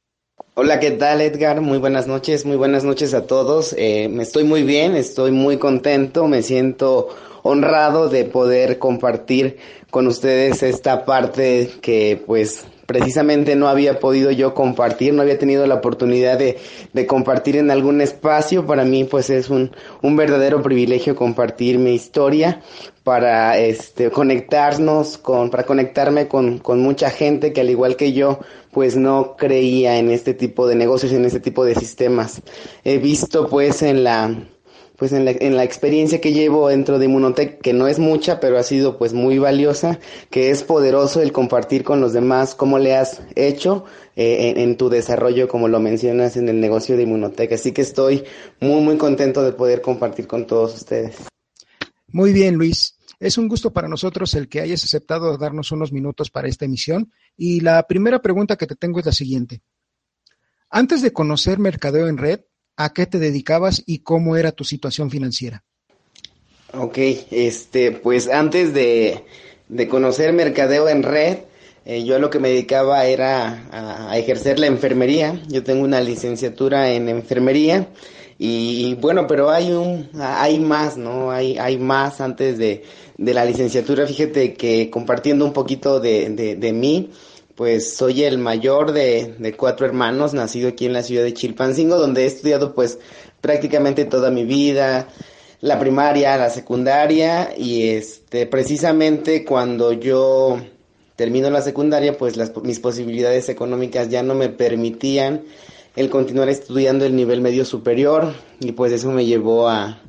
Hola, 0.55 0.81
¿qué 0.81 0.91
tal, 0.91 1.21
Edgar? 1.21 1.61
Muy 1.61 1.77
buenas 1.77 2.05
noches, 2.05 2.45
muy 2.45 2.57
buenas 2.57 2.83
noches 2.83 3.13
a 3.13 3.27
todos. 3.27 3.73
Eh, 3.77 4.09
me 4.09 4.23
estoy 4.23 4.43
muy 4.43 4.63
bien, 4.63 4.93
estoy 4.93 5.31
muy 5.31 5.57
contento, 5.57 6.27
me 6.27 6.43
siento 6.43 7.15
honrado 7.43 8.09
de 8.09 8.25
poder 8.25 8.77
compartir 8.77 9.57
con 9.89 10.05
ustedes 10.07 10.63
esta 10.63 11.05
parte 11.05 11.71
que 11.81 12.21
pues 12.25 12.65
precisamente 12.91 13.55
no 13.55 13.69
había 13.69 13.99
podido 13.99 14.31
yo 14.31 14.53
compartir, 14.53 15.13
no 15.13 15.21
había 15.21 15.39
tenido 15.39 15.65
la 15.65 15.75
oportunidad 15.75 16.37
de, 16.37 16.57
de 16.91 17.07
compartir 17.07 17.55
en 17.55 17.71
algún 17.71 18.01
espacio. 18.01 18.65
Para 18.65 18.83
mí 18.83 19.05
pues 19.05 19.29
es 19.29 19.49
un, 19.49 19.71
un 20.01 20.17
verdadero 20.17 20.61
privilegio 20.61 21.15
compartir 21.15 21.79
mi 21.79 21.93
historia 21.93 22.61
para 23.05 23.57
este, 23.57 24.11
conectarnos 24.11 25.17
con, 25.17 25.49
para 25.49 25.63
conectarme 25.63 26.27
con, 26.27 26.59
con 26.59 26.81
mucha 26.81 27.09
gente 27.09 27.53
que 27.53 27.61
al 27.61 27.69
igual 27.69 27.95
que 27.95 28.11
yo 28.11 28.39
pues 28.71 28.97
no 28.97 29.37
creía 29.37 29.97
en 29.97 30.11
este 30.11 30.33
tipo 30.33 30.67
de 30.67 30.75
negocios, 30.75 31.13
en 31.13 31.23
este 31.23 31.39
tipo 31.39 31.63
de 31.63 31.75
sistemas. 31.75 32.41
He 32.83 32.97
visto 32.97 33.47
pues 33.47 33.83
en 33.83 34.03
la 34.03 34.35
pues 35.01 35.13
en 35.13 35.25
la, 35.25 35.31
en 35.31 35.55
la 35.55 35.63
experiencia 35.63 36.21
que 36.21 36.31
llevo 36.31 36.67
dentro 36.67 36.99
de 36.99 37.05
Inmunotech, 37.05 37.59
que 37.59 37.73
no 37.73 37.87
es 37.87 37.97
mucha, 37.97 38.39
pero 38.39 38.59
ha 38.59 38.61
sido 38.61 38.99
pues 38.99 39.13
muy 39.13 39.39
valiosa, 39.39 39.97
que 40.29 40.51
es 40.51 40.61
poderoso 40.61 41.23
el 41.23 41.31
compartir 41.31 41.83
con 41.83 42.01
los 42.01 42.13
demás 42.13 42.53
cómo 42.53 42.77
le 42.77 42.95
has 42.95 43.23
hecho 43.33 43.83
eh, 44.15 44.53
en, 44.57 44.77
tu 44.77 44.89
desarrollo, 44.89 45.47
como 45.47 45.67
lo 45.67 45.79
mencionas 45.79 46.37
en 46.37 46.49
el 46.49 46.61
negocio 46.61 46.97
de 46.97 47.01
Inmunotech. 47.01 47.51
Así 47.51 47.71
que 47.71 47.81
estoy 47.81 48.25
muy, 48.59 48.79
muy 48.81 48.97
contento 48.97 49.41
de 49.41 49.53
poder 49.53 49.81
compartir 49.81 50.27
con 50.27 50.45
todos 50.45 50.75
ustedes. 50.75 51.15
Muy 52.09 52.31
bien, 52.31 52.53
Luis. 52.53 52.95
Es 53.19 53.39
un 53.39 53.47
gusto 53.47 53.73
para 53.73 53.87
nosotros 53.87 54.35
el 54.35 54.49
que 54.49 54.61
hayas 54.61 54.83
aceptado 54.83 55.35
darnos 55.35 55.71
unos 55.71 55.91
minutos 55.91 56.29
para 56.29 56.47
esta 56.47 56.65
emisión. 56.65 57.11
Y 57.35 57.61
la 57.61 57.87
primera 57.87 58.21
pregunta 58.21 58.55
que 58.55 58.67
te 58.67 58.75
tengo 58.75 58.99
es 58.99 59.07
la 59.07 59.13
siguiente. 59.13 59.63
Antes 60.69 61.01
de 61.01 61.11
conocer 61.11 61.57
Mercadeo 61.57 62.07
en 62.07 62.19
Red, 62.19 62.41
a 62.77 62.93
qué 62.93 63.05
te 63.05 63.19
dedicabas 63.19 63.83
y 63.85 63.99
cómo 63.99 64.35
era 64.37 64.51
tu 64.51 64.63
situación 64.63 65.09
financiera. 65.11 65.63
Ok, 66.73 66.97
este, 67.31 67.91
pues 67.91 68.29
antes 68.29 68.73
de, 68.73 69.25
conocer 69.89 70.31
mercadeo 70.31 70.87
en 70.87 71.03
red, 71.03 71.39
eh, 71.85 72.03
yo 72.05 72.15
a 72.15 72.19
lo 72.19 72.29
que 72.29 72.39
me 72.39 72.49
dedicaba 72.49 73.05
era 73.05 74.09
a, 74.09 74.17
ejercer 74.17 74.57
la 74.57 74.67
enfermería. 74.67 75.41
Yo 75.49 75.63
tengo 75.63 75.83
una 75.83 75.99
licenciatura 75.99 76.91
en 76.91 77.09
enfermería 77.09 77.87
y, 78.37 78.95
bueno, 78.95 79.27
pero 79.27 79.49
hay 79.49 79.71
un, 79.71 80.09
hay 80.19 80.59
más, 80.59 80.95
¿no? 80.97 81.29
Hay, 81.29 81.57
hay 81.57 81.77
más 81.77 82.21
antes 82.21 82.57
de, 82.57 82.83
de 83.17 83.33
la 83.33 83.43
licenciatura. 83.43 84.07
Fíjate 84.07 84.53
que 84.53 84.89
compartiendo 84.89 85.45
un 85.45 85.53
poquito 85.53 85.99
de, 85.99 86.29
de, 86.29 86.55
de 86.55 86.73
mí, 86.73 87.11
pues 87.55 87.93
soy 87.95 88.23
el 88.23 88.37
mayor 88.37 88.91
de, 88.91 89.35
de, 89.37 89.53
cuatro 89.53 89.85
hermanos, 89.85 90.33
nacido 90.33 90.69
aquí 90.69 90.85
en 90.85 90.93
la 90.93 91.03
ciudad 91.03 91.23
de 91.23 91.33
Chilpancingo, 91.33 91.97
donde 91.97 92.23
he 92.23 92.25
estudiado 92.25 92.73
pues 92.73 92.99
prácticamente 93.41 94.05
toda 94.05 94.31
mi 94.31 94.45
vida, 94.45 95.07
la 95.61 95.79
primaria, 95.79 96.37
la 96.37 96.49
secundaria, 96.49 97.53
y 97.57 97.89
este, 97.89 98.47
precisamente 98.47 99.45
cuando 99.45 99.93
yo 99.93 100.59
termino 101.15 101.49
la 101.49 101.61
secundaria, 101.61 102.17
pues 102.17 102.35
las, 102.35 102.51
mis 102.63 102.79
posibilidades 102.79 103.47
económicas 103.49 104.09
ya 104.09 104.23
no 104.23 104.33
me 104.33 104.49
permitían 104.49 105.43
el 105.95 106.09
continuar 106.09 106.49
estudiando 106.49 107.05
el 107.05 107.15
nivel 107.15 107.41
medio 107.41 107.65
superior, 107.65 108.33
y 108.59 108.71
pues 108.71 108.91
eso 108.91 109.11
me 109.11 109.25
llevó 109.25 109.69
a, 109.69 110.01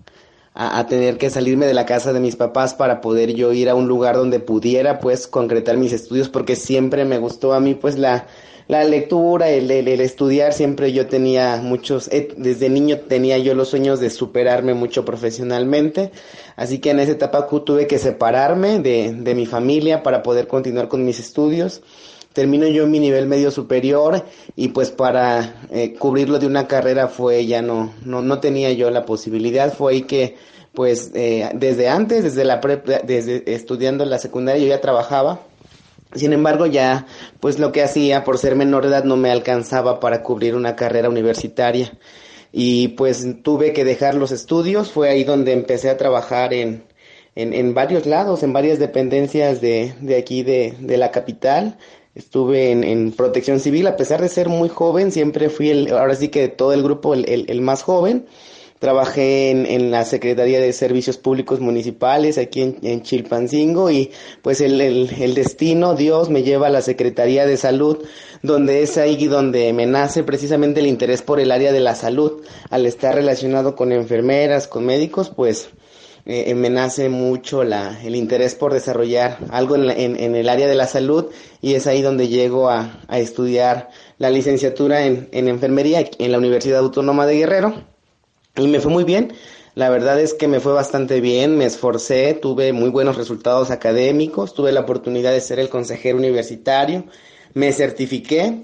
a, 0.54 0.86
tener 0.86 1.16
que 1.16 1.30
salirme 1.30 1.66
de 1.66 1.74
la 1.74 1.86
casa 1.86 2.12
de 2.12 2.20
mis 2.20 2.36
papás 2.36 2.74
para 2.74 3.00
poder 3.00 3.34
yo 3.34 3.52
ir 3.52 3.70
a 3.70 3.74
un 3.74 3.88
lugar 3.88 4.16
donde 4.16 4.38
pudiera 4.38 4.98
pues 4.98 5.26
concretar 5.26 5.76
mis 5.78 5.92
estudios 5.92 6.28
porque 6.28 6.56
siempre 6.56 7.04
me 7.04 7.18
gustó 7.18 7.54
a 7.54 7.60
mí 7.60 7.74
pues 7.74 7.98
la, 7.98 8.26
la 8.68 8.84
lectura, 8.84 9.48
el, 9.48 9.70
el, 9.70 9.88
estudiar, 10.00 10.52
siempre 10.52 10.92
yo 10.92 11.06
tenía 11.06 11.56
muchos, 11.56 12.08
eh, 12.08 12.28
desde 12.36 12.68
niño 12.68 13.00
tenía 13.00 13.38
yo 13.38 13.54
los 13.54 13.68
sueños 13.68 13.98
de 13.98 14.10
superarme 14.10 14.74
mucho 14.74 15.04
profesionalmente, 15.04 16.12
así 16.56 16.78
que 16.80 16.90
en 16.90 17.00
esa 17.00 17.12
etapa 17.12 17.46
tuve 17.46 17.86
que 17.86 17.98
separarme 17.98 18.78
de, 18.78 19.14
de 19.14 19.34
mi 19.34 19.46
familia 19.46 20.02
para 20.02 20.22
poder 20.22 20.48
continuar 20.48 20.88
con 20.88 21.04
mis 21.04 21.18
estudios 21.18 21.82
termino 22.32 22.66
yo 22.66 22.86
mi 22.86 22.98
nivel 22.98 23.26
medio 23.26 23.50
superior 23.50 24.24
y 24.56 24.68
pues 24.68 24.90
para 24.90 25.66
eh, 25.70 25.94
cubrirlo 25.94 26.38
de 26.38 26.46
una 26.46 26.66
carrera 26.66 27.08
fue 27.08 27.46
ya 27.46 27.62
no, 27.62 27.92
no, 28.04 28.22
no 28.22 28.40
tenía 28.40 28.72
yo 28.72 28.90
la 28.90 29.04
posibilidad, 29.04 29.72
fue 29.72 29.92
ahí 29.92 30.02
que 30.02 30.36
pues 30.72 31.10
eh, 31.14 31.50
desde 31.54 31.88
antes, 31.88 32.24
desde 32.24 32.44
la 32.44 32.60
desde 33.04 33.54
estudiando 33.54 34.04
la 34.04 34.18
secundaria 34.18 34.62
yo 34.62 34.68
ya 34.68 34.80
trabajaba, 34.80 35.40
sin 36.14 36.32
embargo 36.32 36.66
ya 36.66 37.06
pues 37.40 37.58
lo 37.58 37.72
que 37.72 37.82
hacía 37.82 38.24
por 38.24 38.38
ser 38.38 38.56
menor 38.56 38.84
de 38.84 38.88
edad 38.88 39.04
no 39.04 39.16
me 39.16 39.30
alcanzaba 39.30 40.00
para 40.00 40.22
cubrir 40.22 40.54
una 40.54 40.76
carrera 40.76 41.08
universitaria. 41.08 41.92
Y 42.54 42.88
pues 42.88 43.26
tuve 43.42 43.72
que 43.72 43.82
dejar 43.82 44.14
los 44.14 44.30
estudios, 44.30 44.90
fue 44.90 45.08
ahí 45.08 45.24
donde 45.24 45.54
empecé 45.54 45.88
a 45.88 45.96
trabajar 45.96 46.52
en, 46.52 46.84
en, 47.34 47.54
en 47.54 47.72
varios 47.72 48.04
lados, 48.04 48.42
en 48.42 48.52
varias 48.52 48.78
dependencias 48.78 49.62
de, 49.62 49.94
de 50.02 50.18
aquí 50.18 50.42
de, 50.42 50.74
de 50.78 50.98
la 50.98 51.10
capital, 51.10 51.78
Estuve 52.14 52.70
en, 52.70 52.84
en, 52.84 53.12
protección 53.12 53.58
civil, 53.58 53.86
a 53.86 53.96
pesar 53.96 54.20
de 54.20 54.28
ser 54.28 54.50
muy 54.50 54.68
joven, 54.68 55.12
siempre 55.12 55.48
fui 55.48 55.70
el, 55.70 55.90
ahora 55.92 56.14
sí 56.14 56.28
que 56.28 56.48
todo 56.48 56.74
el 56.74 56.82
grupo 56.82 57.14
el, 57.14 57.46
el, 57.48 57.60
más 57.62 57.82
joven. 57.82 58.26
Trabajé 58.78 59.50
en, 59.50 59.64
en, 59.64 59.90
la 59.90 60.04
Secretaría 60.04 60.60
de 60.60 60.74
Servicios 60.74 61.16
Públicos 61.16 61.60
Municipales 61.60 62.36
aquí 62.36 62.60
en, 62.60 62.78
en 62.82 63.02
Chilpancingo 63.02 63.90
y 63.90 64.10
pues 64.42 64.60
el, 64.60 64.80
el, 64.82 65.08
el, 65.20 65.34
destino, 65.34 65.94
Dios 65.94 66.28
me 66.28 66.42
lleva 66.42 66.66
a 66.66 66.70
la 66.70 66.82
Secretaría 66.82 67.46
de 67.46 67.56
Salud, 67.56 68.04
donde 68.42 68.82
es 68.82 68.98
ahí 68.98 69.26
donde 69.26 69.72
me 69.72 69.86
nace 69.86 70.22
precisamente 70.22 70.80
el 70.80 70.88
interés 70.88 71.22
por 71.22 71.40
el 71.40 71.50
área 71.50 71.72
de 71.72 71.80
la 71.80 71.94
salud. 71.94 72.42
Al 72.68 72.84
estar 72.84 73.14
relacionado 73.14 73.74
con 73.74 73.90
enfermeras, 73.90 74.68
con 74.68 74.84
médicos, 74.84 75.30
pues 75.30 75.70
eh, 76.24 76.44
eh, 76.46 76.54
me 76.54 76.70
mucho 77.08 77.64
la, 77.64 78.00
el 78.04 78.14
interés 78.14 78.54
por 78.54 78.72
desarrollar 78.72 79.38
algo 79.50 79.74
en, 79.74 79.90
en, 79.90 80.34
el 80.36 80.48
área 80.48 80.68
de 80.68 80.76
la 80.76 80.86
salud 80.86 81.26
y 81.60 81.74
es 81.74 81.88
ahí 81.88 82.00
donde 82.00 82.28
llego 82.28 82.68
a, 82.68 83.00
a 83.08 83.18
estudiar 83.18 83.90
la 84.18 84.30
licenciatura 84.30 85.04
en, 85.04 85.28
en, 85.32 85.48
enfermería 85.48 86.08
en 86.18 86.30
la 86.30 86.38
Universidad 86.38 86.78
Autónoma 86.78 87.26
de 87.26 87.36
Guerrero 87.38 87.74
y 88.56 88.68
me 88.68 88.78
fue 88.78 88.92
muy 88.92 89.04
bien. 89.04 89.32
La 89.74 89.88
verdad 89.88 90.20
es 90.20 90.34
que 90.34 90.48
me 90.48 90.60
fue 90.60 90.72
bastante 90.74 91.20
bien, 91.20 91.56
me 91.56 91.64
esforcé, 91.64 92.34
tuve 92.34 92.72
muy 92.72 92.90
buenos 92.90 93.16
resultados 93.16 93.70
académicos, 93.70 94.54
tuve 94.54 94.70
la 94.70 94.80
oportunidad 94.80 95.32
de 95.32 95.40
ser 95.40 95.58
el 95.58 95.70
consejero 95.70 96.18
universitario, 96.18 97.06
me 97.54 97.72
certifiqué 97.72 98.60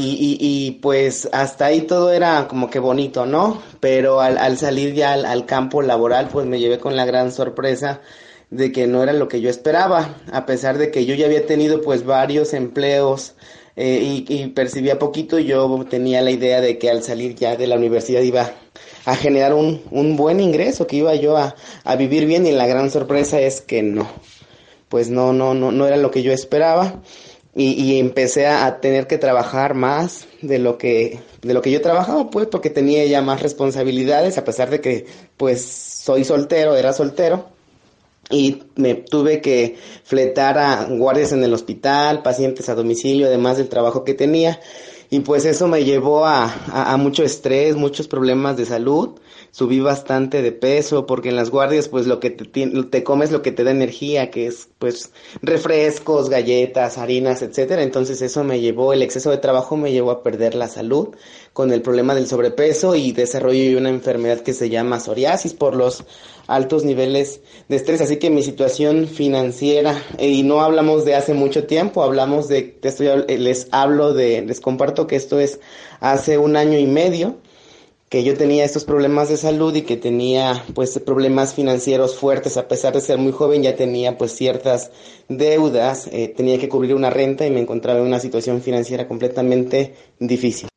y, 0.00 0.38
y, 0.40 0.70
pues 0.80 1.28
hasta 1.32 1.66
ahí 1.66 1.82
todo 1.82 2.12
era 2.12 2.46
como 2.46 2.70
que 2.70 2.78
bonito, 2.78 3.26
¿no? 3.26 3.60
Pero 3.80 4.20
al, 4.20 4.38
al 4.38 4.56
salir 4.56 4.94
ya 4.94 5.12
al, 5.12 5.46
campo 5.46 5.82
laboral, 5.82 6.28
pues 6.28 6.46
me 6.46 6.60
llevé 6.60 6.78
con 6.78 6.94
la 6.96 7.04
gran 7.04 7.32
sorpresa 7.32 8.00
de 8.50 8.70
que 8.70 8.86
no 8.86 9.02
era 9.02 9.12
lo 9.12 9.28
que 9.28 9.40
yo 9.40 9.50
esperaba, 9.50 10.16
a 10.32 10.46
pesar 10.46 10.78
de 10.78 10.90
que 10.90 11.04
yo 11.04 11.14
ya 11.14 11.26
había 11.26 11.46
tenido 11.46 11.82
pues 11.82 12.04
varios 12.04 12.54
empleos 12.54 13.34
eh, 13.76 14.00
y, 14.02 14.24
y, 14.28 14.46
percibía 14.48 14.98
poquito, 14.98 15.38
yo 15.38 15.84
tenía 15.90 16.22
la 16.22 16.30
idea 16.30 16.60
de 16.60 16.78
que 16.78 16.90
al 16.90 17.02
salir 17.02 17.34
ya 17.34 17.56
de 17.56 17.66
la 17.66 17.76
universidad 17.76 18.22
iba 18.22 18.52
a 19.04 19.16
generar 19.16 19.54
un, 19.54 19.82
un 19.90 20.16
buen 20.16 20.40
ingreso, 20.40 20.86
que 20.86 20.96
iba 20.96 21.14
yo 21.14 21.36
a, 21.36 21.56
a 21.84 21.96
vivir 21.96 22.26
bien 22.26 22.46
y 22.46 22.52
la 22.52 22.66
gran 22.66 22.90
sorpresa 22.90 23.40
es 23.40 23.60
que 23.60 23.82
no, 23.82 24.08
pues 24.88 25.10
no, 25.10 25.32
no, 25.32 25.54
no, 25.54 25.72
no 25.72 25.86
era 25.86 25.96
lo 25.96 26.10
que 26.10 26.22
yo 26.22 26.32
esperaba 26.32 27.00
y, 27.58 27.72
y 27.72 27.98
empecé 27.98 28.46
a, 28.46 28.80
tener 28.80 29.08
que 29.08 29.18
trabajar 29.18 29.74
más 29.74 30.28
de 30.42 30.60
lo 30.60 30.78
que 30.78 31.18
de 31.42 31.54
lo 31.54 31.60
que 31.60 31.72
yo 31.72 31.80
trabajaba 31.80 32.30
pues 32.30 32.46
porque 32.46 32.70
tenía 32.70 33.04
ya 33.06 33.20
más 33.20 33.42
responsabilidades 33.42 34.38
a 34.38 34.44
pesar 34.44 34.70
de 34.70 34.80
que 34.80 35.06
pues 35.36 35.64
soy 35.64 36.24
soltero 36.24 36.76
era 36.76 36.92
soltero 36.92 37.46
y 38.30 38.62
me 38.76 38.94
tuve 38.94 39.40
que 39.40 39.76
fletar 40.04 40.56
a 40.56 40.84
guardias 40.84 41.32
en 41.32 41.42
el 41.42 41.52
hospital 41.52 42.22
pacientes 42.22 42.68
a 42.68 42.76
domicilio 42.76 43.26
además 43.26 43.56
del 43.56 43.68
trabajo 43.68 44.04
que 44.04 44.14
tenía 44.14 44.60
y 45.10 45.20
pues 45.20 45.44
eso 45.44 45.66
me 45.66 45.84
llevó 45.84 46.26
a, 46.26 46.54
a, 46.72 46.96
mucho 46.96 47.24
estrés 47.24 47.74
muchos 47.74 48.06
problemas 48.06 48.56
de 48.56 48.66
salud 48.66 49.18
subí 49.50 49.80
bastante 49.80 50.42
de 50.42 50.52
peso 50.52 51.06
porque 51.06 51.30
en 51.30 51.36
las 51.36 51.50
guardias 51.50 51.88
pues 51.88 52.06
lo 52.06 52.20
que 52.20 52.30
te, 52.30 52.44
te 52.46 53.04
comes 53.04 53.30
lo 53.30 53.42
que 53.42 53.52
te 53.52 53.64
da 53.64 53.70
energía, 53.70 54.30
que 54.30 54.46
es 54.46 54.68
pues 54.78 55.12
refrescos, 55.42 56.28
galletas, 56.28 56.98
harinas, 56.98 57.42
etcétera. 57.42 57.82
Entonces 57.82 58.22
eso 58.22 58.44
me 58.44 58.60
llevó, 58.60 58.92
el 58.92 59.02
exceso 59.02 59.30
de 59.30 59.38
trabajo 59.38 59.76
me 59.76 59.92
llevó 59.92 60.10
a 60.10 60.22
perder 60.22 60.54
la 60.54 60.68
salud 60.68 61.08
con 61.52 61.72
el 61.72 61.82
problema 61.82 62.14
del 62.14 62.28
sobrepeso 62.28 62.94
y 62.94 63.12
desarrollo 63.12 63.78
una 63.78 63.88
enfermedad 63.88 64.40
que 64.40 64.52
se 64.52 64.70
llama 64.70 65.00
psoriasis 65.00 65.54
por 65.54 65.74
los 65.74 66.04
altos 66.46 66.84
niveles 66.84 67.40
de 67.68 67.76
estrés. 67.76 68.00
Así 68.00 68.16
que 68.16 68.30
mi 68.30 68.42
situación 68.42 69.08
financiera, 69.08 70.00
y 70.18 70.42
no 70.42 70.60
hablamos 70.60 71.04
de 71.04 71.14
hace 71.14 71.34
mucho 71.34 71.64
tiempo, 71.64 72.02
hablamos 72.02 72.48
de, 72.48 72.78
esto 72.82 73.04
les 73.26 73.68
hablo 73.70 74.14
de, 74.14 74.42
les 74.42 74.60
comparto 74.60 75.06
que 75.06 75.16
esto 75.16 75.38
es 75.40 75.60
hace 76.00 76.38
un 76.38 76.56
año 76.56 76.78
y 76.78 76.86
medio 76.86 77.36
que 78.08 78.24
yo 78.24 78.36
tenía 78.36 78.64
estos 78.64 78.84
problemas 78.84 79.28
de 79.28 79.36
salud 79.36 79.74
y 79.74 79.82
que 79.82 79.96
tenía 79.96 80.64
pues 80.74 80.98
problemas 80.98 81.54
financieros 81.54 82.16
fuertes 82.16 82.56
a 82.56 82.68
pesar 82.68 82.94
de 82.94 83.00
ser 83.00 83.18
muy 83.18 83.32
joven 83.32 83.62
ya 83.62 83.76
tenía 83.76 84.16
pues 84.16 84.32
ciertas 84.32 84.90
deudas 85.28 86.08
eh, 86.12 86.32
tenía 86.36 86.58
que 86.58 86.68
cubrir 86.68 86.94
una 86.94 87.10
renta 87.10 87.46
y 87.46 87.50
me 87.50 87.60
encontraba 87.60 88.00
en 88.00 88.06
una 88.06 88.20
situación 88.20 88.62
financiera 88.62 89.06
completamente 89.06 89.94
difícil 90.18 90.68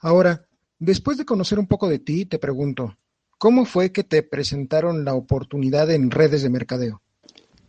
Ahora, 0.00 0.46
después 0.78 1.18
de 1.18 1.24
conocer 1.24 1.58
un 1.58 1.66
poco 1.66 1.88
de 1.88 1.98
ti, 1.98 2.24
te 2.24 2.38
pregunto, 2.38 2.96
¿cómo 3.36 3.64
fue 3.64 3.90
que 3.90 4.04
te 4.04 4.22
presentaron 4.22 5.04
la 5.04 5.14
oportunidad 5.14 5.90
en 5.90 6.10
redes 6.10 6.42
de 6.42 6.50
mercadeo? 6.50 7.02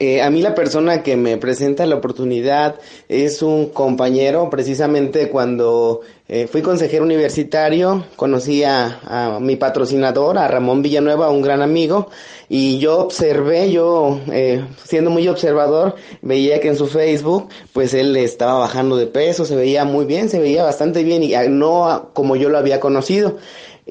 Eh, 0.02 0.22
a 0.22 0.30
mí 0.30 0.41
la 0.41 0.56
persona 0.56 1.04
que 1.04 1.18
me 1.18 1.36
presenta 1.36 1.86
la 1.86 1.95
oportunidad 1.95 2.80
es 3.10 3.41
un 3.41 3.68
compañero, 3.72 4.50
precisamente 4.50 5.28
cuando 5.28 6.00
eh, 6.30 6.47
fui 6.47 6.62
consejero 6.62 7.04
universitario, 7.04 8.06
conocí 8.16 8.64
a, 8.64 9.39
mi 9.41 9.58
patrocinador, 9.58 10.38
a 10.38 10.47
Ramón 10.47 10.82
Villanueva, 10.82 11.30
un 11.30 11.41
gran 11.41 11.62
amigo, 11.62 12.10
y 12.47 12.80
yo 12.80 13.00
observé, 13.00 13.74
yo 13.74 14.22
eh, 14.32 14.64
siendo 14.86 15.10
muy 15.10 15.28
observador, 15.28 15.95
veía 16.22 16.62
que 16.62 16.70
en 16.70 16.78
su 16.78 16.88
Facebook, 16.88 17.50
pues 17.74 17.93
él 17.93 18.16
estaba 18.16 18.58
bajando 18.58 18.95
de 18.95 19.08
peso, 19.08 19.43
se 19.43 19.58
veía 19.58 19.84
muy 19.84 20.06
bien, 20.06 20.30
se 20.30 20.39
veía 20.39 20.64
bastante 20.64 21.04
bien, 21.04 21.24
y 21.24 21.34
no 21.50 22.12
como 22.14 22.38
yo 22.38 22.47
lo 22.47 22.58
había 22.58 22.80
conocido. 22.80 23.36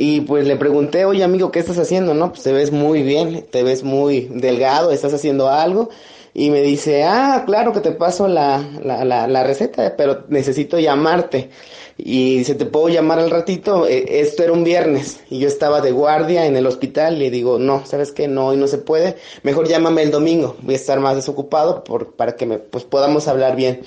Y 0.01 0.21
pues 0.21 0.47
le 0.47 0.55
pregunté, 0.55 1.05
oye 1.05 1.25
amigo, 1.25 1.51
¿qué 1.51 1.59
estás 1.59 1.77
haciendo? 1.77 2.15
No, 2.15 2.31
pues 2.31 2.45
te 2.45 2.53
ves 2.53 2.71
muy 2.71 3.03
bien, 3.03 3.45
te 3.51 3.65
ves 3.65 3.83
muy 3.83 4.29
delgado, 4.33 4.93
estás 4.93 5.13
haciendo 5.13 5.49
algo. 5.49 5.89
Y 6.35 6.51
me 6.51 6.63
dice, 6.63 7.03
ah, 7.03 7.43
claro 7.45 7.73
que 7.73 7.81
te 7.81 7.91
paso 7.91 8.29
la, 8.29 8.65
la, 8.81 9.05
la, 9.05 9.27
la 9.27 9.43
receta, 9.43 9.97
pero 9.97 10.25
necesito 10.29 10.79
llamarte. 10.79 11.51
Y 11.97 12.39
dice, 12.39 12.55
¿te 12.55 12.65
puedo 12.65 12.89
llamar 12.89 13.19
al 13.19 13.29
ratito? 13.29 13.89
E, 13.89 14.21
esto 14.21 14.45
era 14.45 14.53
un 14.53 14.63
viernes 14.63 15.19
y 15.31 15.41
yo 15.41 15.49
estaba 15.49 15.81
de 15.81 15.91
guardia 15.91 16.47
en 16.47 16.57
el 16.57 16.69
hospital 16.69 17.19
le 17.19 17.29
digo, 17.33 17.59
no, 17.59 17.85
¿sabes 17.85 18.13
qué? 18.13 18.29
No, 18.29 18.47
hoy 18.47 18.57
no 18.57 18.69
se 18.69 18.79
puede. 18.79 19.17
Mejor 19.43 19.67
llámame 19.67 20.05
el 20.05 20.13
domingo, 20.13 20.55
voy 20.63 20.75
a 20.75 20.77
estar 20.77 21.01
más 21.01 21.17
desocupado 21.17 21.83
por, 21.83 22.13
para 22.15 22.37
que 22.37 22.47
me, 22.47 22.59
pues 22.59 22.85
podamos 22.85 23.27
hablar 23.27 23.57
bien. 23.57 23.81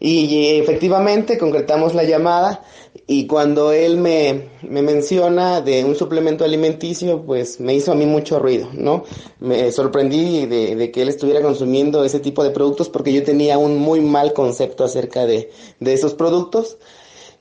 Y, 0.00 0.60
efectivamente 0.60 1.38
concretamos 1.38 1.94
la 1.94 2.04
llamada 2.04 2.62
y 3.10 3.26
cuando 3.26 3.72
él 3.72 3.96
me, 3.96 4.50
me, 4.60 4.82
menciona 4.82 5.62
de 5.62 5.82
un 5.82 5.94
suplemento 5.94 6.44
alimenticio, 6.44 7.22
pues 7.22 7.58
me 7.58 7.74
hizo 7.74 7.90
a 7.90 7.94
mí 7.94 8.04
mucho 8.04 8.38
ruido, 8.38 8.68
¿no? 8.74 9.04
Me 9.40 9.72
sorprendí 9.72 10.44
de, 10.44 10.76
de, 10.76 10.90
que 10.90 11.00
él 11.00 11.08
estuviera 11.08 11.40
consumiendo 11.40 12.04
ese 12.04 12.20
tipo 12.20 12.44
de 12.44 12.50
productos 12.50 12.90
porque 12.90 13.14
yo 13.14 13.24
tenía 13.24 13.56
un 13.56 13.78
muy 13.78 14.02
mal 14.02 14.34
concepto 14.34 14.84
acerca 14.84 15.24
de, 15.24 15.50
de 15.80 15.94
esos 15.94 16.12
productos. 16.12 16.76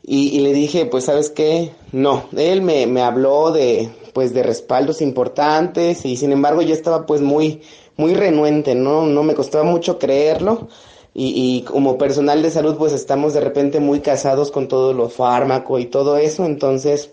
Y, 0.01 0.39
le 0.39 0.53
dije, 0.53 0.86
pues, 0.86 1.03
¿sabes 1.03 1.30
qué? 1.30 1.72
No, 1.91 2.30
él 2.38 2.61
me, 2.61 2.88
me 2.88 3.01
habló 3.01 3.51
de, 3.51 3.89
pues, 4.13 4.34
de 4.34 4.43
respaldos 4.43 5.01
importantes 5.01 6.05
y 6.05 6.15
sin 6.15 6.32
embargo 6.32 6.61
yo 6.61 6.74
estaba, 6.74 7.05
pues, 7.05 7.20
muy, 7.20 7.61
muy 7.97 8.13
renuente, 8.13 8.74
¿no? 8.74 9.05
No 9.05 9.22
me 9.22 9.36
costaba 9.36 9.65
mucho 9.65 9.99
creerlo 9.99 10.70
y, 11.20 11.61
como 11.63 11.97
personal 11.97 12.43
de 12.43 12.51
salud 12.51 12.76
pues 12.78 12.93
estamos 12.93 13.34
de 13.34 13.41
repente 13.41 13.80
muy 13.80 14.01
casados 14.01 14.51
con 14.51 14.68
todo 14.68 14.93
lo 14.93 15.09
fármaco 15.09 15.80
y 15.80 15.88
todo 15.88 16.18
eso, 16.18 16.45
entonces 16.45 17.09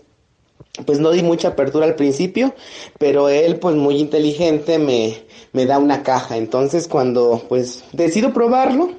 pues 0.85 0.99
no 0.99 1.09
di 1.09 1.23
mucha 1.23 1.49
apertura 1.49 1.87
al 1.87 1.95
principio, 1.95 2.53
pero 2.99 3.29
él 3.29 3.57
pues 3.57 3.75
muy 3.75 3.97
inteligente 3.97 4.77
me, 4.77 5.23
me 5.53 5.65
da 5.65 5.79
una 5.79 6.03
caja, 6.03 6.37
entonces 6.37 6.87
cuando 6.87 7.41
pues 7.49 7.83
decido 7.93 8.31
probarlo, 8.31 8.91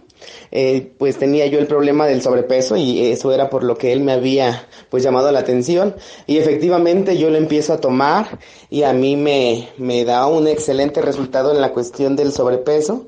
eh, 0.50 0.90
pues 0.98 1.18
tenía 1.18 1.46
yo 1.46 1.60
el 1.60 1.68
problema 1.68 2.06
del 2.06 2.20
sobrepeso 2.20 2.76
y 2.76 3.06
eso 3.06 3.32
era 3.32 3.48
por 3.48 3.62
lo 3.62 3.78
que 3.78 3.92
él 3.92 4.00
me 4.00 4.12
había 4.12 4.66
pues 4.90 5.02
llamado 5.04 5.30
la 5.30 5.40
atención. 5.40 5.94
Y 6.26 6.38
efectivamente 6.38 7.18
yo 7.18 7.28
lo 7.28 7.36
empiezo 7.36 7.74
a 7.74 7.80
tomar 7.80 8.38
y 8.70 8.82
a 8.82 8.94
mí 8.94 9.16
me, 9.16 9.68
me 9.76 10.04
da 10.04 10.26
un 10.26 10.48
excelente 10.48 11.02
resultado 11.02 11.52
en 11.52 11.60
la 11.60 11.72
cuestión 11.72 12.16
del 12.16 12.32
sobrepeso 12.32 13.06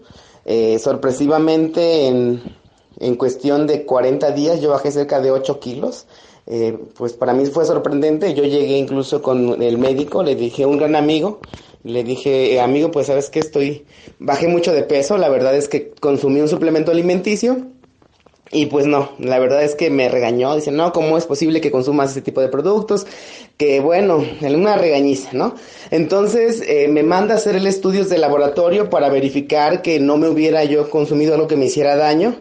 eh, 0.51 0.79
sorpresivamente, 0.79 2.07
en, 2.07 2.43
en, 3.01 3.17
cuestión 3.17 3.67
de 3.67 3.85
40 3.85 4.31
días 4.31 4.63
yo 4.63 4.71
bajé 4.71 4.91
cerca 4.91 5.21
de 5.21 5.31
8 5.31 5.61
kilos. 5.61 6.07
Eh, 6.47 6.79
pues 6.97 7.13
para 7.13 7.35
mí 7.35 7.45
fue 7.45 7.67
sorprendente. 7.67 8.33
Yo 8.33 8.45
llegué 8.45 8.79
incluso 8.79 9.21
con 9.21 9.63
el 9.63 9.77
médico, 9.77 10.23
le 10.23 10.37
dije 10.37 10.65
un 10.65 10.79
gran 10.79 10.97
amigo, 10.97 11.41
le 11.85 12.03
dije, 12.03 12.55
eh, 12.55 12.61
amigo, 12.63 12.91
pues 12.91 13.09
sabes 13.09 13.29
que 13.29 13.41
estoy, 13.41 13.85
bajé 14.19 14.49
mucho 14.49 14.73
de 14.73 14.85
peso, 14.85 15.19
la 15.19 15.29
verdad 15.29 15.55
es 15.55 15.69
que 15.69 15.91
consumí 16.01 16.41
un 16.41 16.49
suplemento 16.49 16.93
alimenticio 16.93 17.67
y 18.51 18.67
pues 18.67 18.87
no, 18.87 19.11
la 19.19 19.39
verdad 19.39 19.63
es 19.63 19.75
que 19.75 19.91
me 19.91 20.09
regañó, 20.09 20.55
dice, 20.55 20.71
no, 20.71 20.93
¿cómo 20.93 21.19
es 21.19 21.27
posible 21.27 21.61
que 21.61 21.71
consumas 21.71 22.13
ese 22.13 22.23
tipo 22.23 22.41
de 22.41 22.49
productos? 22.49 23.07
Que 23.57 23.81
bueno, 23.81 24.25
una 24.41 24.77
regañiza, 24.77 25.31
¿no? 25.33 25.55
Entonces 25.91 26.63
eh, 26.67 26.89
me 26.89 27.03
manda 27.03 27.35
a 27.35 27.37
hacer 27.39 27.57
el 27.57 27.67
estudios 27.67 28.09
de 28.09 28.19
laboratorio 28.19 28.89
para 28.89 29.11
verificar 29.11 29.83
que 29.83 30.01
no 30.01 30.17
me 30.17 30.29
hubiera 30.29 30.65
yo 30.65 30.89
consumido 30.91 31.35
algo 31.35 31.47
que 31.49 31.57
me 31.57 31.67
hiciera 31.67 31.97
daño. 31.97 32.37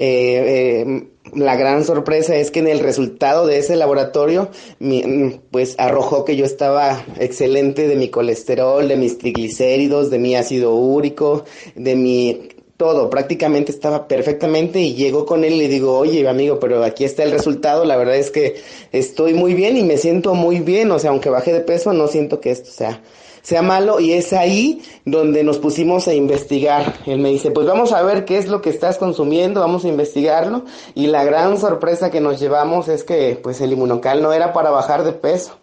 Eh, 0.00 0.84
eh, 0.86 1.08
la 1.34 1.56
gran 1.56 1.84
sorpresa 1.84 2.36
es 2.36 2.52
que 2.52 2.60
en 2.60 2.68
el 2.68 2.78
resultado 2.78 3.48
de 3.48 3.58
ese 3.58 3.74
laboratorio, 3.74 4.50
mm, 4.78 5.30
pues 5.50 5.74
arrojó 5.78 6.24
que 6.24 6.36
yo 6.36 6.44
estaba 6.44 7.04
excelente 7.18 7.88
de 7.88 7.96
mi 7.96 8.08
colesterol, 8.08 8.86
de 8.86 8.96
mis 8.96 9.18
triglicéridos, 9.18 10.08
de 10.10 10.20
mi 10.20 10.36
ácido 10.36 10.76
úrico, 10.76 11.44
de 11.74 11.96
mi 11.96 12.48
todo, 12.78 13.10
prácticamente 13.10 13.72
estaba 13.72 14.06
perfectamente 14.06 14.78
y 14.78 14.94
llegó 14.94 15.26
con 15.26 15.42
él 15.42 15.54
y 15.54 15.58
le 15.58 15.68
digo, 15.68 15.98
oye 15.98 16.26
amigo, 16.28 16.60
pero 16.60 16.84
aquí 16.84 17.04
está 17.04 17.24
el 17.24 17.32
resultado, 17.32 17.84
la 17.84 17.96
verdad 17.96 18.14
es 18.14 18.30
que 18.30 18.62
estoy 18.92 19.34
muy 19.34 19.54
bien 19.54 19.76
y 19.76 19.82
me 19.82 19.96
siento 19.96 20.34
muy 20.34 20.60
bien, 20.60 20.90
o 20.92 20.98
sea, 21.00 21.10
aunque 21.10 21.28
bajé 21.28 21.52
de 21.52 21.60
peso, 21.60 21.92
no 21.92 22.06
siento 22.06 22.40
que 22.40 22.52
esto 22.52 22.70
sea, 22.70 23.02
sea 23.42 23.62
malo 23.62 23.98
y 23.98 24.12
es 24.12 24.32
ahí 24.32 24.80
donde 25.04 25.42
nos 25.42 25.58
pusimos 25.58 26.06
a 26.06 26.14
investigar. 26.14 27.00
Él 27.06 27.18
me 27.18 27.30
dice, 27.30 27.50
pues 27.50 27.66
vamos 27.66 27.92
a 27.92 28.00
ver 28.02 28.24
qué 28.24 28.38
es 28.38 28.46
lo 28.46 28.62
que 28.62 28.70
estás 28.70 28.96
consumiendo, 28.96 29.60
vamos 29.60 29.84
a 29.84 29.88
investigarlo 29.88 30.64
y 30.94 31.08
la 31.08 31.24
gran 31.24 31.58
sorpresa 31.58 32.12
que 32.12 32.20
nos 32.20 32.38
llevamos 32.38 32.86
es 32.86 33.02
que 33.02 33.40
pues 33.42 33.60
el 33.60 33.72
inmunocal 33.72 34.22
no 34.22 34.32
era 34.32 34.52
para 34.52 34.70
bajar 34.70 35.02
de 35.02 35.12
peso 35.12 35.58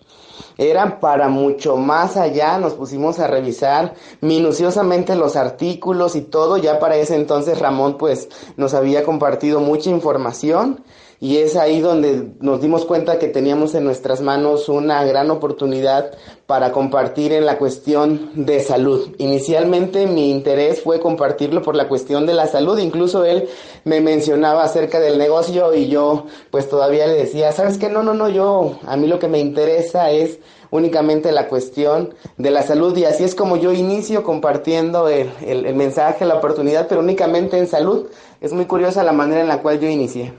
eran 0.57 0.99
para 0.99 1.29
mucho 1.29 1.77
más 1.77 2.17
allá, 2.17 2.57
nos 2.57 2.73
pusimos 2.73 3.19
a 3.19 3.27
revisar 3.27 3.93
minuciosamente 4.21 5.15
los 5.15 5.36
artículos 5.36 6.15
y 6.15 6.21
todo, 6.21 6.57
ya 6.57 6.79
para 6.79 6.95
ese 6.97 7.15
entonces 7.15 7.59
Ramón 7.59 7.97
pues 7.97 8.29
nos 8.57 8.73
había 8.73 9.03
compartido 9.03 9.59
mucha 9.59 9.89
información 9.89 10.83
y 11.26 11.38
es 11.38 11.55
ahí 11.55 11.80
donde 11.80 12.34
nos 12.39 12.61
dimos 12.61 12.86
cuenta 12.86 13.17
que 13.17 13.28
teníamos 13.28 13.73
en 13.73 13.84
nuestras 13.84 14.21
manos 14.21 14.69
una 14.69 15.03
gran 15.05 15.32
oportunidad 15.32 16.11
para 16.45 16.71
compartir 16.71 17.34
en 17.34 17.47
la 17.47 17.57
cuestión 17.57 18.30
de 18.36 18.59
salud. 18.59 19.09
Inicialmente 19.17 20.05
mi 20.05 20.30
interés 20.30 20.84
fue 20.84 20.99
compartirlo 20.99 21.63
por 21.63 21.76
la 21.76 21.88
cuestión 21.88 22.28
de 22.28 22.36
la 22.36 22.45
salud, 22.45 22.78
incluso 22.78 23.26
él 23.26 23.49
me 23.86 24.01
mencionaba 24.01 24.63
acerca 24.63 24.99
del 24.99 25.17
negocio 25.17 25.73
y 25.73 25.88
yo 25.88 26.28
pues 26.51 26.69
todavía 26.69 27.07
le 27.07 27.15
decía, 27.15 27.51
¿sabes 27.53 27.80
qué? 27.80 27.89
No, 27.89 28.03
no, 28.03 28.13
no, 28.13 28.30
yo 28.30 28.78
a 28.86 28.95
mí 28.95 29.07
lo 29.07 29.17
que 29.17 29.28
me 29.28 29.39
interesa 29.39 30.11
es 30.11 30.38
únicamente 30.69 31.32
la 31.32 31.47
cuestión 31.47 32.13
de 32.38 32.51
la 32.51 32.61
salud 32.61 32.95
y 32.95 33.05
así 33.05 33.23
es 33.23 33.34
como 33.34 33.57
yo 33.57 33.73
inicio 33.73 34.21
compartiendo 34.21 35.09
el, 35.09 35.32
el 35.43 35.73
mensaje, 35.73 36.23
la 36.23 36.36
oportunidad, 36.36 36.88
pero 36.88 37.01
únicamente 37.01 37.57
en 37.57 37.65
salud. 37.65 38.09
Es 38.41 38.53
muy 38.53 38.65
curiosa 38.65 39.01
la 39.01 39.11
manera 39.11 39.41
en 39.41 39.47
la 39.47 39.63
cual 39.63 39.80
yo 39.80 39.88
inicié. 39.88 40.32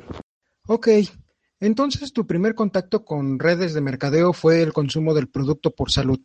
Ok, 0.66 0.88
entonces 1.60 2.12
tu 2.12 2.26
primer 2.26 2.54
contacto 2.54 3.04
con 3.04 3.38
redes 3.38 3.72
de 3.72 3.80
mercadeo 3.80 4.32
fue 4.32 4.62
el 4.62 4.72
consumo 4.72 5.14
del 5.14 5.28
producto 5.28 5.70
por 5.70 5.90
salud. 5.90 6.20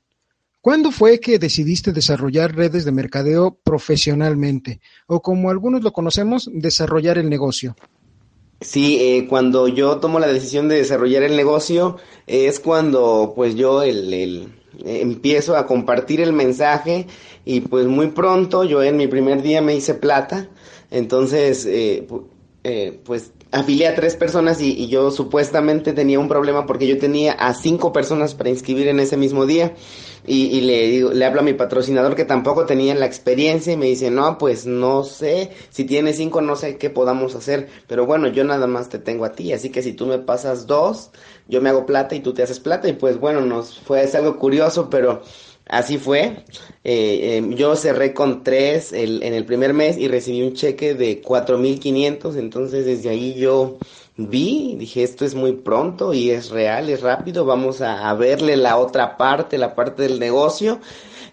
¿Cuándo 0.61 0.91
fue 0.91 1.19
que 1.19 1.39
decidiste 1.39 1.91
desarrollar 1.91 2.55
redes 2.55 2.85
de 2.85 2.91
mercadeo 2.91 3.57
profesionalmente? 3.63 4.79
O 5.07 5.21
como 5.21 5.49
algunos 5.49 5.83
lo 5.83 5.91
conocemos, 5.91 6.49
desarrollar 6.53 7.17
el 7.17 7.29
negocio. 7.29 7.75
Sí, 8.61 8.99
eh, 9.01 9.25
cuando 9.27 9.67
yo 9.67 9.97
tomo 9.97 10.19
la 10.19 10.27
decisión 10.27 10.69
de 10.69 10.75
desarrollar 10.75 11.23
el 11.23 11.35
negocio 11.35 11.97
es 12.27 12.59
cuando 12.59 13.33
pues 13.35 13.55
yo 13.55 13.81
el, 13.81 14.13
el, 14.13 14.49
empiezo 14.85 15.57
a 15.57 15.65
compartir 15.65 16.21
el 16.21 16.31
mensaje 16.31 17.07
y 17.43 17.61
pues 17.61 17.87
muy 17.87 18.07
pronto 18.07 18.63
yo 18.63 18.83
en 18.83 18.97
mi 18.97 19.07
primer 19.07 19.41
día 19.41 19.63
me 19.63 19.75
hice 19.75 19.95
plata, 19.95 20.47
entonces 20.91 21.65
eh, 21.65 22.07
eh, 22.63 22.99
pues 23.03 23.31
afilié 23.51 23.87
a 23.87 23.95
tres 23.95 24.15
personas 24.15 24.61
y, 24.61 24.71
y, 24.71 24.87
yo 24.87 25.11
supuestamente 25.11 25.93
tenía 25.93 26.19
un 26.19 26.29
problema 26.29 26.65
porque 26.65 26.87
yo 26.87 26.97
tenía 26.97 27.33
a 27.33 27.53
cinco 27.53 27.91
personas 27.91 28.33
para 28.33 28.49
inscribir 28.49 28.87
en 28.87 28.99
ese 28.99 29.17
mismo 29.17 29.45
día. 29.45 29.73
y, 30.25 30.61
le 30.61 30.87
digo, 30.87 31.11
le 31.11 31.25
hablo 31.25 31.41
a 31.41 31.43
mi 31.43 31.53
patrocinador 31.53 32.15
que 32.15 32.25
tampoco 32.25 32.65
tenía 32.65 32.93
la 32.93 33.07
experiencia 33.07 33.73
y 33.73 33.77
me 33.77 33.87
dice, 33.87 34.11
no, 34.11 34.37
pues 34.37 34.65
no 34.67 35.03
sé, 35.03 35.51
si 35.71 35.83
tienes 35.83 36.17
cinco 36.17 36.41
no 36.41 36.55
sé 36.55 36.77
qué 36.77 36.91
podamos 36.91 37.33
hacer, 37.35 37.67
pero 37.87 38.05
bueno, 38.05 38.27
yo 38.27 38.43
nada 38.43 38.67
más 38.67 38.89
te 38.89 38.99
tengo 38.99 39.25
a 39.25 39.31
ti, 39.31 39.51
así 39.51 39.69
que 39.69 39.81
si 39.81 39.93
tú 39.93 40.05
me 40.05 40.19
pasas 40.19 40.67
dos, 40.67 41.09
yo 41.47 41.59
me 41.59 41.69
hago 41.69 41.87
plata 41.87 42.15
y 42.15 42.19
tú 42.19 42.33
te 42.33 42.43
haces 42.43 42.59
plata 42.59 42.87
y 42.87 42.93
pues 42.93 43.19
bueno, 43.19 43.41
nos 43.41 43.79
fue 43.79 44.03
es 44.03 44.13
algo 44.13 44.37
curioso, 44.37 44.89
pero 44.91 45.23
así 45.67 45.97
fue. 45.97 46.43
Eh, 46.83 47.37
em, 47.37 47.53
yo 47.53 47.75
cerré 47.75 48.13
con 48.13 48.43
tres 48.43 48.93
el, 48.93 49.23
en 49.23 49.33
el 49.33 49.45
primer 49.45 49.73
mes 49.73 49.97
y 49.97 50.07
recibí 50.07 50.41
un 50.41 50.53
cheque 50.53 50.93
de 50.93 51.21
4.500, 51.21 52.37
entonces 52.37 52.85
desde 52.85 53.09
ahí 53.09 53.35
yo 53.35 53.77
vi, 54.17 54.75
dije 54.77 55.03
esto 55.03 55.25
es 55.25 55.35
muy 55.35 55.53
pronto 55.53 56.13
y 56.13 56.31
es 56.31 56.49
real, 56.49 56.89
es 56.89 57.01
rápido, 57.01 57.45
vamos 57.45 57.81
a, 57.81 58.09
a 58.09 58.13
verle 58.13 58.57
la 58.57 58.77
otra 58.77 59.17
parte, 59.17 59.57
la 59.57 59.75
parte 59.75 60.03
del 60.03 60.19
negocio 60.19 60.79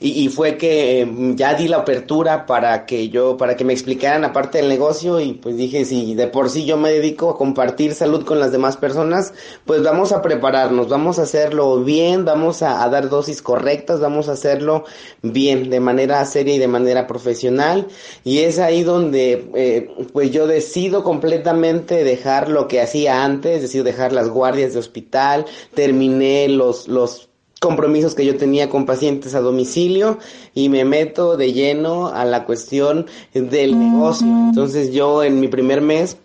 y, 0.01 0.29
fue 0.29 0.57
que 0.57 1.01
em, 1.01 1.35
ya 1.37 1.55
di 1.55 1.67
la 1.67 1.79
apertura 1.79 2.47
para 2.47 2.87
que 2.87 3.09
yo, 3.09 3.37
para 3.37 3.57
que 3.57 3.65
me 3.65 3.73
explicaran 3.73 4.23
la 4.23 4.33
parte 4.33 4.59
del 4.59 4.69
negocio 4.69 5.19
y 5.19 5.33
pues 5.33 5.57
dije, 5.57 5.85
si 5.85 6.15
de 6.15 6.29
por 6.29 6.51
sí 6.51 6.65
yo 6.65 6.77
me 6.77 6.93
dedico 6.93 7.31
a 7.31 7.37
compartir 7.37 7.95
salud 7.95 8.25
con 8.25 8.39
las 8.39 8.53
demás 8.53 8.77
personas, 8.77 9.35
pues 9.65 9.83
vamos 9.83 10.13
a 10.13 10.23
prepararnos, 10.23 10.89
vamos 10.89 11.19
a 11.19 11.23
hacerlo 11.23 11.83
bien, 11.83 12.25
vamos 12.25 12.63
a, 12.63 12.89
dar 12.89 13.09
dosis 13.09 13.43
correctas, 13.43 13.99
vamos 13.99 14.29
a 14.29 14.33
hacerlo 14.33 14.85
bien, 15.23 15.69
de 15.69 15.81
manera 15.81 16.25
seria 16.27 16.55
y 16.55 16.59
de 16.59 16.69
manera 16.69 17.07
profesional. 17.09 17.89
Y 18.25 18.39
es 18.39 18.61
ahí 18.61 18.85
donde 18.85 19.51
eh, 19.55 19.91
pues 20.13 20.31
yo 20.31 20.47
decido 20.47 21.03
completamente 21.03 22.05
dejar 22.05 22.49
lo 22.49 22.69
que 22.69 22.81
hacía 22.81 23.25
antes, 23.25 23.63
decido 23.63 23.85
dejar 23.85 24.13
las 24.13 24.29
guardias 24.29 24.75
de 24.75 24.79
hospital, 24.79 25.45
terminé 25.75 26.49
los, 26.49 26.87
los 26.87 27.28
compromisos 27.61 28.15
que 28.15 28.25
yo 28.25 28.37
tenía 28.37 28.69
con 28.69 28.87
pacientes 28.87 29.35
a 29.35 29.41
domicilio 29.41 30.19
y 30.55 30.69
me 30.69 30.85
meto 30.85 31.37
de 31.37 31.53
lleno 31.53 32.09
a 32.09 32.25
la 32.25 32.45
cuestión 32.45 33.07
del 33.35 33.79
negocio. 33.79 34.27
Entonces 34.27 34.93
yo 34.93 35.25
en 35.25 35.41
mi 35.41 35.49
primer 35.49 35.81
mes 35.81 36.19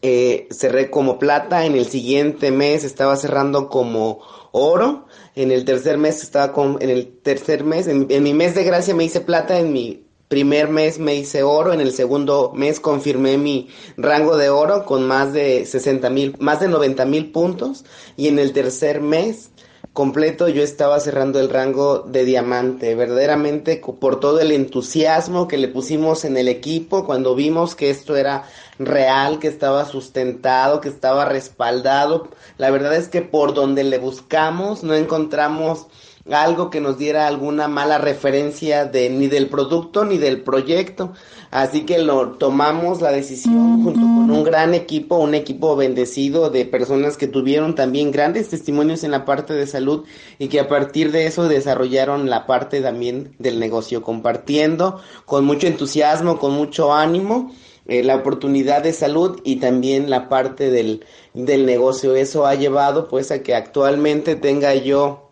eh, 0.00 0.48
cerré 0.50 0.90
como 0.90 1.18
plata, 1.18 1.66
en 1.66 1.74
el 1.74 1.86
siguiente 1.86 2.50
mes 2.50 2.84
estaba 2.84 3.16
cerrando 3.16 3.68
como 3.68 4.20
oro, 4.52 5.06
en 5.34 5.50
el 5.50 5.64
tercer 5.64 5.98
mes 5.98 6.22
estaba 6.22 6.52
con, 6.52 6.78
en 6.80 6.90
el 6.90 7.18
tercer 7.20 7.64
mes, 7.64 7.86
en, 7.88 8.06
en 8.08 8.22
mi 8.22 8.32
mes 8.32 8.54
de 8.54 8.64
gracia 8.64 8.94
me 8.94 9.04
hice 9.04 9.20
plata, 9.20 9.58
en 9.58 9.72
mi 9.72 10.04
primer 10.28 10.68
mes 10.68 10.98
me 10.98 11.14
hice 11.16 11.42
oro, 11.42 11.72
en 11.72 11.80
el 11.80 11.92
segundo 11.92 12.52
mes 12.54 12.80
confirmé 12.80 13.38
mi 13.38 13.68
rango 13.96 14.36
de 14.36 14.50
oro 14.50 14.84
con 14.84 15.06
más 15.06 15.32
de 15.32 15.66
60 15.66 16.10
mil, 16.10 16.36
más 16.38 16.60
de 16.60 16.68
90 16.68 17.04
mil 17.06 17.32
puntos 17.32 17.84
y 18.16 18.28
en 18.28 18.38
el 18.38 18.52
tercer 18.52 19.00
mes 19.00 19.50
completo 19.92 20.48
yo 20.48 20.62
estaba 20.62 21.00
cerrando 21.00 21.40
el 21.40 21.50
rango 21.50 22.00
de 22.00 22.24
diamante, 22.24 22.94
verdaderamente 22.94 23.82
por 24.00 24.20
todo 24.20 24.40
el 24.40 24.52
entusiasmo 24.52 25.48
que 25.48 25.58
le 25.58 25.68
pusimos 25.68 26.24
en 26.24 26.36
el 26.36 26.48
equipo 26.48 27.04
cuando 27.04 27.34
vimos 27.34 27.74
que 27.74 27.90
esto 27.90 28.16
era 28.16 28.44
real, 28.78 29.38
que 29.38 29.48
estaba 29.48 29.84
sustentado, 29.84 30.80
que 30.80 30.88
estaba 30.88 31.24
respaldado. 31.24 32.28
La 32.58 32.70
verdad 32.70 32.94
es 32.94 33.08
que 33.08 33.22
por 33.22 33.54
donde 33.54 33.84
le 33.84 33.98
buscamos 33.98 34.82
no 34.84 34.94
encontramos 34.94 35.86
algo 36.32 36.70
que 36.70 36.80
nos 36.80 36.98
diera 36.98 37.26
alguna 37.26 37.68
mala 37.68 37.98
referencia 37.98 38.84
de 38.84 39.10
ni 39.10 39.28
del 39.28 39.48
producto 39.48 40.04
ni 40.04 40.18
del 40.18 40.42
proyecto. 40.42 41.12
Así 41.50 41.86
que 41.86 41.98
lo 41.98 42.32
tomamos 42.32 43.00
la 43.00 43.10
decisión 43.10 43.82
junto 43.82 44.00
con 44.00 44.30
un 44.30 44.44
gran 44.44 44.74
equipo, 44.74 45.16
un 45.16 45.34
equipo 45.34 45.76
bendecido 45.76 46.50
de 46.50 46.66
personas 46.66 47.16
que 47.16 47.26
tuvieron 47.26 47.74
también 47.74 48.10
grandes 48.10 48.50
testimonios 48.50 49.02
en 49.02 49.12
la 49.12 49.24
parte 49.24 49.54
de 49.54 49.66
salud 49.66 50.04
y 50.38 50.48
que 50.48 50.60
a 50.60 50.68
partir 50.68 51.10
de 51.10 51.26
eso 51.26 51.48
desarrollaron 51.48 52.28
la 52.28 52.46
parte 52.46 52.82
también 52.82 53.34
del 53.38 53.58
negocio, 53.60 54.02
compartiendo 54.02 55.00
con 55.24 55.46
mucho 55.46 55.66
entusiasmo, 55.66 56.38
con 56.38 56.52
mucho 56.52 56.92
ánimo. 56.92 57.52
Eh, 57.86 58.02
la 58.02 58.16
oportunidad 58.16 58.82
de 58.82 58.92
salud 58.92 59.40
y 59.44 59.56
también 59.56 60.10
la 60.10 60.28
parte 60.28 60.70
del, 60.70 61.06
del 61.32 61.64
negocio. 61.64 62.14
Eso 62.16 62.46
ha 62.46 62.54
llevado 62.54 63.08
pues 63.08 63.30
a 63.30 63.42
que 63.42 63.54
actualmente 63.54 64.36
tenga 64.36 64.74
yo 64.74 65.27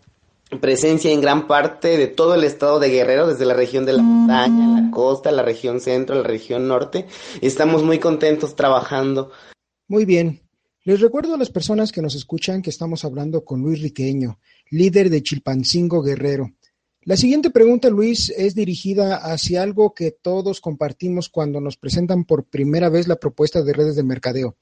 presencia 0.60 1.10
en 1.10 1.20
gran 1.20 1.46
parte 1.46 1.96
de 1.96 2.06
todo 2.06 2.34
el 2.34 2.44
estado 2.44 2.78
de 2.78 2.88
Guerrero, 2.88 3.26
desde 3.26 3.46
la 3.46 3.54
región 3.54 3.84
de 3.84 3.94
la 3.94 4.02
montaña, 4.02 4.80
la 4.80 4.90
costa, 4.90 5.32
la 5.32 5.42
región 5.42 5.80
centro, 5.80 6.16
la 6.16 6.22
región 6.22 6.68
norte. 6.68 7.06
Y 7.40 7.46
estamos 7.46 7.82
muy 7.82 7.98
contentos 7.98 8.54
trabajando. 8.54 9.30
Muy 9.88 10.04
bien. 10.04 10.40
Les 10.84 11.00
recuerdo 11.00 11.34
a 11.34 11.38
las 11.38 11.50
personas 11.50 11.90
que 11.90 12.00
nos 12.00 12.14
escuchan 12.14 12.62
que 12.62 12.70
estamos 12.70 13.04
hablando 13.04 13.44
con 13.44 13.60
Luis 13.60 13.82
Riqueño, 13.82 14.38
líder 14.70 15.10
de 15.10 15.22
Chilpancingo 15.22 16.00
Guerrero. 16.00 16.52
La 17.02 17.16
siguiente 17.16 17.50
pregunta, 17.50 17.90
Luis, 17.90 18.30
es 18.30 18.54
dirigida 18.54 19.16
hacia 19.16 19.62
algo 19.62 19.94
que 19.94 20.12
todos 20.12 20.60
compartimos 20.60 21.28
cuando 21.28 21.60
nos 21.60 21.76
presentan 21.76 22.24
por 22.24 22.44
primera 22.44 22.88
vez 22.88 23.08
la 23.08 23.16
propuesta 23.16 23.62
de 23.62 23.72
redes 23.72 23.96
de 23.96 24.02
mercadeo. 24.02 24.56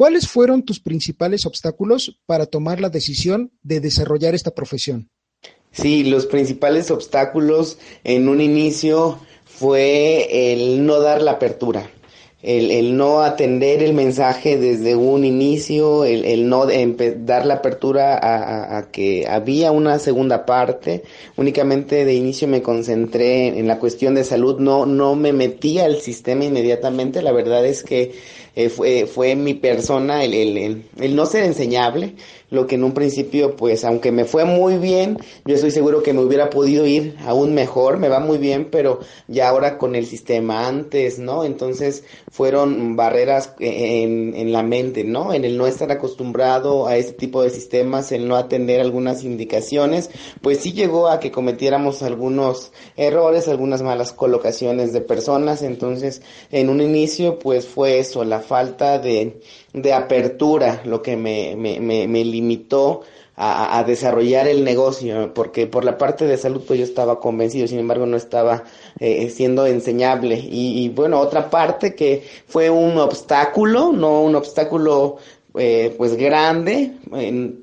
¿Cuáles 0.00 0.28
fueron 0.28 0.62
tus 0.62 0.80
principales 0.80 1.44
obstáculos 1.44 2.18
para 2.24 2.46
tomar 2.46 2.80
la 2.80 2.88
decisión 2.88 3.52
de 3.62 3.80
desarrollar 3.80 4.34
esta 4.34 4.52
profesión? 4.52 5.10
Sí, 5.72 6.04
los 6.04 6.24
principales 6.24 6.90
obstáculos 6.90 7.76
en 8.02 8.30
un 8.30 8.40
inicio 8.40 9.18
fue 9.44 10.54
el 10.54 10.86
no 10.86 11.00
dar 11.00 11.20
la 11.20 11.32
apertura 11.32 11.90
el, 12.42 12.96
no 12.96 13.20
atender 13.20 13.82
el 13.82 13.92
mensaje 13.92 14.56
desde 14.56 14.96
un 14.96 15.24
inicio, 15.24 16.04
el, 16.04 16.48
no 16.48 16.66
dar 16.66 17.44
la 17.44 17.54
apertura 17.54 18.16
a, 18.16 18.78
a, 18.78 18.90
que 18.90 19.26
había 19.28 19.72
una 19.72 19.98
segunda 19.98 20.46
parte. 20.46 21.02
Únicamente 21.36 22.04
de 22.04 22.14
inicio 22.14 22.48
me 22.48 22.62
concentré 22.62 23.58
en, 23.58 23.68
la 23.68 23.78
cuestión 23.78 24.14
de 24.14 24.24
salud, 24.24 24.58
no, 24.58 24.86
no 24.86 25.16
me 25.16 25.32
metí 25.34 25.78
al 25.78 26.00
sistema 26.00 26.44
inmediatamente. 26.44 27.20
La 27.20 27.32
verdad 27.32 27.66
es 27.66 27.82
que 27.82 28.12
eh, 28.54 28.68
fue, 28.68 29.06
fue 29.06 29.36
mi 29.36 29.54
persona 29.54 30.24
el, 30.24 30.34
el, 30.34 30.84
el 30.98 31.16
no 31.16 31.26
ser 31.26 31.44
enseñable 31.44 32.14
lo 32.50 32.66
que 32.66 32.74
en 32.74 32.84
un 32.84 32.92
principio, 32.92 33.56
pues, 33.56 33.84
aunque 33.84 34.12
me 34.12 34.24
fue 34.24 34.44
muy 34.44 34.76
bien, 34.78 35.18
yo 35.44 35.54
estoy 35.54 35.70
seguro 35.70 36.02
que 36.02 36.12
me 36.12 36.20
hubiera 36.20 36.50
podido 36.50 36.86
ir 36.86 37.16
aún 37.24 37.54
mejor, 37.54 37.98
me 37.98 38.08
va 38.08 38.20
muy 38.20 38.38
bien, 38.38 38.68
pero 38.70 39.00
ya 39.28 39.48
ahora 39.48 39.78
con 39.78 39.94
el 39.94 40.06
sistema 40.06 40.66
antes, 40.66 41.18
¿no? 41.18 41.44
Entonces 41.44 42.04
fueron 42.30 42.96
barreras 42.96 43.54
en, 43.60 44.34
en 44.34 44.52
la 44.52 44.62
mente, 44.62 45.04
¿no? 45.04 45.32
En 45.32 45.44
el 45.44 45.56
no 45.56 45.66
estar 45.66 45.90
acostumbrado 45.92 46.86
a 46.86 46.96
este 46.96 47.12
tipo 47.12 47.42
de 47.42 47.50
sistemas, 47.50 48.12
el 48.12 48.26
no 48.26 48.36
atender 48.36 48.80
algunas 48.80 49.24
indicaciones, 49.24 50.10
pues 50.42 50.58
sí 50.58 50.72
llegó 50.72 51.08
a 51.08 51.20
que 51.20 51.30
cometiéramos 51.30 52.02
algunos 52.02 52.72
errores, 52.96 53.48
algunas 53.48 53.82
malas 53.82 54.12
colocaciones 54.12 54.92
de 54.92 55.00
personas, 55.00 55.62
entonces 55.62 56.22
en 56.50 56.68
un 56.68 56.80
inicio, 56.80 57.38
pues 57.38 57.66
fue 57.66 57.98
eso, 57.98 58.24
la 58.24 58.40
falta 58.40 58.98
de 58.98 59.40
de 59.72 59.92
apertura 59.92 60.82
lo 60.84 61.02
que 61.02 61.16
me, 61.16 61.54
me, 61.56 61.80
me, 61.80 62.24
limitó 62.24 63.02
a, 63.36 63.78
a, 63.78 63.84
desarrollar 63.84 64.48
el 64.48 64.64
negocio, 64.64 65.32
porque 65.32 65.66
por 65.66 65.84
la 65.84 65.96
parte 65.96 66.26
de 66.26 66.36
salud 66.36 66.62
pues 66.66 66.78
yo 66.78 66.84
estaba 66.84 67.20
convencido, 67.20 67.66
sin 67.66 67.78
embargo 67.78 68.04
no 68.06 68.16
estaba 68.16 68.64
eh, 68.98 69.30
siendo 69.30 69.66
enseñable. 69.66 70.38
Y, 70.38 70.84
y, 70.84 70.88
bueno, 70.88 71.20
otra 71.20 71.48
parte 71.48 71.94
que 71.94 72.24
fue 72.46 72.68
un 72.68 72.98
obstáculo, 72.98 73.92
no 73.92 74.22
un 74.22 74.34
obstáculo 74.34 75.18
eh, 75.58 75.94
pues 75.96 76.16
grande, 76.16 76.92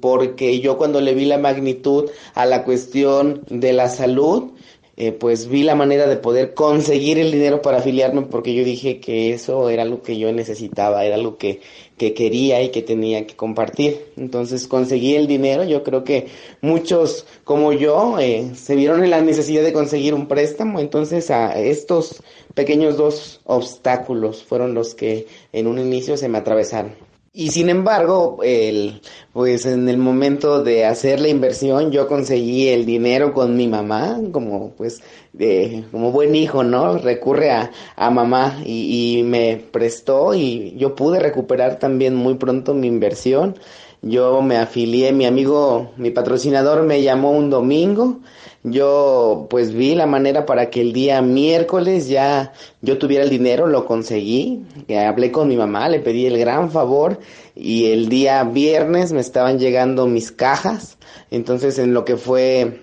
porque 0.02 0.60
yo 0.60 0.78
cuando 0.78 1.00
le 1.00 1.14
vi 1.14 1.26
la 1.26 1.38
magnitud 1.38 2.10
a 2.34 2.46
la 2.46 2.64
cuestión 2.64 3.44
de 3.50 3.72
la 3.74 3.90
salud, 3.90 4.52
eh, 5.00 5.12
pues 5.12 5.48
vi 5.48 5.62
la 5.62 5.76
manera 5.76 6.08
de 6.08 6.18
poder 6.18 6.56
conseguir 6.56 7.20
el 7.20 7.32
dinero 7.32 7.62
para 7.62 7.78
afiliarme 7.78 8.24
porque 8.24 8.56
yo 8.56 8.64
dije 8.64 9.00
que 9.00 9.32
eso 9.32 9.70
era 9.70 9.84
algo 9.84 10.02
que 10.02 10.18
yo 10.18 10.34
necesitaba, 10.34 11.06
era 11.06 11.14
algo 11.16 11.38
que, 11.38 11.62
que 11.98 12.14
quería 12.14 12.62
y 12.62 12.70
que 12.70 12.82
tenía 12.82 13.26
que 13.26 13.36
compartir. 13.36 14.06
Entonces 14.18 14.68
conseguí 14.68 15.16
el 15.16 15.28
dinero, 15.28 15.64
yo 15.64 15.84
creo 15.84 16.04
que 16.04 16.28
muchos 16.62 17.26
como 17.44 17.74
yo 17.74 18.20
eh, 18.20 18.52
se 18.56 18.76
vieron 18.76 19.04
en 19.04 19.10
la 19.10 19.22
necesidad 19.22 19.64
de 19.64 19.74
conseguir 19.74 20.14
un 20.14 20.28
préstamo, 20.28 20.80
entonces 20.80 21.32
a 21.32 21.60
estos 21.60 22.22
pequeños 22.54 22.98
dos 22.98 23.42
obstáculos 23.46 24.44
fueron 24.44 24.74
los 24.74 24.96
que 24.96 25.28
en 25.54 25.68
un 25.68 25.80
inicio 25.80 26.18
se 26.18 26.30
me 26.30 26.38
atravesaron. 26.38 27.07
Y 27.40 27.52
sin 27.52 27.70
embargo, 27.70 28.40
el, 28.42 29.00
pues 29.32 29.68
en 29.68 29.88
el 29.90 30.00
momento 30.00 30.64
de 30.64 30.86
hacer 30.86 31.20
la 31.20 31.28
inversión, 31.28 31.92
yo 31.92 32.08
conseguí 32.08 32.70
el 32.70 32.84
dinero 32.84 33.32
con 33.32 33.56
mi 33.56 33.68
mamá, 33.68 34.20
como 34.32 34.72
pues, 34.72 35.04
de, 35.34 35.84
como 35.92 36.12
buen 36.12 36.34
hijo, 36.34 36.64
¿no? 36.64 36.98
Recurre 36.98 37.52
a, 37.52 37.70
a 37.96 38.10
mamá 38.10 38.60
y, 38.66 39.20
y 39.20 39.24
me 39.24 39.58
prestó 39.72 40.34
y 40.34 40.76
yo 40.78 40.96
pude 40.96 41.20
recuperar 41.20 41.78
también 41.78 42.16
muy 42.16 42.34
pronto 42.36 42.74
mi 42.74 42.88
inversión. 42.88 43.56
Yo 44.02 44.42
me 44.42 44.58
afilié, 44.58 45.12
mi 45.12 45.26
amigo, 45.26 45.92
mi 45.98 46.12
patrocinador 46.12 46.84
me 46.84 47.02
llamó 47.02 47.32
un 47.32 47.50
domingo. 47.50 48.20
Yo 48.64 49.48
pues 49.50 49.74
vi 49.74 49.96
la 49.96 50.06
manera 50.08 50.46
para 50.46 50.70
que 50.70 50.82
el 50.82 50.94
día 50.94 51.22
miércoles 51.22 52.08
ya 52.10 52.54
yo 52.82 52.98
tuviera 52.98 53.24
el 53.24 53.30
dinero, 53.30 53.68
lo 53.68 53.86
conseguí, 53.86 54.66
hablé 54.98 55.32
con 55.32 55.48
mi 55.48 55.56
mamá, 55.56 55.88
le 55.88 56.00
pedí 56.00 56.26
el 56.26 56.38
gran 56.38 56.70
favor 56.72 57.20
y 57.56 57.92
el 57.92 58.10
día 58.10 58.44
viernes 58.44 59.14
me 59.14 59.22
estaban 59.22 59.58
llegando 59.58 60.08
mis 60.08 60.32
cajas, 60.32 60.98
entonces 61.32 61.80
en 61.80 61.94
lo 61.94 62.04
que 62.04 62.18
fue 62.18 62.82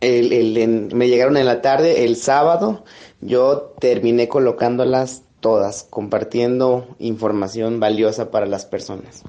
el, 0.00 0.90
me 0.92 1.08
llegaron 1.08 1.36
en 1.36 1.46
la 1.46 1.62
tarde, 1.62 2.04
el 2.04 2.16
sábado 2.16 2.84
yo 3.20 3.74
terminé 3.80 4.28
colocándolas 4.28 5.22
todas, 5.40 5.84
compartiendo 5.84 6.96
información 6.98 7.80
valiosa 7.80 8.30
para 8.30 8.46
las 8.46 8.66
personas. 8.66 9.24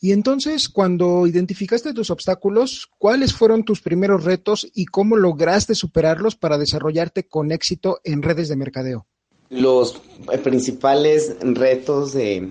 Y 0.00 0.12
entonces, 0.12 0.68
cuando 0.68 1.26
identificaste 1.26 1.94
tus 1.94 2.10
obstáculos, 2.10 2.88
¿cuáles 2.98 3.32
fueron 3.32 3.64
tus 3.64 3.80
primeros 3.80 4.24
retos 4.24 4.68
y 4.74 4.86
cómo 4.86 5.16
lograste 5.16 5.74
superarlos 5.74 6.36
para 6.36 6.58
desarrollarte 6.58 7.26
con 7.26 7.50
éxito 7.50 8.00
en 8.04 8.22
redes 8.22 8.48
de 8.48 8.56
mercadeo? 8.56 9.06
Los 9.48 10.02
principales 10.42 11.36
retos 11.40 12.12
de, 12.12 12.50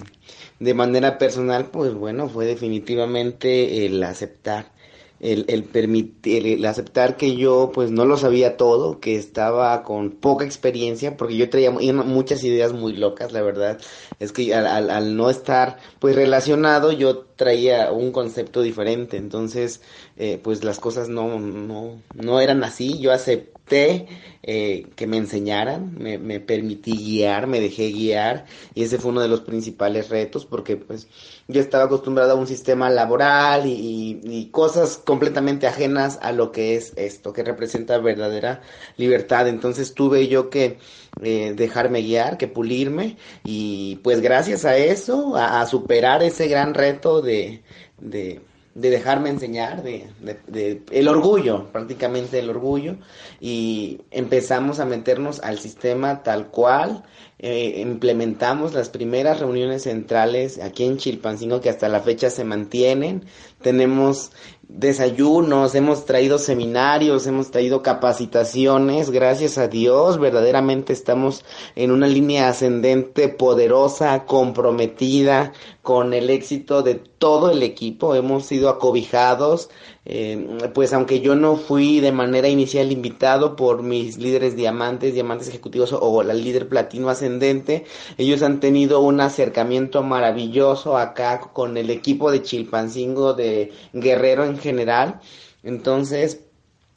de 0.60 0.74
manera 0.74 1.18
personal, 1.18 1.70
pues 1.70 1.94
bueno, 1.94 2.30
fue 2.30 2.46
definitivamente 2.46 3.86
el 3.86 4.02
aceptar 4.04 4.75
el, 5.20 5.46
el 5.48 5.64
permitir, 5.64 6.46
el, 6.46 6.66
aceptar 6.66 7.18
que 7.18 7.36
yo 7.36 7.72
pues 7.74 7.92
no 7.92 8.06
lo 8.06 8.18
sabía 8.18 8.58
todo, 8.58 9.00
que 9.00 9.16
estaba 9.16 9.84
con 9.84 10.12
poca 10.12 10.46
experiencia, 10.46 11.18
porque 11.18 11.38
yo 11.38 11.50
traía 11.50 11.72
muchas 11.72 12.44
ideas 12.44 12.74
muy 12.74 12.94
locas, 12.94 13.32
la 13.32 13.42
verdad, 13.42 13.80
es 14.20 14.32
que 14.32 14.54
al, 14.54 14.90
al, 14.90 15.16
no 15.16 15.30
estar 15.30 15.78
pues 16.00 16.16
relacionado 16.16 16.92
yo 16.92 17.20
traía 17.36 17.92
un 17.92 18.12
concepto 18.12 18.62
diferente, 18.62 19.18
entonces 19.18 19.82
eh, 20.18 20.40
pues 20.44 20.64
las 20.64 20.80
cosas 20.80 21.10
no, 21.10 21.40
no, 21.40 22.02
no 22.14 22.42
eran 22.42 22.64
así, 22.64 23.00
yo 23.00 23.12
acepté 23.12 23.55
eh, 23.68 24.88
que 24.96 25.08
me 25.08 25.18
enseñaran, 25.18 25.96
me, 25.98 26.18
me 26.18 26.40
permití 26.40 26.92
guiar, 26.92 27.48
me 27.48 27.60
dejé 27.60 27.92
guiar 27.92 28.46
y 28.76 28.84
ese 28.84 29.00
fue 29.00 29.12
uno 29.12 29.22
de 29.22 29.28
los 29.28 29.42
principales 29.42 30.10
retos 30.10 30.46
porque 30.46 30.78
pues 30.78 31.08
yo 31.48 31.62
estaba 31.62 31.86
acostumbrado 31.86 32.34
a 32.34 32.36
un 32.36 32.48
sistema 32.48 32.90
laboral 32.90 33.66
y, 33.66 34.20
y, 34.24 34.50
cosas 34.52 34.98
completamente 34.98 35.68
ajenas 35.68 36.20
a 36.22 36.32
lo 36.32 36.52
que 36.52 36.76
es 36.76 36.94
esto, 36.96 37.34
que 37.34 37.44
representa 37.44 37.98
verdadera 37.98 38.62
libertad. 38.98 39.48
Entonces 39.48 39.94
tuve 39.94 40.28
yo 40.28 40.50
que 40.50 40.78
eh, 41.22 41.54
dejarme 41.56 42.02
guiar, 42.02 42.38
que 42.38 42.48
pulirme 42.48 43.18
y 43.44 43.98
pues 44.04 44.22
gracias 44.22 44.66
a 44.66 44.78
eso, 44.78 45.36
a, 45.36 45.62
a 45.62 45.66
superar 45.66 46.22
ese 46.24 46.48
gran 46.48 46.74
reto 46.74 47.22
de, 47.22 47.64
de 48.00 48.42
de 48.76 48.90
dejarme 48.90 49.30
enseñar, 49.30 49.84
de, 49.84 50.08
de, 50.48 50.84
el 50.92 51.08
orgullo, 51.08 51.72
prácticamente 51.72 52.40
el 52.40 52.50
orgullo, 52.50 52.98
y 53.40 54.02
empezamos 54.12 54.82
a 54.82 54.86
meternos 54.86 55.40
al 55.40 55.60
sistema 55.60 56.24
tal 56.24 56.50
cual, 56.50 57.04
eh, 57.40 57.82
implementamos 57.82 58.74
las 58.74 58.90
primeras 58.90 59.40
reuniones 59.40 59.84
centrales 59.84 60.58
aquí 60.62 60.86
en 60.86 60.98
Chilpancingo 60.98 61.60
que 61.60 61.70
hasta 61.70 61.90
la 61.90 62.02
fecha 62.02 62.30
se 62.30 62.44
mantienen, 62.44 63.26
tenemos 63.62 64.32
desayunos, 64.68 65.76
hemos 65.76 66.06
traído 66.06 66.38
seminarios, 66.38 67.28
hemos 67.28 67.52
traído 67.52 67.82
capacitaciones, 67.82 69.10
gracias 69.10 69.58
a 69.58 69.68
Dios, 69.68 70.20
verdaderamente 70.20 70.94
estamos 70.94 71.46
en 71.76 71.92
una 71.92 72.08
línea 72.08 72.50
ascendente 72.50 73.30
poderosa, 73.30 74.26
comprometida 74.26 75.54
con 75.86 76.16
el 76.16 76.32
éxito 76.32 76.82
de 76.82 76.96
todo 76.96 77.52
el 77.52 77.62
equipo, 77.62 78.16
hemos 78.16 78.48
sido 78.48 78.70
acobijados, 78.70 79.70
eh, 80.04 80.58
pues 80.74 80.94
aunque 80.94 81.20
yo 81.20 81.36
no 81.36 81.58
fui 81.58 82.00
de 82.00 82.12
manera 82.12 82.50
inicial 82.50 82.92
invitado 82.92 83.56
por 83.56 83.84
mis 83.84 84.18
líderes 84.18 84.56
diamantes, 84.56 85.14
diamantes 85.14 85.48
ejecutivos 85.48 85.94
o 85.94 86.24
la 86.24 86.34
líder 86.34 86.68
platino 86.70 87.08
ascendente, 87.08 87.86
ellos 88.18 88.42
han 88.42 88.60
tenido 88.60 89.00
un 89.02 89.22
acercamiento 89.22 90.02
maravilloso 90.02 90.98
acá 90.98 91.40
con 91.54 91.78
el 91.78 91.92
equipo 91.92 92.32
de 92.32 92.42
Chilpancingo, 92.42 93.36
de 93.36 93.72
Guerrero 93.94 94.44
en 94.44 94.58
general, 94.58 95.20
entonces 95.62 96.40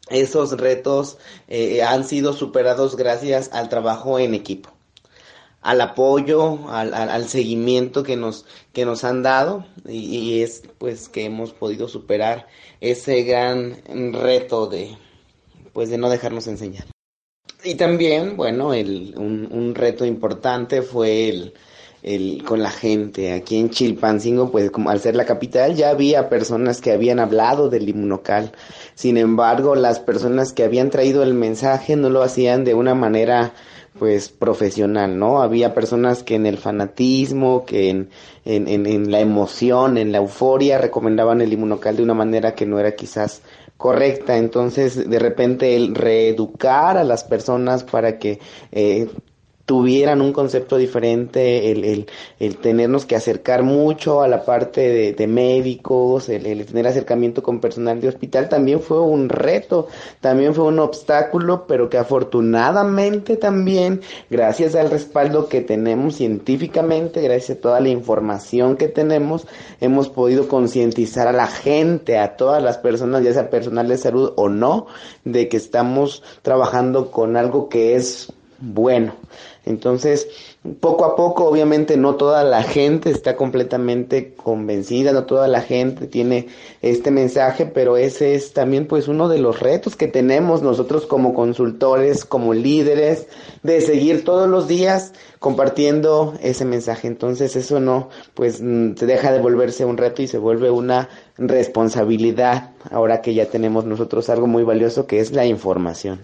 esos 0.09 0.53
retos 0.53 1.19
eh, 1.47 1.83
han 1.83 2.05
sido 2.05 2.33
superados 2.33 2.97
gracias 2.97 3.51
al 3.53 3.69
trabajo 3.69 4.19
en 4.19 4.33
equipo 4.33 4.78
al 5.63 5.81
apoyo, 5.81 6.71
al, 6.71 6.95
al, 6.95 7.29
seguimiento 7.29 8.03
que 8.03 8.17
nos, 8.17 8.47
que 8.73 8.85
nos 8.85 9.05
han 9.05 9.23
dado 9.23 9.67
y, 9.87 10.43
es 10.43 10.63
pues 10.79 11.09
que 11.09 11.25
hemos 11.25 11.53
podido 11.53 11.89
superar 11.89 12.47
ese 12.81 13.23
gran 13.23 13.77
reto 14.13 14.67
de 14.67 14.97
pues 15.73 15.91
de 15.91 15.99
no 15.99 16.11
dejarnos 16.11 16.47
enseñar. 16.47 16.87
Y 17.65 17.75
también, 17.75 18.37
bueno, 18.37 18.73
el, 18.73 19.15
un, 19.17 19.75
reto 19.75 20.05
importante 20.05 20.83
fue 20.83 21.29
el, 21.29 21.55
el, 22.03 22.43
con 22.45 22.63
la 22.63 22.71
gente. 22.71 23.33
Aquí 23.33 23.59
en 23.59 23.71
Chilpancingo, 23.71 24.51
pues 24.51 24.71
como 24.71 24.91
al 24.91 25.01
ser 25.01 25.17
la 25.17 25.25
capital, 25.25 25.75
ya 25.75 25.91
había 25.91 26.29
personas 26.29 26.81
que 26.81 26.93
habían 26.93 27.19
hablado 27.19 27.69
del 27.69 27.89
inmunocal. 27.89 28.53
Sin 28.95 29.17
embargo, 29.17 29.75
las 29.75 30.01
personas 30.01 30.53
que 30.53 30.65
habían 30.65 30.91
traído 30.91 31.23
el 31.23 31.35
mensaje 31.35 31.97
no 31.97 32.11
lo 32.11 32.23
hacían 32.23 32.65
de 32.65 32.75
una 32.75 32.95
manera 32.95 33.53
pues 33.99 34.29
profesional, 34.29 35.19
¿no? 35.19 35.43
Había 35.43 35.75
personas 35.75 36.23
que 36.23 36.35
en 36.37 36.47
el 36.47 36.59
fanatismo, 36.59 37.65
que 37.65 37.91
en, 37.91 38.11
en, 38.45 38.69
en, 38.69 38.87
en, 38.87 39.11
la 39.11 39.21
emoción, 39.21 39.99
en 39.99 40.13
la 40.13 40.19
euforia, 40.19 40.79
recomendaban 40.79 41.41
el 41.41 41.53
inmunocal 41.53 41.97
de 41.97 42.03
una 42.03 42.15
manera 42.15 42.55
que 42.55 42.67
no 42.67 42.79
era 42.79 42.95
quizás 42.95 43.43
correcta. 43.77 44.37
Entonces, 44.37 45.09
de 45.09 45.19
repente, 45.19 45.77
el 45.77 45.95
reeducar 45.95 46.99
a 46.99 47.05
las 47.05 47.25
personas 47.25 47.85
para 47.85 48.19
que 48.19 48.41
eh, 48.73 49.09
tuvieran 49.69 50.23
un 50.23 50.33
concepto 50.33 50.79
diferente, 50.79 51.71
el, 51.71 51.85
el, 51.85 52.07
el, 52.39 52.57
tenernos 52.57 53.05
que 53.05 53.17
acercar 53.17 53.63
mucho 53.63 54.23
a 54.23 54.27
la 54.27 54.47
parte 54.47 55.13
de, 55.13 55.27
médicos, 55.27 56.31
el, 56.31 56.47
el, 56.47 56.65
tener 56.65 56.87
acercamiento 56.87 57.43
con 57.43 57.61
personal 57.61 58.01
de 58.01 58.09
hospital, 58.09 58.49
también 58.49 58.81
fue 58.81 58.99
un 59.03 59.29
reto, 59.29 59.89
también 60.23 60.55
fue 60.55 60.65
un 60.65 60.79
obstáculo, 60.79 61.67
pero 61.67 61.91
que 61.91 61.99
afortunadamente 61.99 63.37
también, 63.37 64.01
gracias 64.31 64.75
al 64.75 64.91
respaldo 64.91 65.51
que 65.51 65.61
tenemos 65.61 66.15
científicamente, 66.15 67.21
gracias 67.21 67.59
a 67.59 67.61
toda 67.61 67.81
la 67.81 67.91
información 67.91 68.79
que 68.79 68.89
tenemos, 68.89 69.47
hemos 69.83 70.09
podido 70.09 70.49
concientizar 70.49 71.29
a 71.29 71.33
la 71.33 71.47
gente, 71.47 72.17
a 72.17 72.39
todas 72.39 72.63
las 72.63 72.79
personas, 72.79 73.23
ya 73.23 73.35
sea 73.35 73.51
personal 73.51 73.87
de 73.87 73.99
salud 73.99 74.33
o 74.37 74.49
no, 74.49 74.87
de 75.25 75.51
que 75.51 75.59
estamos 75.59 76.23
trabajando 76.41 77.11
con 77.11 77.37
algo 77.37 77.69
que 77.69 77.97
es 77.97 78.33
bueno. 78.61 79.15
Entonces, 79.69 80.29
poco 80.81 81.05
a 81.05 81.15
poco, 81.15 81.45
obviamente 81.45 81.99
no 81.99 82.15
toda 82.15 82.43
la 82.43 82.63
gente 82.63 83.11
está 83.11 83.37
completamente 83.37 84.33
convencida, 84.33 85.13
no 85.13 85.25
toda 85.25 85.47
la 85.47 85.61
gente 85.61 86.07
tiene 86.07 86.49
este 86.81 87.11
mensaje, 87.11 87.67
pero 87.67 87.99
ese 87.99 88.35
es 88.35 88.55
también 88.55 88.87
pues 88.87 89.09
uno 89.09 89.29
de 89.29 89.39
los 89.39 89.61
retos 89.61 89.95
que 89.95 90.09
tenemos 90.09 90.63
nosotros 90.63 91.05
como 91.05 91.35
consultores, 91.35 92.25
como 92.25 92.55
líderes, 92.55 93.27
de 93.63 93.83
seguir 93.83 94.25
todos 94.25 94.49
los 94.49 94.69
días 94.69 95.13
compartiendo 95.39 96.33
ese 96.41 96.65
mensaje. 96.65 97.07
Entonces 97.07 97.55
eso 97.55 97.79
no, 97.79 98.09
pues 98.33 98.61
te 98.61 99.05
deja 99.05 99.33
de 99.33 99.41
volverse 99.41 99.85
un 99.85 99.99
reto 99.99 100.23
y 100.23 100.29
se 100.29 100.39
vuelve 100.39 100.71
una 100.71 101.11
responsabilidad 101.37 102.71
ahora 102.91 103.21
que 103.21 103.35
ya 103.35 103.47
tenemos 103.47 103.85
nosotros 103.85 104.31
algo 104.31 104.47
muy 104.47 104.63
valioso 104.63 105.07
que 105.07 105.21
es 105.21 105.33
la 105.33 105.45
información. 105.45 106.21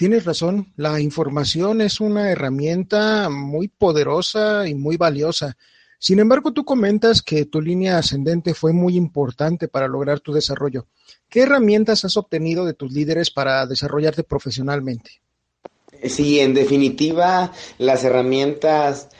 Tienes 0.00 0.24
razón, 0.24 0.72
la 0.76 0.98
información 0.98 1.82
es 1.82 2.00
una 2.00 2.30
herramienta 2.30 3.28
muy 3.28 3.68
poderosa 3.68 4.66
y 4.66 4.74
muy 4.74 4.96
valiosa. 4.96 5.58
Sin 5.98 6.20
embargo, 6.20 6.54
tú 6.54 6.64
comentas 6.64 7.20
que 7.20 7.44
tu 7.44 7.60
línea 7.60 7.98
ascendente 7.98 8.54
fue 8.54 8.72
muy 8.72 8.96
importante 8.96 9.68
para 9.68 9.88
lograr 9.88 10.20
tu 10.20 10.32
desarrollo. 10.32 10.86
¿Qué 11.28 11.42
herramientas 11.42 12.06
has 12.06 12.16
obtenido 12.16 12.64
de 12.64 12.72
tus 12.72 12.90
líderes 12.90 13.30
para 13.30 13.66
desarrollarte 13.66 14.24
profesionalmente? 14.24 15.20
Sí, 16.04 16.40
en 16.40 16.54
definitiva, 16.54 17.52
las 17.76 18.02
herramientas, 18.02 19.10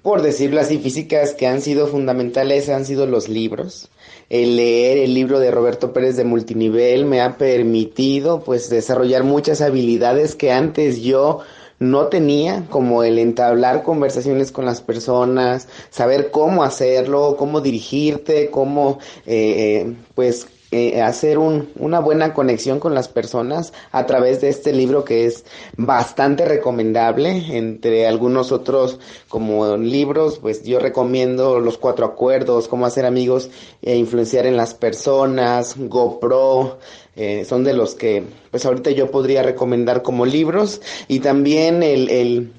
por 0.00 0.22
decirlo 0.22 0.62
así, 0.62 0.78
físicas 0.78 1.34
que 1.34 1.46
han 1.46 1.60
sido 1.60 1.88
fundamentales 1.88 2.70
han 2.70 2.86
sido 2.86 3.04
los 3.04 3.28
libros 3.28 3.90
el 4.32 4.56
leer 4.56 4.96
el 4.96 5.12
libro 5.12 5.40
de 5.40 5.50
Roberto 5.50 5.92
Pérez 5.92 6.16
de 6.16 6.24
multinivel 6.24 7.04
me 7.04 7.20
ha 7.20 7.36
permitido 7.36 8.40
pues 8.40 8.70
desarrollar 8.70 9.24
muchas 9.24 9.60
habilidades 9.60 10.34
que 10.34 10.50
antes 10.50 11.02
yo 11.02 11.40
no 11.78 12.06
tenía, 12.06 12.64
como 12.70 13.02
el 13.02 13.18
entablar 13.18 13.82
conversaciones 13.82 14.50
con 14.50 14.64
las 14.64 14.80
personas, 14.80 15.68
saber 15.90 16.30
cómo 16.30 16.64
hacerlo, 16.64 17.36
cómo 17.36 17.60
dirigirte, 17.60 18.48
cómo 18.50 19.00
eh, 19.26 19.84
eh 19.84 19.94
pues 20.14 20.46
eh, 20.72 21.00
hacer 21.02 21.38
un, 21.38 21.70
una 21.76 22.00
buena 22.00 22.34
conexión 22.34 22.80
con 22.80 22.94
las 22.94 23.08
personas 23.08 23.72
a 23.92 24.06
través 24.06 24.40
de 24.40 24.48
este 24.48 24.72
libro 24.72 25.04
que 25.04 25.26
es 25.26 25.44
bastante 25.76 26.44
recomendable 26.44 27.56
entre 27.56 28.06
algunos 28.06 28.52
otros 28.52 28.98
como 29.28 29.76
libros 29.76 30.38
pues 30.38 30.64
yo 30.64 30.78
recomiendo 30.78 31.60
los 31.60 31.78
cuatro 31.78 32.06
acuerdos 32.06 32.68
cómo 32.68 32.86
hacer 32.86 33.06
amigos 33.06 33.50
e 33.82 33.96
influenciar 33.96 34.46
en 34.46 34.56
las 34.56 34.74
personas 34.74 35.74
GoPro 35.76 36.78
eh, 37.14 37.44
son 37.44 37.62
de 37.62 37.74
los 37.74 37.94
que 37.94 38.24
pues 38.50 38.64
ahorita 38.64 38.90
yo 38.90 39.10
podría 39.10 39.42
recomendar 39.42 40.02
como 40.02 40.24
libros. 40.26 40.80
Y 41.08 41.20
también 41.20 41.82
el, 41.82 42.08
el 42.08 42.52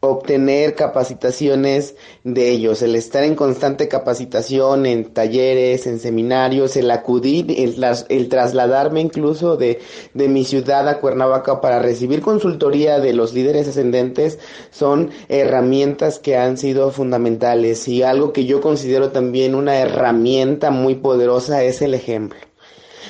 obtener 0.00 0.74
capacitaciones 0.74 1.94
de 2.24 2.50
ellos, 2.50 2.80
el 2.80 2.96
estar 2.96 3.22
en 3.22 3.34
constante 3.34 3.86
capacitación 3.86 4.86
en 4.86 5.12
talleres, 5.12 5.86
en 5.86 6.00
seminarios, 6.00 6.76
el 6.76 6.90
acudir, 6.90 7.46
el, 7.50 8.28
trasladarme 8.28 9.02
incluso 9.02 9.56
de, 9.56 9.80
de 10.14 10.28
mi 10.28 10.44
ciudad 10.44 10.88
a 10.88 11.00
Cuernavaca 11.00 11.60
para 11.60 11.80
recibir 11.80 12.22
consultoría 12.22 12.98
de 12.98 13.12
los 13.12 13.34
líderes 13.34 13.68
ascendentes 13.68 14.38
son 14.70 15.10
herramientas 15.28 16.18
que 16.18 16.36
han 16.36 16.56
sido 16.56 16.90
fundamentales 16.90 17.86
y 17.86 18.02
algo 18.02 18.32
que 18.32 18.46
yo 18.46 18.62
considero 18.62 19.10
también 19.10 19.54
una 19.54 19.78
herramienta 19.78 20.70
muy 20.70 20.94
poderosa 20.94 21.62
es 21.62 21.82
el 21.82 21.92
ejemplo 21.92 22.49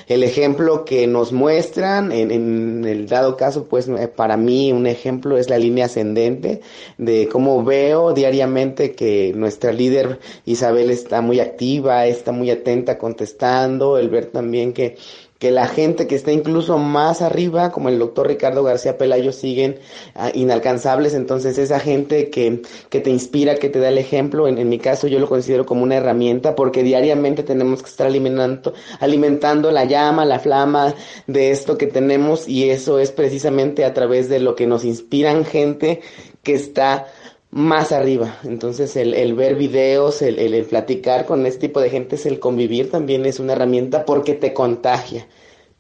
el 0.09 0.23
ejemplo 0.23 0.85
que 0.85 1.07
nos 1.07 1.33
muestran, 1.33 2.13
en, 2.13 2.85
el 2.85 3.07
dado 3.07 3.37
caso, 3.37 3.65
pues 3.65 3.89
eh, 3.89 4.09
para 4.09 4.37
mí 4.37 4.73
un 4.73 4.87
ejemplo 4.87 5.37
es 5.37 5.51
la 5.51 5.59
línea 5.59 5.87
ascendente 5.87 6.61
de 6.99 7.29
cómo 7.29 7.65
veo 7.65 8.13
diariamente 8.13 8.93
que 8.93 9.33
nuestra 9.35 9.73
líder 9.73 10.19
Isabel 10.45 10.91
está 10.91 11.21
muy 11.21 11.41
activa, 11.41 12.07
está 12.07 12.33
muy 12.33 12.51
atenta 12.51 12.99
contestando, 12.99 13.99
el 13.99 14.09
ver 14.09 14.27
también 14.27 14.73
que 14.73 14.97
que 15.41 15.51
la 15.51 15.67
gente 15.67 16.07
que 16.07 16.17
está 16.17 16.33
incluso 16.33 16.77
más 16.77 17.23
arriba, 17.23 17.73
como 17.73 17.89
el 17.89 17.99
doctor 17.99 18.29
Ricardo 18.29 18.63
García 18.63 18.99
Pelayo, 18.99 19.33
siguen 19.33 19.79
ah, 20.15 20.31
inalcanzables. 20.35 21.15
Entonces, 21.15 21.57
esa 21.57 21.81
gente 21.81 22.29
que, 22.29 22.61
que 22.91 23.01
te 23.01 23.09
inspira, 23.09 23.55
que 23.55 23.71
te 23.71 23.79
da 23.81 23.89
el 23.89 23.97
ejemplo, 23.97 24.47
en, 24.49 24.59
en, 24.59 24.69
mi 24.69 24.79
caso 24.79 25.09
yo 25.09 25.19
lo 25.19 25.31
considero 25.31 25.65
como 25.65 25.83
una 25.83 25.97
herramienta 25.97 26.55
porque 26.55 26.83
diariamente 26.83 27.43
tenemos 27.43 27.83
que 27.83 27.89
estar 27.89 28.07
alimentando, 28.07 28.75
alimentando 29.01 29.71
la 29.71 29.87
llama, 29.87 30.27
la 30.27 30.41
flama 30.41 30.95
de 31.27 31.53
esto 31.53 31.79
que 31.79 31.87
tenemos 31.87 32.47
y 32.47 32.69
eso 32.69 32.99
es 32.99 33.11
precisamente 33.11 33.87
a 33.87 33.95
través 33.95 34.29
de 34.29 34.41
lo 34.41 34.55
que 34.55 34.67
nos 34.67 34.85
inspiran 34.85 35.47
gente 35.47 36.03
que 36.43 36.55
está 36.55 37.07
más 37.51 37.93
arriba. 37.93 38.39
Entonces 38.45 38.97
el, 38.97 39.15
el 39.15 39.35
ver 39.35 39.57
videos, 39.57 40.23
el, 40.23 40.39
el, 40.39 40.65
platicar 40.65 41.27
con 41.27 41.47
este 41.47 41.61
tipo 41.69 41.81
de 41.81 41.91
gente, 41.91 42.17
el 42.25 42.39
convivir 42.41 42.91
también 42.91 43.27
es 43.27 43.41
una 43.41 43.53
herramienta 43.55 44.05
porque 44.05 44.35
te 44.35 44.55
contagia. 44.55 45.27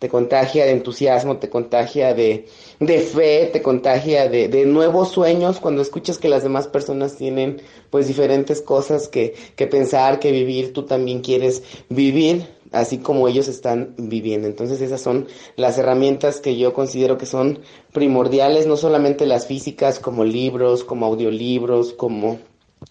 Te 0.01 0.09
contagia 0.09 0.65
de 0.65 0.73
entusiasmo, 0.73 1.37
te 1.37 1.49
contagia 1.49 2.13
de, 2.15 2.47
de 2.81 2.99
fe, 3.01 3.51
te 3.53 3.63
contagia 3.63 4.29
de, 4.29 4.49
de, 4.49 4.67
nuevos 4.67 5.11
sueños 5.11 5.61
cuando 5.61 5.83
escuchas 5.83 6.19
que 6.19 6.29
las 6.29 6.43
demás 6.43 6.67
personas 6.67 7.17
tienen 7.17 7.63
pues 7.91 8.09
diferentes 8.09 8.63
cosas 8.63 9.07
que, 9.07 9.35
que 9.55 9.69
pensar, 9.69 10.19
que 10.19 10.33
vivir, 10.33 10.73
tú 10.73 10.85
también 10.85 11.21
quieres 11.21 11.63
vivir 11.89 12.49
así 12.73 12.99
como 12.99 13.29
ellos 13.29 13.49
están 13.49 13.95
viviendo. 13.97 14.47
Entonces 14.49 14.81
esas 14.81 15.01
son 15.01 15.29
las 15.57 15.79
herramientas 15.79 16.41
que 16.41 16.57
yo 16.57 16.73
considero 16.73 17.19
que 17.19 17.27
son 17.27 17.61
primordiales, 17.93 18.67
no 18.67 18.77
solamente 18.77 19.27
las 19.27 19.47
físicas 19.47 19.99
como 19.99 20.25
libros, 20.25 20.85
como 20.85 21.07
audiolibros, 21.07 21.93
como 21.93 22.39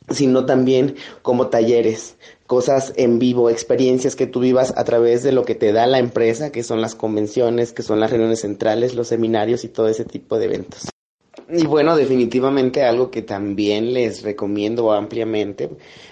sino 0.10 0.46
también 0.46 0.96
como 1.22 1.48
talleres, 1.48 2.16
cosas 2.48 2.94
en 2.96 3.20
vivo, 3.20 3.50
experiencias 3.50 4.16
que 4.16 4.28
tú 4.28 4.40
vivas 4.40 4.74
a 4.76 4.84
través 4.84 5.24
de 5.24 5.32
lo 5.32 5.46
que 5.46 5.56
te 5.56 5.72
da 5.72 5.86
la 5.88 6.00
empresa, 6.00 6.52
que 6.52 6.64
son 6.64 6.82
las 6.82 6.96
convenciones, 6.96 7.74
que 7.74 7.84
son 7.84 8.00
las 8.00 8.10
reuniones 8.12 8.42
centrales, 8.42 8.96
los 8.96 9.08
seminarios 9.08 9.64
y 9.64 9.70
todo 9.70 9.88
ese 9.88 10.06
tipo 10.06 10.40
de 10.40 10.46
eventos. 10.46 10.90
Y 11.52 11.66
bueno, 11.66 11.96
definitivamente 11.96 12.84
algo 12.84 13.10
que 13.10 13.24
también 13.24 13.94
les 13.94 14.22
recomiendo 14.22 14.92
ampliamente, 14.92 15.70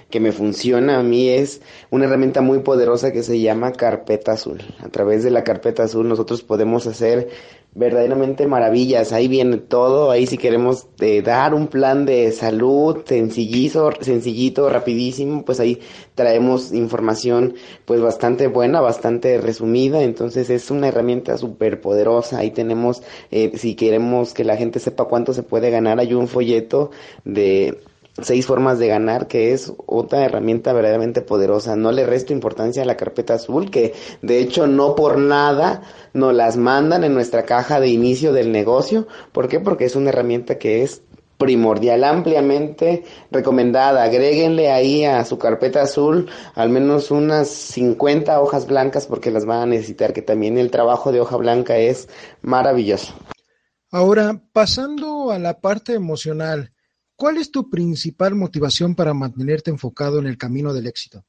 que 0.09 0.19
me 0.19 0.31
funciona 0.31 0.97
a 0.97 1.03
mí, 1.03 1.29
es 1.29 1.61
una 1.91 2.05
herramienta 2.05 2.41
muy 2.41 2.59
poderosa 2.59 3.11
que 3.11 3.21
se 3.21 3.39
llama 3.39 3.71
carpeta 3.71 4.31
azul. 4.31 4.63
A 4.79 4.89
través 4.89 5.23
de 5.23 5.29
la 5.29 5.43
carpeta 5.43 5.83
azul 5.83 6.07
nosotros 6.07 6.41
podemos 6.41 6.87
hacer 6.87 7.29
verdaderamente 7.73 8.47
maravillas. 8.47 9.13
Ahí 9.13 9.27
viene 9.27 9.57
todo. 9.57 10.11
Ahí 10.11 10.27
si 10.27 10.37
queremos 10.37 10.87
eh, 10.99 11.21
dar 11.21 11.53
un 11.53 11.67
plan 11.67 12.05
de 12.05 12.31
salud 12.31 13.03
sencillito, 13.05 13.91
sencillito, 14.01 14.69
rapidísimo, 14.69 15.45
pues 15.45 15.59
ahí 15.59 15.79
traemos 16.15 16.73
información 16.73 17.53
pues 17.85 18.01
bastante 18.01 18.47
buena, 18.47 18.81
bastante 18.81 19.37
resumida. 19.39 20.01
Entonces 20.01 20.49
es 20.49 20.71
una 20.71 20.87
herramienta 20.87 21.37
súper 21.37 21.79
poderosa. 21.81 22.39
Ahí 22.39 22.51
tenemos, 22.51 23.03
eh, 23.31 23.51
si 23.57 23.75
queremos 23.75 24.33
que 24.33 24.43
la 24.43 24.57
gente 24.57 24.79
sepa 24.79 25.05
cuánto 25.05 25.33
se 25.33 25.43
puede 25.43 25.69
ganar, 25.69 25.99
hay 25.99 26.13
un 26.13 26.27
folleto 26.27 26.91
de 27.25 27.77
seis 28.21 28.45
formas 28.45 28.79
de 28.79 28.87
ganar, 28.87 29.27
que 29.27 29.53
es 29.53 29.73
otra 29.85 30.25
herramienta 30.25 30.73
verdaderamente 30.73 31.21
poderosa. 31.21 31.75
No 31.75 31.91
le 31.91 32.05
resto 32.05 32.33
importancia 32.33 32.83
a 32.83 32.85
la 32.85 32.97
carpeta 32.97 33.35
azul, 33.35 33.69
que 33.69 33.93
de 34.21 34.39
hecho 34.39 34.67
no 34.67 34.95
por 34.95 35.17
nada 35.17 35.81
nos 36.13 36.33
las 36.33 36.57
mandan 36.57 37.03
en 37.03 37.13
nuestra 37.13 37.43
caja 37.43 37.79
de 37.79 37.89
inicio 37.89 38.33
del 38.33 38.51
negocio. 38.51 39.07
¿Por 39.31 39.47
qué? 39.47 39.59
Porque 39.59 39.85
es 39.85 39.95
una 39.95 40.09
herramienta 40.09 40.57
que 40.57 40.83
es 40.83 41.01
primordial, 41.37 42.03
ampliamente 42.03 43.03
recomendada. 43.31 44.03
Agréguenle 44.03 44.71
ahí 44.71 45.05
a 45.05 45.23
su 45.25 45.37
carpeta 45.37 45.83
azul 45.83 46.27
al 46.55 46.69
menos 46.69 47.11
unas 47.11 47.47
50 47.47 48.41
hojas 48.41 48.67
blancas 48.67 49.05
porque 49.05 49.31
las 49.31 49.45
van 49.45 49.61
a 49.61 49.65
necesitar, 49.67 50.13
que 50.13 50.21
también 50.21 50.57
el 50.57 50.71
trabajo 50.71 51.11
de 51.11 51.21
hoja 51.21 51.37
blanca 51.37 51.77
es 51.77 52.09
maravilloso. 52.41 53.13
Ahora, 53.91 54.41
pasando 54.51 55.31
a 55.31 55.39
la 55.39 55.61
parte 55.61 55.93
emocional, 55.93 56.73
¿Cuál 57.17 57.37
es 57.37 57.49
tu 57.49 57.67
principal 57.67 58.35
motivación 58.35 58.93
para 58.93 59.15
mantenerte 59.15 59.71
enfocado 59.71 60.19
en 60.19 60.27
el 60.27 60.37
camino 60.37 60.71
del 60.71 60.85
éxito? 60.85 61.25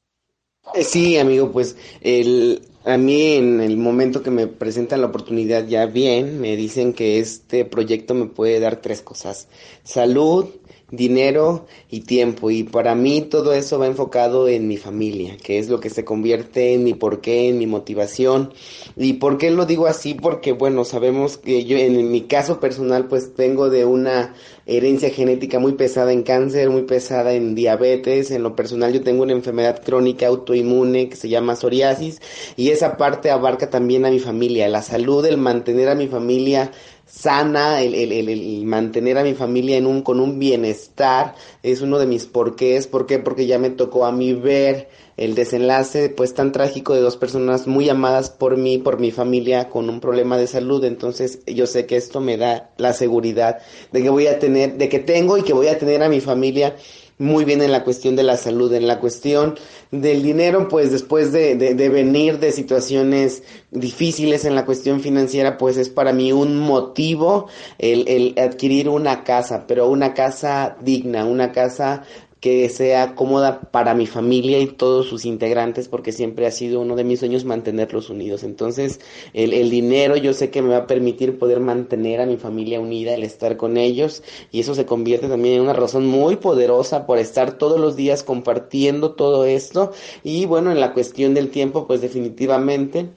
Eh, 0.75 0.83
sí, 0.83 1.17
amigo, 1.17 1.51
pues 1.51 1.77
el, 2.01 2.61
a 2.85 2.95
mí 2.97 3.33
en 3.33 3.59
el 3.59 3.75
momento 3.75 4.21
que 4.21 4.29
me 4.29 4.45
presentan 4.45 5.01
la 5.01 5.07
oportunidad 5.07 5.65
ya 5.67 5.87
bien, 5.87 6.39
me 6.39 6.55
dicen 6.55 6.93
que 6.93 7.17
este 7.17 7.65
proyecto 7.65 8.13
me 8.13 8.27
puede 8.27 8.59
dar 8.59 8.81
tres 8.81 9.01
cosas. 9.01 9.47
Salud, 9.83 10.45
dinero 10.91 11.67
y 11.89 12.01
tiempo. 12.01 12.51
Y 12.51 12.63
para 12.63 12.95
mí 12.95 13.21
todo 13.21 13.53
eso 13.53 13.79
va 13.79 13.87
enfocado 13.87 14.47
en 14.47 14.67
mi 14.67 14.77
familia, 14.77 15.37
que 15.37 15.59
es 15.59 15.69
lo 15.69 15.79
que 15.79 15.89
se 15.89 16.05
convierte 16.05 16.73
en 16.73 16.83
mi 16.83 16.93
porqué, 16.93 17.49
en 17.49 17.57
mi 17.57 17.67
motivación. 17.67 18.53
¿Y 18.95 19.13
por 19.13 19.37
qué 19.37 19.51
lo 19.51 19.65
digo 19.65 19.87
así? 19.87 20.13
Porque, 20.13 20.51
bueno, 20.51 20.85
sabemos 20.85 21.37
que 21.37 21.65
yo 21.65 21.77
en 21.77 22.11
mi 22.11 22.21
caso 22.21 22.59
personal 22.59 23.07
pues 23.07 23.33
tengo 23.35 23.69
de 23.69 23.85
una 23.85 24.33
herencia 24.69 25.09
genética 25.09 25.59
muy 25.59 25.73
pesada 25.73 26.13
en 26.13 26.23
cáncer, 26.23 26.69
muy 26.69 26.83
pesada 26.83 27.33
en 27.33 27.55
diabetes. 27.55 28.31
En 28.31 28.43
lo 28.43 28.55
personal 28.55 28.93
yo 28.93 29.01
tengo 29.01 29.23
una 29.23 29.33
enfermedad 29.33 29.81
crónica 29.83 30.27
autoinmune 30.27 31.09
que 31.09 31.15
se 31.15 31.29
llama 31.29 31.55
psoriasis 31.55 32.21
y 32.55 32.69
esa 32.69 32.97
parte 32.97 33.31
abarca 33.31 33.69
también 33.69 34.05
a 34.05 34.11
mi 34.11 34.19
familia, 34.19 34.67
la 34.69 34.81
salud, 34.81 35.25
el 35.25 35.37
mantener 35.37 35.89
a 35.89 35.95
mi 35.95 36.07
familia 36.07 36.71
sana, 37.09 37.81
el, 37.81 37.95
el, 37.95 38.11
el, 38.29 38.65
mantener 38.65 39.17
a 39.17 39.23
mi 39.23 39.33
familia 39.33 39.77
en 39.77 39.87
un, 39.87 40.03
con 40.03 40.19
un 40.19 40.37
bienestar, 40.37 41.33
es 41.63 41.81
uno 41.81 41.97
de 41.97 42.05
mis 42.05 42.27
porqués. 42.27 42.87
¿Por 42.87 43.07
qué? 43.07 43.19
Porque 43.19 43.47
ya 43.47 43.57
me 43.57 43.71
tocó 43.71 44.05
a 44.05 44.11
mí 44.11 44.33
ver 44.33 44.89
el 45.19 45.35
desenlace 45.35 46.09
pues 46.09 46.33
tan 46.33 46.53
trágico 46.53 46.95
de 46.95 47.01
dos 47.01 47.17
personas 47.17 47.67
muy 47.67 47.89
amadas 47.89 48.29
por 48.29 48.55
mí, 48.55 48.77
por 48.77 48.99
mi 48.99 49.11
familia, 49.11 49.69
con 49.69 49.89
un 49.89 49.99
problema 49.99 50.37
de 50.37 50.47
salud. 50.47 50.83
Entonces 50.85 51.39
yo 51.45 51.67
sé 51.67 51.85
que 51.85 51.97
esto 51.97 52.21
me 52.21 52.37
da 52.37 52.71
la 52.77 52.93
seguridad 52.93 53.59
de 53.91 54.01
que 54.01 54.09
voy 54.09 54.27
a 54.27 54.39
tener, 54.39 54.77
de 54.77 54.87
que 54.87 54.99
tengo 54.99 55.37
y 55.37 55.43
que 55.43 55.51
voy 55.51 55.67
a 55.67 55.77
tener 55.77 56.01
a 56.03 56.09
mi 56.09 56.21
familia 56.21 56.77
muy 57.17 57.43
bien 57.43 57.61
en 57.61 57.73
la 57.73 57.83
cuestión 57.83 58.15
de 58.15 58.23
la 58.23 58.37
salud, 58.37 58.73
en 58.73 58.87
la 58.87 59.01
cuestión 59.01 59.55
del 59.91 60.23
dinero, 60.23 60.69
pues 60.69 60.89
después 60.89 61.33
de, 61.33 61.55
de, 61.55 61.89
venir 61.89 62.39
de 62.39 62.53
situaciones 62.53 63.43
difíciles 63.71 64.45
en 64.45 64.55
la 64.55 64.65
cuestión 64.65 65.01
financiera, 65.01 65.57
pues 65.57 65.75
es 65.75 65.89
para 65.89 66.13
mí 66.13 66.31
un 66.31 66.57
motivo 66.57 67.49
el, 67.77 68.07
el 68.07 68.35
adquirir 68.39 68.87
una 68.87 69.25
casa, 69.25 69.65
pero 69.67 69.89
una 69.89 70.13
casa 70.13 70.77
digna, 70.79 71.25
una 71.25 71.51
casa 71.51 72.03
que 72.39 72.69
sea 72.69 73.15
cómoda 73.15 73.61
para 73.71 73.93
mi 73.93 74.07
familia 74.07 74.59
y 74.59 74.67
todos 74.67 75.07
sus 75.07 75.25
integrantes, 75.25 75.89
porque 75.89 76.11
siempre 76.11 76.47
ha 76.47 76.51
sido 76.51 76.79
uno 76.79 76.95
de 76.95 77.03
mis 77.03 77.19
sueños 77.19 77.43
mantenerlos 77.43 78.09
unidos. 78.09 78.43
Entonces, 78.43 79.01
el, 79.33 79.53
el, 79.53 79.69
dinero 79.69 80.15
yo 80.15 80.33
sé 80.33 80.49
que 80.49 80.61
me 80.61 80.69
va 80.69 80.77
a 80.77 80.87
permitir 80.87 81.37
poder 81.37 81.59
mantener 81.59 82.21
a 82.21 82.25
mi 82.25 82.37
familia 82.37 82.79
unida, 82.79 83.13
el 83.13 83.23
estar 83.23 83.57
con 83.57 83.77
ellos, 83.77 84.23
y 84.51 84.61
eso 84.61 84.73
se 84.73 84.85
convierte 84.85 85.27
también 85.27 85.55
en 85.55 85.61
una 85.61 85.73
razón 85.73 86.05
muy 86.05 86.37
poderosa 86.37 87.05
por 87.05 87.17
estar 87.17 87.57
todos 87.57 87.79
los 87.79 87.95
días 87.95 88.23
compartiendo 88.23 89.11
todo 89.11 89.45
esto. 89.45 89.91
Y 90.23 90.45
bueno, 90.45 90.71
en 90.71 90.79
la 90.79 90.93
cuestión 90.93 91.33
del 91.33 91.49
tiempo, 91.49 91.87
pues 91.87 92.01
definitivamente 92.01 93.09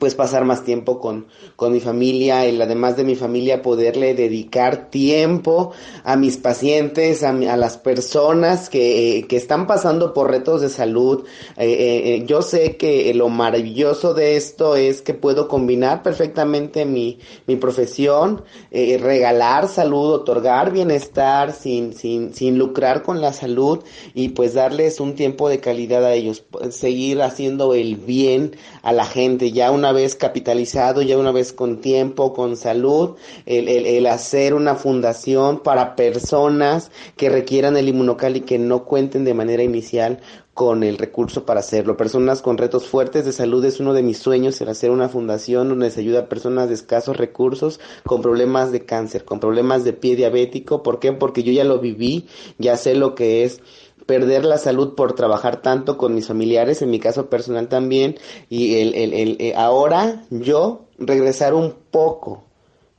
pues 0.00 0.16
pasar 0.16 0.44
más 0.44 0.64
tiempo 0.64 0.98
con, 1.00 1.28
con 1.54 1.72
mi 1.72 1.78
familia, 1.78 2.48
y 2.48 2.60
además 2.60 2.96
de 2.96 3.04
mi 3.04 3.14
familia 3.14 3.62
poderle 3.62 4.14
dedicar 4.14 4.90
tiempo 4.90 5.72
a 6.02 6.16
mis 6.16 6.38
pacientes, 6.38 7.22
a, 7.22 7.30
a 7.30 7.56
las 7.56 7.78
personas 7.78 8.68
que, 8.68 9.18
eh, 9.18 9.26
que, 9.28 9.36
están 9.36 9.68
pasando 9.68 10.12
por 10.12 10.28
retos 10.28 10.60
de 10.60 10.70
salud. 10.70 11.24
Eh, 11.56 12.16
eh, 12.16 12.24
yo 12.26 12.42
sé 12.42 12.76
que 12.76 13.14
lo 13.14 13.28
maravilloso 13.28 14.12
de 14.12 14.36
esto 14.36 14.74
es 14.74 15.02
que 15.02 15.14
puedo 15.14 15.46
combinar 15.46 16.02
perfectamente 16.02 16.84
mi, 16.84 17.20
mi 17.46 17.54
profesión, 17.54 18.42
regalar 18.72 19.68
salud, 19.68 20.14
otorgar 20.14 20.72
bienestar 20.72 21.52
sin, 21.52 21.92
sin, 21.92 22.34
sin 22.34 22.58
lucrar 22.58 23.02
con 23.02 23.20
la 23.20 23.32
salud 23.32 23.84
y 24.14 24.30
pues 24.30 24.54
darles 24.54 24.98
un 24.98 25.14
tiempo 25.14 25.48
de 25.48 25.60
calidad 25.60 26.04
a 26.04 26.12
ellos, 26.12 26.44
seguir 26.70 27.22
haciendo 27.22 27.72
el 27.72 27.96
bien 27.96 28.56
a 28.82 28.92
la 28.92 29.04
gente. 29.04 29.52
Ya 29.52 29.70
una 29.76 29.92
vez 29.92 30.16
capitalizado, 30.16 31.02
ya 31.02 31.16
una 31.16 31.30
vez 31.30 31.52
con 31.52 31.80
tiempo, 31.80 32.32
con 32.32 32.56
salud, 32.56 33.16
el, 33.44 33.68
el, 33.68 34.06
hacer 34.06 34.54
una 34.54 34.74
fundación 34.74 35.60
para 35.60 35.94
personas 35.94 36.90
que 37.16 37.28
requieran 37.28 37.76
el 37.76 37.88
inmunocal 37.88 38.36
y 38.36 38.40
que 38.40 38.58
no 38.58 38.84
cuenten 38.84 39.24
de 39.24 39.34
manera 39.34 39.62
inicial 39.62 40.20
con 40.56 40.82
el 40.82 40.96
recurso 40.96 41.44
para 41.44 41.60
hacerlo. 41.60 41.98
Personas 41.98 42.40
con 42.40 42.56
retos 42.56 42.86
fuertes 42.88 43.26
de 43.26 43.32
salud 43.32 43.62
es 43.66 43.78
uno 43.78 43.92
de 43.92 44.02
mis 44.02 44.16
sueños, 44.16 44.58
el 44.62 44.70
hacer 44.70 44.90
una 44.90 45.10
fundación 45.10 45.68
donde 45.68 45.90
se 45.90 46.00
ayuda 46.00 46.20
a 46.20 46.28
personas 46.30 46.68
de 46.68 46.74
escasos 46.74 47.18
recursos 47.18 47.78
con 48.06 48.22
problemas 48.22 48.72
de 48.72 48.86
cáncer, 48.86 49.26
con 49.26 49.38
problemas 49.38 49.84
de 49.84 49.92
pie 49.92 50.16
diabético. 50.16 50.82
¿Por 50.82 50.98
qué? 50.98 51.12
Porque 51.12 51.42
yo 51.42 51.52
ya 51.52 51.64
lo 51.64 51.78
viví, 51.78 52.26
ya 52.56 52.78
sé 52.78 52.94
lo 52.94 53.14
que 53.14 53.44
es 53.44 53.60
perder 54.06 54.44
la 54.44 54.58
salud 54.58 54.94
por 54.94 55.14
trabajar 55.14 55.60
tanto 55.62 55.98
con 55.98 56.14
mis 56.14 56.28
familiares, 56.28 56.80
en 56.80 56.90
mi 56.90 57.00
caso 57.00 57.28
personal 57.28 57.68
también, 57.68 58.16
y 58.48 58.76
el, 58.76 58.94
el, 58.94 59.12
el, 59.12 59.36
eh, 59.40 59.54
ahora 59.56 60.22
yo 60.30 60.86
regresar 60.98 61.54
un 61.54 61.74
poco, 61.90 62.44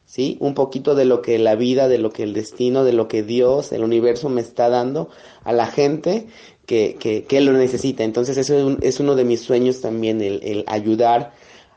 ¿sí? 0.06 0.38
Un 0.40 0.54
poquito 0.54 0.96
de 0.96 1.06
lo 1.06 1.22
que 1.22 1.40
la 1.40 1.56
vida, 1.56 1.88
de 1.88 1.98
lo 1.98 2.12
que 2.12 2.24
el 2.24 2.34
destino, 2.34 2.84
de 2.84 2.94
lo 2.94 3.08
que 3.08 3.24
Dios, 3.24 3.72
el 3.72 3.84
universo 3.84 4.30
me 4.30 4.42
está 4.42 4.70
dando 4.70 5.10
a 5.44 5.54
la 5.54 5.68
gente 5.68 6.28
que, 6.66 6.98
que, 7.00 7.24
que 7.24 7.42
lo 7.42 7.54
necesita. 7.54 8.04
Entonces 8.04 8.38
eso 8.38 8.78
es, 8.82 9.00
uno 9.00 9.16
de 9.16 9.24
mis 9.24 9.42
sueños 9.42 9.82
también, 9.82 10.22
el, 10.22 10.42
el 10.44 10.66
ayudar 10.68 11.32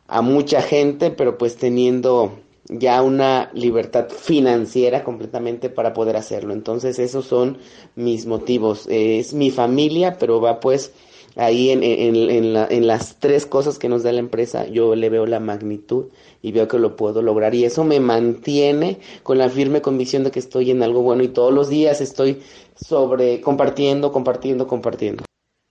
a 0.08 0.22
mucha 0.22 0.60
gente, 0.60 1.10
pero 1.10 1.38
pues 1.38 1.56
teniendo 1.56 2.32
ya 2.70 3.02
una 3.02 3.50
libertad 3.52 4.08
financiera 4.08 5.04
completamente 5.04 5.70
para 5.70 5.92
poder 5.92 6.16
hacerlo. 6.16 6.52
Entonces 6.52 6.98
esos 6.98 7.26
son 7.26 7.58
mis 7.96 8.26
motivos. 8.26 8.86
es 8.88 9.34
mi 9.34 9.50
familia, 9.50 10.16
pero 10.18 10.40
va 10.40 10.60
pues 10.60 10.92
ahí 11.36 11.70
en, 11.70 11.82
en, 11.82 12.16
en, 12.16 12.52
la, 12.52 12.66
en, 12.70 12.86
las 12.86 13.16
tres 13.18 13.46
cosas 13.46 13.78
que 13.78 13.88
nos 13.88 14.02
da 14.02 14.12
la 14.12 14.20
empresa, 14.20 14.66
yo 14.66 14.94
le 14.94 15.08
veo 15.10 15.26
la 15.26 15.40
magnitud 15.40 16.06
y 16.42 16.52
veo 16.52 16.68
que 16.68 16.78
lo 16.78 16.96
puedo 16.96 17.22
lograr. 17.22 17.54
Y 17.54 17.64
eso 17.64 17.84
me 17.84 18.00
mantiene 18.00 18.98
con 19.22 19.38
la 19.38 19.48
firme 19.48 19.82
convicción 19.82 20.24
de 20.24 20.30
que 20.30 20.38
estoy 20.38 20.70
en 20.70 20.82
algo 20.82 21.02
bueno 21.02 21.22
y 21.22 21.28
todos 21.28 21.52
los 21.52 21.68
días 21.68 22.00
estoy 22.00 22.42
sobre 22.74 23.40
compartiendo, 23.40 24.12
compartiendo, 24.12 24.66
compartiendo. 24.66 25.29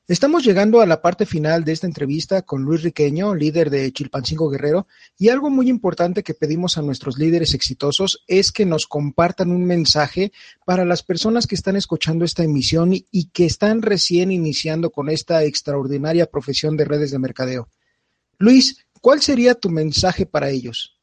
Estamos 0.09 0.43
llegando 0.43 0.81
a 0.81 0.87
la 0.87 1.03
parte 1.03 1.27
final 1.27 1.63
de 1.63 1.71
esta 1.71 1.85
entrevista 1.85 2.41
con 2.41 2.63
Luis 2.63 2.81
Riqueño, 2.81 3.35
líder 3.35 3.69
de 3.69 3.91
Chilpancingo 3.91 4.49
Guerrero, 4.49 4.87
y 5.19 5.29
algo 5.29 5.51
muy 5.51 5.69
importante 5.69 6.23
que 6.23 6.33
pedimos 6.33 6.79
a 6.79 6.81
nuestros 6.81 7.19
líderes 7.19 7.53
exitosos 7.53 8.23
es 8.25 8.51
que 8.51 8.65
nos 8.65 8.87
compartan 8.87 9.51
un 9.51 9.65
mensaje 9.65 10.31
para 10.65 10.83
las 10.83 11.03
personas 11.03 11.45
que 11.45 11.53
están 11.53 11.75
escuchando 11.75 12.25
esta 12.25 12.43
emisión 12.43 12.91
y 12.91 13.29
que 13.29 13.45
están 13.45 13.83
recién 13.83 14.31
iniciando 14.31 14.89
con 14.89 15.11
esta 15.11 15.43
extraordinaria 15.43 16.25
profesión 16.25 16.75
de 16.75 16.85
redes 16.85 17.11
de 17.11 17.19
mercadeo. 17.19 17.69
Luis, 18.39 18.83
¿cuál 19.01 19.21
sería 19.21 19.53
tu 19.53 19.69
mensaje 19.69 20.25
para 20.25 20.49
ellos? 20.49 20.99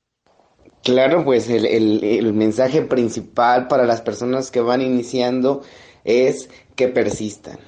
Claro, 0.82 1.24
pues 1.24 1.48
el, 1.48 2.32
mensaje 2.34 2.82
principal 2.82 3.68
para 3.68 3.86
las 3.86 4.00
personas 4.00 4.50
que 4.50 4.60
van 4.60 4.82
iniciando 4.82 5.62
es 6.02 6.48
que 6.74 6.88
persistan. 6.88 7.60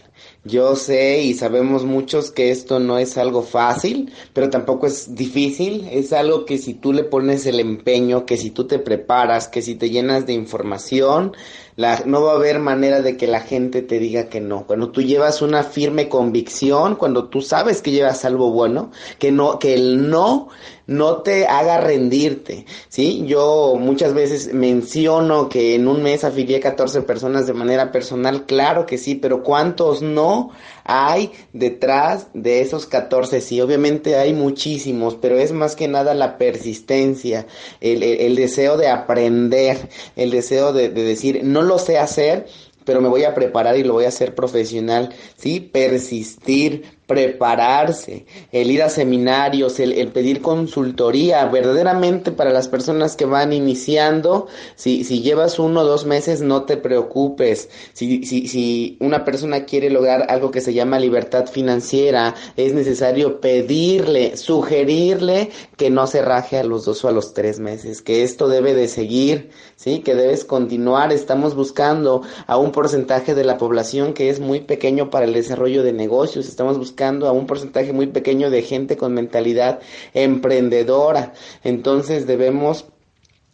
Yo 0.48 0.74
sé 0.76 1.22
y 1.22 1.34
sabemos 1.34 1.84
muchos 1.84 2.30
que 2.30 2.50
esto 2.50 2.80
no 2.80 2.98
es 2.98 3.18
algo 3.18 3.42
fácil, 3.42 4.10
pero 4.32 4.48
tampoco 4.48 4.86
es 4.86 5.14
difícil. 5.14 5.86
Es 5.92 6.12
algo 6.12 6.46
que 6.46 6.56
si 6.58 6.74
tú 6.74 6.92
le 6.92 7.04
pones 7.04 7.44
el 7.46 7.60
empeño, 7.60 8.24
que 8.24 8.36
si 8.38 8.50
tú 8.50 8.66
te 8.66 8.78
preparas, 8.78 9.46
que 9.46 9.62
si 9.62 9.74
te 9.74 9.90
llenas 9.90 10.26
de 10.26 10.32
información, 10.32 11.36
la, 11.78 12.02
no 12.06 12.22
va 12.22 12.32
a 12.32 12.34
haber 12.34 12.58
manera 12.58 13.02
de 13.02 13.16
que 13.16 13.28
la 13.28 13.40
gente 13.40 13.82
te 13.82 14.00
diga 14.00 14.28
que 14.28 14.40
no. 14.40 14.66
Cuando 14.66 14.90
tú 14.90 15.00
llevas 15.00 15.42
una 15.42 15.62
firme 15.62 16.08
convicción, 16.08 16.96
cuando 16.96 17.28
tú 17.28 17.40
sabes 17.40 17.82
que 17.82 17.92
llevas 17.92 18.24
algo 18.24 18.50
bueno, 18.50 18.90
que 19.20 19.30
no, 19.30 19.60
que 19.60 19.74
el 19.74 20.10
no 20.10 20.48
no 20.88 21.18
te 21.18 21.46
haga 21.46 21.80
rendirte, 21.80 22.64
¿sí? 22.88 23.22
Yo 23.26 23.76
muchas 23.78 24.14
veces 24.14 24.54
menciono 24.54 25.48
que 25.48 25.74
en 25.74 25.86
un 25.86 26.02
mes 26.02 26.24
afilié 26.24 26.60
14 26.60 27.02
personas 27.02 27.46
de 27.46 27.52
manera 27.52 27.92
personal, 27.92 28.46
claro 28.46 28.86
que 28.86 28.96
sí, 28.96 29.14
pero 29.14 29.42
¿cuántos 29.44 30.00
no 30.00 30.50
hay 30.88 31.32
detrás 31.52 32.28
de 32.32 32.62
esos 32.62 32.86
14? 32.86 33.42
Sí, 33.42 33.60
obviamente 33.60 34.16
hay 34.16 34.32
muchísimos, 34.32 35.16
pero 35.16 35.38
es 35.38 35.52
más 35.52 35.76
que 35.76 35.86
nada 35.86 36.14
la 36.14 36.38
persistencia, 36.38 37.46
el, 37.80 38.02
el, 38.02 38.34
deseo 38.34 38.78
de 38.78 38.88
aprender, 38.88 39.76
el 40.16 40.30
deseo 40.30 40.72
de, 40.72 40.88
de 40.88 41.02
decir, 41.02 41.42
no 41.44 41.60
lo 41.60 41.78
sé 41.78 41.98
hacer, 41.98 42.46
pero 42.86 43.02
me 43.02 43.08
voy 43.08 43.24
a 43.24 43.34
preparar 43.34 43.76
y 43.76 43.84
lo 43.84 43.92
voy 43.92 44.06
a 44.06 44.08
hacer 44.08 44.34
profesional, 44.34 45.10
¿sí? 45.36 45.60
Persistir, 45.60 46.97
prepararse, 47.08 48.26
el 48.52 48.70
ir 48.70 48.82
a 48.82 48.90
seminarios, 48.90 49.80
el, 49.80 50.08
pedir 50.08 50.42
consultoría, 50.42 51.46
verdaderamente 51.46 52.32
para 52.32 52.52
las 52.52 52.68
personas 52.68 53.16
que 53.16 53.24
van 53.24 53.54
iniciando, 53.54 54.46
si, 54.76 55.04
si 55.04 55.22
llevas 55.22 55.58
uno 55.58 55.80
o 55.80 55.84
dos 55.84 56.04
meses, 56.04 56.42
no 56.42 56.64
te 56.64 56.76
preocupes. 56.76 57.70
Si, 57.94 58.24
si, 58.26 58.46
si 58.46 58.98
una 59.00 59.24
persona 59.24 59.64
quiere 59.64 59.88
lograr 59.88 60.26
algo 60.28 60.50
que 60.50 60.60
se 60.60 60.74
llama 60.74 60.98
libertad 60.98 61.46
financiera, 61.46 62.34
es 62.58 62.74
necesario 62.74 63.40
pedirle, 63.40 64.36
sugerirle 64.36 65.48
que 65.78 65.88
no 65.88 66.06
se 66.06 66.20
raje 66.20 66.58
a 66.58 66.64
los 66.64 66.84
dos 66.84 67.02
o 67.06 67.08
a 67.08 67.12
los 67.12 67.32
tres 67.32 67.58
meses, 67.58 68.02
que 68.02 68.22
esto 68.22 68.48
debe 68.48 68.74
de 68.74 68.86
seguir, 68.86 69.48
¿sí? 69.76 70.00
Que 70.00 70.14
debes 70.14 70.44
continuar. 70.44 71.10
Estamos 71.10 71.54
buscando 71.54 72.20
a 72.46 72.58
un 72.58 72.70
porcentaje 72.70 73.34
de 73.34 73.44
la 73.44 73.56
población 73.56 74.12
que 74.12 74.28
es 74.28 74.40
muy 74.40 74.60
pequeño 74.60 75.08
para 75.08 75.24
el 75.24 75.32
desarrollo 75.32 75.82
de 75.82 75.94
negocios. 75.94 76.46
Estamos 76.46 76.76
buscando 76.76 76.97
a 77.28 77.32
un 77.32 77.46
porcentaje 77.46 77.92
muy 77.92 78.08
pequeño 78.08 78.50
de 78.50 78.62
gente 78.62 78.96
con 78.96 79.14
mentalidad 79.14 79.80
emprendedora. 80.14 81.32
Entonces 81.62 82.26
debemos 82.26 82.86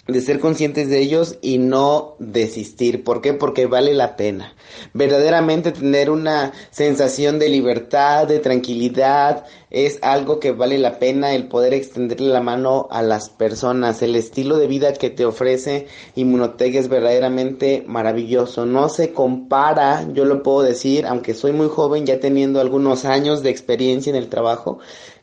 de 0.06 0.20
ser 0.20 0.38
conscientes 0.38 0.90
de 0.90 1.00
ellos 1.00 1.38
y 1.40 1.56
no 1.56 2.16
desistir. 2.18 3.04
¿Por 3.04 3.22
qué? 3.22 3.32
Porque 3.32 3.66
vale 3.66 3.94
la 3.94 4.16
pena. 4.16 4.54
Verdaderamente 4.92 5.72
tener 5.72 6.10
una 6.10 6.52
sensación 6.70 7.38
de 7.38 7.48
libertad, 7.48 8.28
de 8.28 8.38
tranquilidad, 8.38 9.46
es 9.70 9.98
algo 10.02 10.40
que 10.40 10.52
vale 10.52 10.78
la 10.78 10.98
pena 10.98 11.34
el 11.34 11.48
poder 11.48 11.72
extenderle 11.72 12.28
la 12.28 12.42
mano 12.42 12.86
a 12.90 13.02
las 13.02 13.30
personas. 13.30 14.02
El 14.02 14.14
estilo 14.14 14.58
de 14.58 14.66
vida 14.66 14.92
que 14.92 15.08
te 15.08 15.24
ofrece 15.24 15.86
Inmunotech 16.16 16.74
es 16.74 16.88
verdaderamente 16.88 17.82
maravilloso. 17.86 18.66
No 18.66 18.90
se 18.90 19.12
compara, 19.12 20.06
yo 20.12 20.26
lo 20.26 20.42
puedo 20.42 20.62
decir, 20.62 21.06
aunque 21.06 21.32
soy 21.32 21.52
muy 21.52 21.68
joven, 21.68 22.04
ya 22.04 22.20
teniendo 22.20 22.60
algunos 22.60 23.06
años 23.06 23.42
de 23.42 23.50
experiencia 23.50 24.10
en 24.10 24.16
el 24.16 24.28
trabajo, 24.28 24.78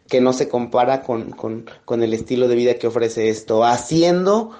que 0.08 0.20
no 0.20 0.34
se 0.34 0.50
compara 0.50 1.04
con, 1.04 1.32
con, 1.32 1.66
con 1.86 2.04
el 2.04 2.14
estilo 2.14 2.50
de 2.50 2.56
vida 2.56 2.74
que 2.74 2.88
ofrece 2.88 3.30
esto. 3.30 3.64
Haciendo 3.64 4.52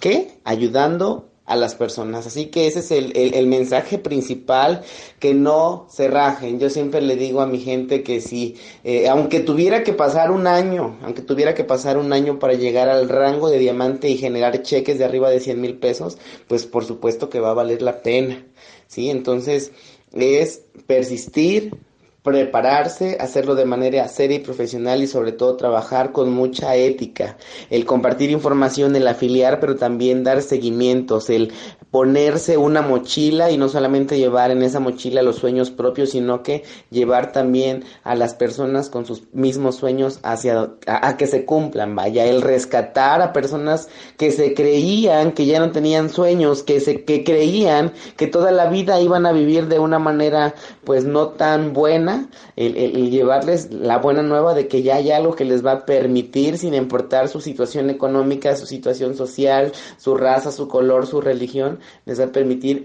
¿Qué? 0.00 0.38
Ayudando 0.44 1.30
a 1.50 1.56
las 1.56 1.74
personas. 1.74 2.28
Así 2.28 2.46
que 2.46 2.68
ese 2.68 2.78
es 2.78 2.90
el, 2.92 3.12
el, 3.16 3.46
mensaje 3.48 3.98
principal, 3.98 4.82
que 5.18 5.34
no 5.34 5.86
se 5.90 6.06
rajen. 6.06 6.60
Yo 6.60 6.70
siempre 6.70 7.02
le 7.02 7.16
digo 7.16 7.40
a 7.40 7.46
mi 7.46 7.58
gente 7.58 8.04
que 8.04 8.20
si, 8.20 8.56
eh, 8.84 9.08
aunque 9.08 9.40
tuviera 9.40 9.82
que 9.82 9.92
pasar 9.92 10.30
un 10.30 10.46
año, 10.46 10.96
aunque 11.02 11.22
tuviera 11.22 11.54
que 11.54 11.64
pasar 11.64 11.98
un 11.98 12.12
año 12.12 12.38
para 12.38 12.54
llegar 12.54 12.88
al 12.88 13.08
rango 13.08 13.50
de 13.50 13.58
diamante 13.58 14.08
y 14.08 14.16
generar 14.16 14.62
cheques 14.62 14.98
de 14.98 15.04
arriba 15.04 15.28
de 15.28 15.40
100 15.40 15.60
mil 15.60 15.76
pesos, 15.76 16.18
pues 16.46 16.66
por 16.66 16.84
supuesto 16.84 17.28
que 17.28 17.40
va 17.40 17.50
a 17.50 17.54
valer 17.54 17.82
la 17.82 18.00
pena. 18.00 18.46
¿Sí? 18.86 19.10
Entonces 19.10 19.72
es 20.12 20.62
persistir, 20.86 21.74
prepararse, 22.22 23.16
hacerlo 23.20 23.54
de 23.54 23.64
manera 23.64 24.06
seria 24.08 24.36
y 24.36 24.40
profesional 24.40 25.02
y 25.02 25.06
sobre 25.06 25.32
todo 25.32 25.56
trabajar 25.56 26.12
con 26.12 26.30
mucha 26.32 26.76
ética, 26.76 27.36
el 27.70 27.86
compartir 27.86 28.30
información, 28.30 28.94
el 28.94 29.08
afiliar, 29.08 29.58
pero 29.60 29.76
también 29.76 30.22
dar 30.22 30.42
seguimientos, 30.42 31.30
el 31.30 31.52
ponerse 31.90 32.56
una 32.56 32.82
mochila 32.82 33.50
y 33.50 33.56
no 33.56 33.68
solamente 33.68 34.18
llevar 34.18 34.50
en 34.52 34.62
esa 34.62 34.78
mochila 34.78 35.22
los 35.22 35.36
sueños 35.36 35.70
propios, 35.70 36.10
sino 36.10 36.42
que 36.42 36.62
llevar 36.90 37.32
también 37.32 37.84
a 38.04 38.14
las 38.14 38.34
personas 38.34 38.88
con 38.90 39.06
sus 39.06 39.24
mismos 39.32 39.76
sueños 39.76 40.20
hacia 40.22 40.70
a, 40.86 41.16
que 41.16 41.26
se 41.26 41.44
cumplan, 41.44 41.96
vaya, 41.96 42.24
el 42.26 42.42
rescatar 42.42 43.22
a 43.22 43.32
personas 43.32 43.88
que 44.16 44.30
se 44.30 44.54
creían 44.54 45.32
que 45.32 45.46
ya 45.46 45.58
no 45.58 45.72
tenían 45.72 46.10
sueños, 46.10 46.62
que 46.62 46.80
se 46.80 47.04
que 47.04 47.24
creían 47.24 47.92
que 48.16 48.28
toda 48.28 48.52
la 48.52 48.70
vida 48.70 49.00
iban 49.00 49.26
a 49.26 49.32
vivir 49.32 49.66
de 49.66 49.80
una 49.80 49.98
manera 49.98 50.54
pues 50.84 51.04
no 51.04 51.30
tan 51.30 51.72
buena 51.72 52.28
el, 52.56 53.10
llevarles 53.10 53.72
la 53.72 53.98
buena 53.98 54.22
nueva 54.22 54.54
de 54.54 54.68
que 54.68 54.82
ya 54.82 54.96
hay 54.96 55.10
algo 55.10 55.34
que 55.34 55.44
les 55.44 55.64
va 55.64 55.72
a 55.72 55.86
permitir, 55.86 56.58
sin 56.58 56.74
importar 56.74 57.28
su 57.28 57.40
situación 57.40 57.90
económica, 57.90 58.54
su 58.54 58.66
situación 58.66 59.16
social, 59.16 59.72
su 59.98 60.16
raza, 60.16 60.52
su 60.52 60.68
color, 60.68 61.06
su 61.06 61.20
religión, 61.20 61.79
les 62.06 62.18
va 62.18 62.28
a 62.28 62.32
permitir 62.32 62.76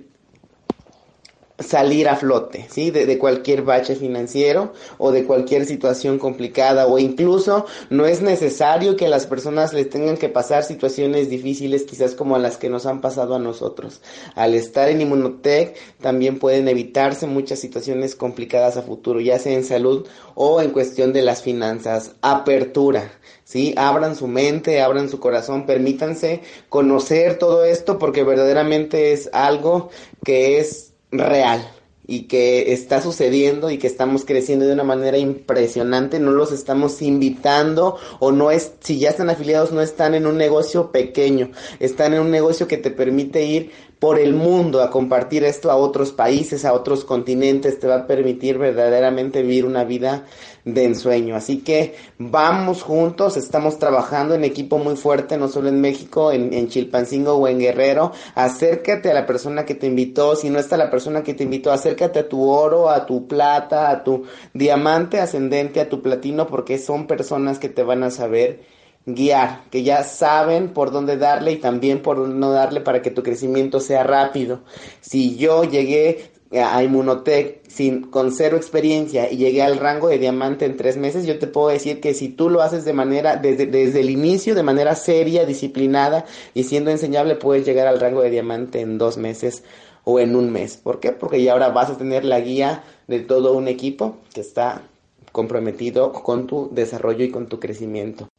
salir 1.60 2.10
a 2.10 2.18
flote, 2.18 2.68
¿sí? 2.70 2.92
De, 2.92 3.06
de, 3.06 3.18
cualquier 3.18 3.62
bache 3.62 3.96
financiero 3.96 4.74
o 4.98 5.12
de 5.12 5.24
cualquier 5.24 5.66
situación 5.66 6.20
complicada 6.20 6.86
o 6.86 7.00
incluso 7.00 7.66
no 7.90 8.06
es 8.06 8.22
necesario 8.22 8.98
que 8.98 9.08
las 9.08 9.26
personas 9.26 9.74
les 9.74 9.90
tengan 9.90 10.18
que 10.18 10.28
pasar 10.28 10.64
situaciones 10.64 11.30
difíciles 11.30 11.84
quizás 11.84 12.14
como 12.14 12.38
las 12.38 12.58
que 12.58 12.70
nos 12.70 12.86
han 12.86 13.00
pasado 13.00 13.36
a 13.36 13.40
nosotros. 13.40 14.02
Al 14.36 14.54
estar 14.54 14.90
en 14.90 15.00
Inmunotech 15.02 15.76
también 16.02 16.40
pueden 16.40 16.68
evitarse 16.68 17.26
muchas 17.26 17.60
situaciones 17.60 18.16
complicadas 18.16 18.76
a 18.76 18.82
futuro, 18.82 19.22
ya 19.22 19.40
sea 19.40 19.54
en 19.54 19.64
salud 19.64 20.06
o 20.34 20.62
en 20.62 20.72
cuestión 20.72 21.14
de 21.14 21.22
las 21.22 21.42
finanzas. 21.42 22.16
Apertura. 22.22 23.12
¿sí? 23.46 23.74
Abran 23.78 24.18
su 24.18 24.28
mente, 24.28 24.82
abran 24.82 25.10
su 25.10 25.22
corazón, 25.22 25.66
permítanse 25.66 26.42
conocer 26.68 27.40
todo 27.40 27.64
esto 27.64 27.98
porque 27.98 28.24
verdaderamente 28.24 29.14
es 29.14 29.30
algo 29.32 29.90
que 30.24 30.60
es 30.60 30.95
real 31.18 31.72
y 32.08 32.24
que 32.24 32.74
está 32.74 33.02
sucediendo 33.02 33.70
y 33.70 33.78
que 33.78 33.88
estamos 33.88 34.26
creciendo 34.26 34.66
de 34.66 34.74
una 34.74 34.84
manera 34.84 35.18
impresionante, 35.18 36.20
no 36.20 36.32
los 36.32 36.52
estamos 36.52 37.02
invitando 37.02 37.98
o 38.20 38.32
no 38.32 38.52
es, 38.52 38.74
si 38.82 39.00
ya 39.00 39.10
están 39.10 39.30
afiliados, 39.30 39.72
no 39.72 39.82
están 39.82 40.14
en 40.14 40.28
un 40.28 40.38
negocio 40.38 40.92
pequeño, 40.92 41.52
están 41.80 42.14
en 42.14 42.22
un 42.22 42.32
negocio 42.32 42.68
que 42.68 42.78
te 42.78 42.92
permite 42.92 43.46
ir 43.46 43.72
por 44.06 44.20
el 44.20 44.36
mundo 44.36 44.84
a 44.84 44.92
compartir 44.92 45.44
esto 45.44 45.72
a 45.72 45.78
otros 45.78 46.12
países, 46.12 46.64
a 46.64 46.74
otros 46.74 47.04
continentes, 47.04 47.80
te 47.80 47.88
va 47.88 47.96
a 47.96 48.06
permitir 48.06 48.60
verdaderamente 48.60 49.42
vivir 49.42 49.66
una 49.66 49.84
vida 49.84 50.26
de 50.64 50.84
ensueño. 50.84 51.36
Así 51.36 51.64
que 51.64 51.96
vamos 52.20 52.84
juntos, 52.84 53.36
estamos 53.36 53.80
trabajando 53.80 54.36
en 54.36 54.44
equipo 54.44 54.78
muy 54.78 54.96
fuerte, 54.96 55.40
no 55.40 55.48
solo 55.48 55.70
en 55.70 55.82
México, 55.82 56.32
en, 56.32 56.54
en, 56.54 56.68
Chilpancingo 56.68 57.34
o 57.34 57.48
en 57.48 57.58
Guerrero. 57.58 58.12
Acércate 58.36 59.10
a 59.10 59.16
la 59.16 59.26
persona 59.26 59.66
que 59.66 59.74
te 59.74 59.88
invitó, 59.88 60.36
si 60.36 60.52
no 60.52 60.60
está 60.60 60.78
la 60.78 60.92
persona 60.92 61.24
que 61.24 61.34
te 61.34 61.44
invitó, 61.44 61.72
acércate 61.72 62.20
a 62.20 62.30
tu 62.30 62.48
oro, 62.48 62.92
a 62.92 63.08
tu 63.08 63.28
plata, 63.28 63.90
a 63.90 64.04
tu 64.04 64.26
diamante 64.54 65.20
ascendente, 65.20 65.82
a 65.82 65.90
tu 65.90 66.04
platino, 66.04 66.46
porque 66.46 66.78
son 66.78 67.08
personas 67.08 67.58
que 67.58 67.70
te 67.70 67.82
van 67.82 68.04
a 68.04 68.12
saber 68.12 68.76
guiar, 69.06 69.64
que 69.70 69.84
ya 69.84 70.04
saben 70.04 70.70
por 70.70 70.92
dónde 70.92 71.18
darle 71.18 71.54
y 71.54 71.58
también 71.58 72.02
por 72.02 72.18
no 72.18 72.52
darle 72.52 72.82
para 72.82 73.02
que 73.02 73.12
tu 73.12 73.24
crecimiento 73.24 73.80
sea 73.80 74.04
rápido. 74.04 74.62
Si 75.02 75.36
yo 75.38 75.64
llegué 75.64 76.32
a 76.52 76.84
Inmunotech 76.84 77.68
sin, 77.68 78.04
con 78.04 78.32
cero 78.32 78.58
experiencia 78.58 79.32
y 79.32 79.38
llegué 79.38 79.62
al 79.62 79.78
rango 79.78 80.08
de 80.08 80.18
diamante 80.18 80.66
en 80.66 80.78
tres 80.78 80.98
meses, 80.98 81.26
yo 81.26 81.38
te 81.40 81.48
puedo 81.48 81.68
decir 81.68 82.00
que 82.00 82.14
si 82.14 82.30
tú 82.30 82.50
lo 82.50 82.62
haces 82.62 82.86
de 82.86 82.94
manera, 82.94 83.36
desde, 83.36 83.66
desde 83.66 84.00
el 84.00 84.10
inicio, 84.10 84.56
de 84.56 84.64
manera 84.64 84.96
seria, 84.96 85.46
disciplinada 85.46 86.26
y 86.54 86.64
siendo 86.64 86.92
enseñable, 86.92 87.36
puedes 87.36 87.66
llegar 87.66 87.88
al 87.88 88.00
rango 88.00 88.22
de 88.22 88.30
diamante 88.30 88.82
en 88.82 88.98
dos 88.98 89.18
meses 89.18 89.64
o 90.04 90.20
en 90.20 90.36
un 90.36 90.52
mes. 90.52 90.78
¿Por 90.78 91.00
qué? 91.00 91.12
Porque 91.12 91.44
ya 91.44 91.54
ahora 91.54 91.70
vas 91.70 91.90
a 91.90 91.98
tener 91.98 92.24
la 92.26 92.40
guía 92.40 92.84
de 93.08 93.20
todo 93.20 93.54
un 93.54 93.68
equipo 93.68 94.18
que 94.34 94.42
está 94.42 94.84
comprometido 95.32 96.14
con 96.14 96.48
tu 96.48 96.70
desarrollo 96.72 97.26
y 97.26 97.32
con 97.32 97.48
tu 97.48 97.60
crecimiento. 97.60 98.30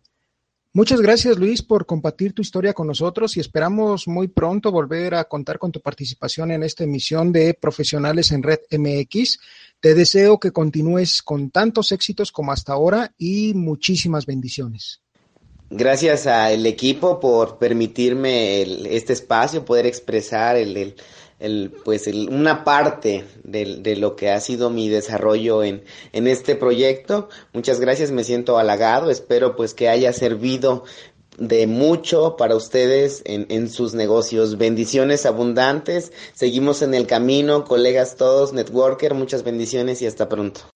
Muchas 0.76 1.00
gracias 1.00 1.38
Luis 1.38 1.62
por 1.62 1.86
compartir 1.86 2.34
tu 2.34 2.42
historia 2.42 2.74
con 2.74 2.86
nosotros 2.86 3.34
y 3.38 3.40
esperamos 3.40 4.06
muy 4.06 4.28
pronto 4.28 4.70
volver 4.70 5.14
a 5.14 5.24
contar 5.24 5.58
con 5.58 5.72
tu 5.72 5.80
participación 5.80 6.50
en 6.50 6.62
esta 6.62 6.84
emisión 6.84 7.32
de 7.32 7.54
Profesionales 7.54 8.30
en 8.30 8.42
Red 8.42 8.58
MX. 8.72 9.38
Te 9.80 9.94
deseo 9.94 10.38
que 10.38 10.50
continúes 10.50 11.22
con 11.22 11.50
tantos 11.50 11.92
éxitos 11.92 12.30
como 12.30 12.52
hasta 12.52 12.74
ahora 12.74 13.14
y 13.16 13.54
muchísimas 13.54 14.26
bendiciones. 14.26 15.00
Gracias 15.70 16.26
al 16.26 16.66
equipo 16.66 17.18
por 17.20 17.56
permitirme 17.56 18.60
este 18.94 19.14
espacio, 19.14 19.64
poder 19.64 19.86
expresar 19.86 20.58
el 20.58 20.94
el, 21.38 21.72
pues 21.84 22.06
el, 22.06 22.28
una 22.30 22.64
parte 22.64 23.24
de, 23.44 23.76
de, 23.80 23.96
lo 23.96 24.16
que 24.16 24.30
ha 24.30 24.40
sido 24.40 24.70
mi 24.70 24.88
desarrollo 24.88 25.62
en, 25.62 25.82
en 26.12 26.26
este 26.26 26.56
proyecto. 26.56 27.28
Muchas 27.52 27.80
gracias, 27.80 28.10
me 28.10 28.24
siento 28.24 28.58
halagado, 28.58 29.10
espero 29.10 29.56
pues 29.56 29.74
que 29.74 29.88
haya 29.88 30.12
servido 30.12 30.84
de 31.38 31.66
mucho 31.66 32.36
para 32.36 32.56
ustedes 32.56 33.22
en, 33.24 33.46
en 33.50 33.68
sus 33.68 33.94
negocios. 33.94 34.56
Bendiciones 34.58 35.26
abundantes, 35.26 36.12
seguimos 36.34 36.82
en 36.82 36.94
el 36.94 37.06
camino, 37.06 37.64
colegas 37.64 38.16
todos, 38.16 38.52
networker, 38.52 39.14
muchas 39.14 39.42
bendiciones 39.42 40.00
y 40.02 40.06
hasta 40.06 40.28
pronto. 40.28 40.75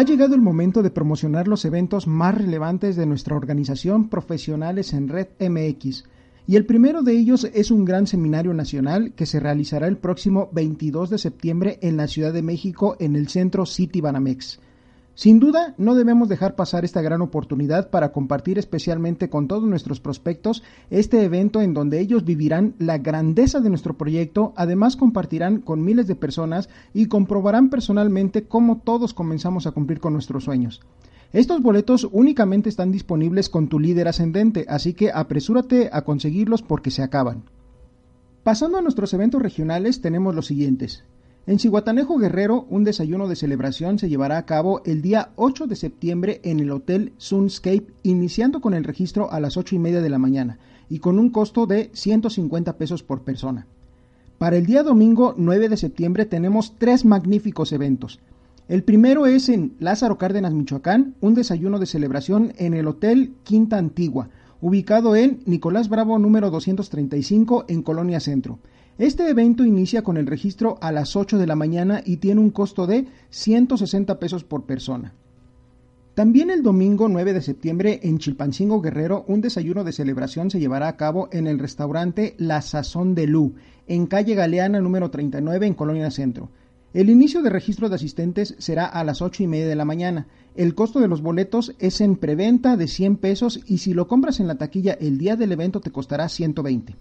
Ha 0.00 0.02
llegado 0.02 0.34
el 0.34 0.40
momento 0.40 0.82
de 0.82 0.88
promocionar 0.88 1.46
los 1.46 1.66
eventos 1.66 2.06
más 2.06 2.34
relevantes 2.34 2.96
de 2.96 3.04
nuestra 3.04 3.36
organización 3.36 4.08
Profesionales 4.08 4.94
en 4.94 5.08
Red 5.08 5.26
MX. 5.38 6.04
Y 6.46 6.56
el 6.56 6.64
primero 6.64 7.02
de 7.02 7.12
ellos 7.12 7.44
es 7.52 7.70
un 7.70 7.84
gran 7.84 8.06
seminario 8.06 8.54
nacional 8.54 9.12
que 9.12 9.26
se 9.26 9.40
realizará 9.40 9.88
el 9.88 9.98
próximo 9.98 10.48
22 10.52 11.10
de 11.10 11.18
septiembre 11.18 11.78
en 11.82 11.98
la 11.98 12.08
Ciudad 12.08 12.32
de 12.32 12.40
México 12.40 12.96
en 12.98 13.14
el 13.14 13.28
centro 13.28 13.66
City 13.66 14.00
Banamex. 14.00 14.58
Sin 15.14 15.38
duda, 15.38 15.74
no 15.76 15.94
debemos 15.94 16.28
dejar 16.28 16.54
pasar 16.54 16.84
esta 16.84 17.02
gran 17.02 17.20
oportunidad 17.20 17.90
para 17.90 18.10
compartir 18.12 18.58
especialmente 18.58 19.28
con 19.28 19.48
todos 19.48 19.64
nuestros 19.64 20.00
prospectos 20.00 20.62
este 20.88 21.22
evento 21.24 21.60
en 21.60 21.74
donde 21.74 22.00
ellos 22.00 22.24
vivirán 22.24 22.74
la 22.78 22.98
grandeza 22.98 23.60
de 23.60 23.68
nuestro 23.68 23.98
proyecto, 23.98 24.54
además 24.56 24.96
compartirán 24.96 25.60
con 25.60 25.84
miles 25.84 26.06
de 26.06 26.14
personas 26.14 26.70
y 26.94 27.06
comprobarán 27.06 27.68
personalmente 27.68 28.44
cómo 28.44 28.78
todos 28.78 29.12
comenzamos 29.12 29.66
a 29.66 29.72
cumplir 29.72 30.00
con 30.00 30.14
nuestros 30.14 30.44
sueños. 30.44 30.80
Estos 31.32 31.62
boletos 31.62 32.08
únicamente 32.10 32.68
están 32.68 32.90
disponibles 32.90 33.48
con 33.50 33.68
tu 33.68 33.78
líder 33.78 34.08
ascendente, 34.08 34.64
así 34.68 34.94
que 34.94 35.12
apresúrate 35.12 35.90
a 35.92 36.02
conseguirlos 36.02 36.62
porque 36.62 36.90
se 36.90 37.02
acaban. 37.02 37.44
Pasando 38.42 38.78
a 38.78 38.82
nuestros 38.82 39.12
eventos 39.12 39.42
regionales, 39.42 40.00
tenemos 40.00 40.34
los 40.34 40.46
siguientes. 40.46 41.04
En 41.50 41.58
Cihuatanejo 41.58 42.16
Guerrero, 42.16 42.64
un 42.70 42.84
desayuno 42.84 43.26
de 43.26 43.34
celebración 43.34 43.98
se 43.98 44.08
llevará 44.08 44.38
a 44.38 44.46
cabo 44.46 44.82
el 44.84 45.02
día 45.02 45.30
8 45.34 45.66
de 45.66 45.74
septiembre 45.74 46.40
en 46.44 46.60
el 46.60 46.70
Hotel 46.70 47.12
Sunscape, 47.16 47.88
iniciando 48.04 48.60
con 48.60 48.72
el 48.72 48.84
registro 48.84 49.32
a 49.32 49.40
las 49.40 49.56
8 49.56 49.74
y 49.74 49.80
media 49.80 50.00
de 50.00 50.10
la 50.10 50.20
mañana 50.20 50.60
y 50.88 51.00
con 51.00 51.18
un 51.18 51.30
costo 51.30 51.66
de 51.66 51.90
150 51.92 52.78
pesos 52.78 53.02
por 53.02 53.22
persona. 53.22 53.66
Para 54.38 54.58
el 54.58 54.64
día 54.64 54.84
domingo 54.84 55.34
9 55.36 55.68
de 55.68 55.76
septiembre 55.76 56.24
tenemos 56.24 56.74
tres 56.78 57.04
magníficos 57.04 57.72
eventos. 57.72 58.20
El 58.68 58.84
primero 58.84 59.26
es 59.26 59.48
en 59.48 59.74
Lázaro 59.80 60.18
Cárdenas, 60.18 60.54
Michoacán, 60.54 61.16
un 61.20 61.34
desayuno 61.34 61.80
de 61.80 61.86
celebración 61.86 62.52
en 62.58 62.74
el 62.74 62.86
Hotel 62.86 63.32
Quinta 63.42 63.76
Antigua, 63.76 64.28
ubicado 64.60 65.16
en 65.16 65.40
Nicolás 65.46 65.88
Bravo 65.88 66.16
número 66.20 66.48
235 66.52 67.64
en 67.66 67.82
Colonia 67.82 68.20
Centro. 68.20 68.60
Este 69.00 69.26
evento 69.30 69.64
inicia 69.64 70.02
con 70.02 70.18
el 70.18 70.26
registro 70.26 70.76
a 70.82 70.92
las 70.92 71.16
8 71.16 71.38
de 71.38 71.46
la 71.46 71.56
mañana 71.56 72.02
y 72.04 72.18
tiene 72.18 72.42
un 72.42 72.50
costo 72.50 72.86
de 72.86 73.06
160 73.30 74.18
pesos 74.18 74.44
por 74.44 74.64
persona. 74.64 75.14
También 76.12 76.50
el 76.50 76.62
domingo 76.62 77.08
9 77.08 77.32
de 77.32 77.40
septiembre 77.40 78.00
en 78.02 78.18
Chilpancingo 78.18 78.82
Guerrero 78.82 79.24
un 79.26 79.40
desayuno 79.40 79.84
de 79.84 79.92
celebración 79.92 80.50
se 80.50 80.60
llevará 80.60 80.86
a 80.86 80.98
cabo 80.98 81.30
en 81.32 81.46
el 81.46 81.58
restaurante 81.58 82.34
La 82.36 82.60
Sazón 82.60 83.14
de 83.14 83.26
Lu, 83.26 83.54
en 83.86 84.04
calle 84.04 84.34
Galeana 84.34 84.82
número 84.82 85.10
39 85.10 85.66
en 85.66 85.72
Colonia 85.72 86.10
Centro. 86.10 86.50
El 86.92 87.08
inicio 87.08 87.40
de 87.40 87.48
registro 87.48 87.88
de 87.88 87.94
asistentes 87.94 88.54
será 88.58 88.84
a 88.84 89.02
las 89.02 89.22
8 89.22 89.44
y 89.44 89.46
media 89.46 89.68
de 89.68 89.76
la 89.76 89.86
mañana. 89.86 90.26
El 90.56 90.74
costo 90.74 91.00
de 91.00 91.08
los 91.08 91.22
boletos 91.22 91.74
es 91.78 92.02
en 92.02 92.16
preventa 92.16 92.76
de 92.76 92.86
100 92.86 93.16
pesos 93.16 93.60
y 93.64 93.78
si 93.78 93.94
lo 93.94 94.06
compras 94.06 94.40
en 94.40 94.46
la 94.46 94.56
taquilla 94.56 94.92
el 94.92 95.16
día 95.16 95.36
del 95.36 95.52
evento 95.52 95.80
te 95.80 95.90
costará 95.90 96.28
120. 96.28 96.96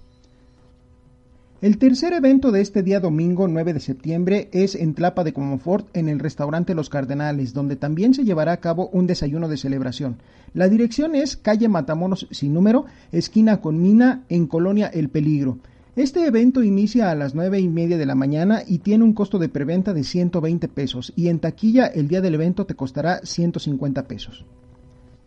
El 1.62 1.78
tercer 1.78 2.14
evento 2.14 2.54
de 2.54 2.62
este 2.62 2.84
día 2.84 3.02
domingo 3.02 3.46
9 3.50 3.74
de 3.74 3.82
septiembre 3.82 4.48
es 4.54 4.76
en 4.76 4.94
Tlapa 4.94 5.26
de 5.26 5.34
Comofort 5.34 5.90
en 5.94 6.08
el 6.08 6.20
restaurante 6.20 6.74
Los 6.74 6.88
Cardenales, 6.88 7.54
donde 7.54 7.76
también 7.76 8.14
se 8.14 8.24
llevará 8.24 8.54
a 8.54 8.62
cabo 8.62 8.90
un 8.94 9.08
desayuno 9.08 9.50
de 9.50 9.58
celebración. 9.58 10.20
La 10.54 10.70
dirección 10.70 11.16
es 11.16 11.36
calle 11.36 11.68
Matamoros 11.68 12.28
sin 12.32 12.54
número, 12.54 12.86
esquina 13.12 13.60
con 13.60 13.82
Mina, 13.82 14.24
en 14.30 14.48
Colonia 14.48 14.88
El 14.88 15.10
Peligro. 15.10 15.58
Este 15.98 16.26
evento 16.26 16.64
inicia 16.64 17.12
a 17.12 17.16
las 17.16 17.36
nueve 17.36 17.60
y 17.60 17.68
media 17.68 17.98
de 17.98 18.06
la 18.06 18.16
mañana 18.16 18.64
y 18.66 18.78
tiene 18.78 19.04
un 19.04 19.12
costo 19.12 19.38
de 19.38 19.50
preventa 19.50 19.94
de 19.94 20.06
120 20.06 20.70
pesos 20.70 21.12
y 21.18 21.28
en 21.28 21.40
taquilla 21.40 21.88
el 21.88 22.08
día 22.08 22.22
del 22.22 22.36
evento 22.36 22.66
te 22.68 22.76
costará 22.76 23.20
150 23.26 24.08
pesos. 24.08 24.46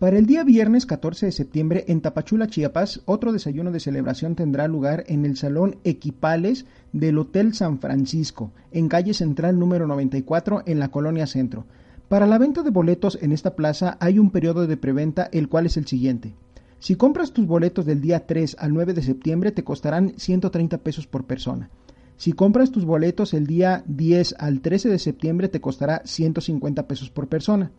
Para 0.03 0.18
el 0.18 0.26
día 0.26 0.42
viernes 0.42 0.84
14 0.84 1.26
de 1.26 1.30
septiembre 1.30 1.84
en 1.86 2.00
Tapachula, 2.00 2.48
Chiapas, 2.48 3.03
otro 3.05 3.32
desayuno 3.32 3.70
de 3.70 3.78
celebración 3.78 4.35
tendrá 4.35 4.66
lugar 4.66 5.05
en 5.06 5.24
el 5.24 5.36
Salón 5.36 5.76
Equipales 5.85 6.66
del 6.93 7.18
Hotel 7.18 7.55
San 7.55 7.78
Francisco, 7.78 8.51
en 8.72 8.89
calle 8.89 9.14
central 9.14 9.60
número 9.60 9.86
94 9.86 10.64
en 10.66 10.81
la 10.81 10.89
Colonia 10.89 11.28
Centro. 11.28 11.66
Para 12.09 12.26
la 12.26 12.39
venta 12.39 12.64
de 12.64 12.70
boletos 12.70 13.16
en 13.22 13.31
esta 13.31 13.55
plaza 13.55 13.97
hay 14.01 14.18
un 14.18 14.32
periodo 14.32 14.66
de 14.66 14.76
preventa 14.76 15.28
el 15.31 15.48
cual 15.48 15.66
es 15.66 15.76
el 15.76 15.86
siguiente. 15.86 16.35
Si 16.81 16.97
compras 16.97 17.31
tus 17.31 17.47
boletos 17.47 17.86
del 17.86 18.01
día 18.01 18.26
3 18.26 18.56
al 18.59 18.74
9 18.74 18.94
de 18.94 19.02
septiembre 19.02 19.52
te 19.52 19.62
costarán 19.62 20.14
130 20.16 20.78
pesos 20.78 21.06
por 21.06 21.26
persona. 21.26 21.70
Si 22.16 22.32
compras 22.32 22.72
tus 22.72 22.85
boletos 22.85 23.35
el 23.35 23.47
día 23.47 23.85
10 23.86 24.35
al 24.40 24.62
13 24.62 24.89
de 24.89 24.98
septiembre 24.98 25.47
te 25.47 25.60
costará 25.60 26.02
150 26.05 26.89
pesos 26.89 27.09
por 27.09 27.28
persona. 27.28 27.70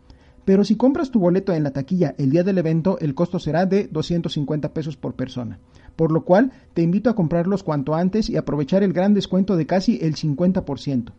Pero 0.44 0.64
si 0.64 0.76
compras 0.76 1.10
tu 1.10 1.20
boleto 1.20 1.52
en 1.52 1.62
la 1.62 1.72
taquilla 1.72 2.14
el 2.18 2.30
día 2.30 2.44
del 2.44 2.58
evento, 2.58 2.98
el 3.00 3.14
costo 3.14 3.38
será 3.38 3.66
de 3.66 3.88
250 3.88 4.74
pesos 4.74 4.96
por 4.96 5.14
persona. 5.14 5.58
Por 5.96 6.12
lo 6.12 6.24
cual, 6.24 6.52
te 6.74 6.82
invito 6.82 7.08
a 7.08 7.14
comprarlos 7.14 7.62
cuanto 7.62 7.94
antes 7.94 8.28
y 8.28 8.36
aprovechar 8.36 8.82
el 8.82 8.92
gran 8.92 9.14
descuento 9.14 9.56
de 9.56 9.66
casi 9.66 9.98
el 10.02 10.16
50%. 10.16 11.12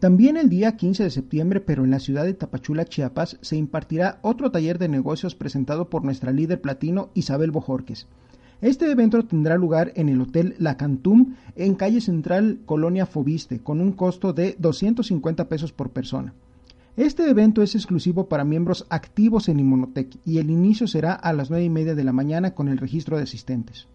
También 0.00 0.36
el 0.36 0.48
día 0.48 0.76
15 0.76 1.04
de 1.04 1.10
septiembre, 1.10 1.60
pero 1.60 1.84
en 1.84 1.90
la 1.90 2.00
ciudad 2.00 2.24
de 2.24 2.34
Tapachula, 2.34 2.86
Chiapas, 2.86 3.38
se 3.42 3.56
impartirá 3.56 4.18
otro 4.22 4.50
taller 4.50 4.78
de 4.78 4.88
negocios 4.88 5.34
presentado 5.34 5.90
por 5.90 6.04
nuestra 6.04 6.32
líder 6.32 6.60
platino 6.60 7.10
Isabel 7.14 7.50
Bojorques. 7.50 8.06
Este 8.60 8.90
evento 8.90 9.24
tendrá 9.24 9.56
lugar 9.56 9.90
en 9.96 10.10
el 10.10 10.20
Hotel 10.20 10.54
La 10.58 10.76
Cantum 10.76 11.34
en 11.56 11.74
calle 11.74 12.02
central 12.02 12.58
Colonia 12.66 13.06
Fobiste 13.06 13.60
con 13.60 13.80
un 13.80 13.92
costo 13.92 14.34
de 14.34 14.54
250 14.58 15.48
pesos 15.48 15.72
por 15.72 15.90
persona. 15.90 16.34
Este 16.94 17.30
evento 17.30 17.62
es 17.62 17.74
exclusivo 17.74 18.28
para 18.28 18.44
miembros 18.44 18.86
activos 18.90 19.48
en 19.48 19.60
Inmunotech 19.60 20.18
y 20.26 20.38
el 20.38 20.50
inicio 20.50 20.86
será 20.86 21.14
a 21.14 21.32
las 21.32 21.48
9 21.48 21.64
y 21.64 21.70
media 21.70 21.94
de 21.94 22.04
la 22.04 22.12
mañana 22.12 22.54
con 22.54 22.68
el 22.68 22.76
registro 22.76 23.16
de 23.16 23.22
asistentes. 23.22 23.88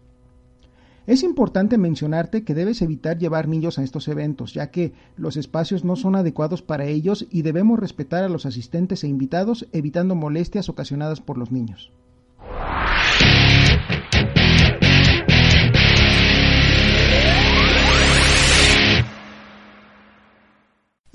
Es 1.06 1.22
importante 1.22 1.78
mencionarte 1.78 2.42
que 2.42 2.54
debes 2.54 2.82
evitar 2.82 3.18
llevar 3.18 3.46
niños 3.46 3.78
a 3.78 3.84
estos 3.84 4.08
eventos, 4.08 4.52
ya 4.52 4.72
que 4.72 4.92
los 5.16 5.36
espacios 5.36 5.84
no 5.84 5.94
son 5.94 6.16
adecuados 6.16 6.62
para 6.62 6.86
ellos 6.86 7.28
y 7.30 7.42
debemos 7.42 7.78
respetar 7.78 8.24
a 8.24 8.28
los 8.28 8.46
asistentes 8.46 9.04
e 9.04 9.08
invitados 9.08 9.68
evitando 9.70 10.16
molestias 10.16 10.68
ocasionadas 10.68 11.20
por 11.20 11.38
los 11.38 11.52
niños. 11.52 11.92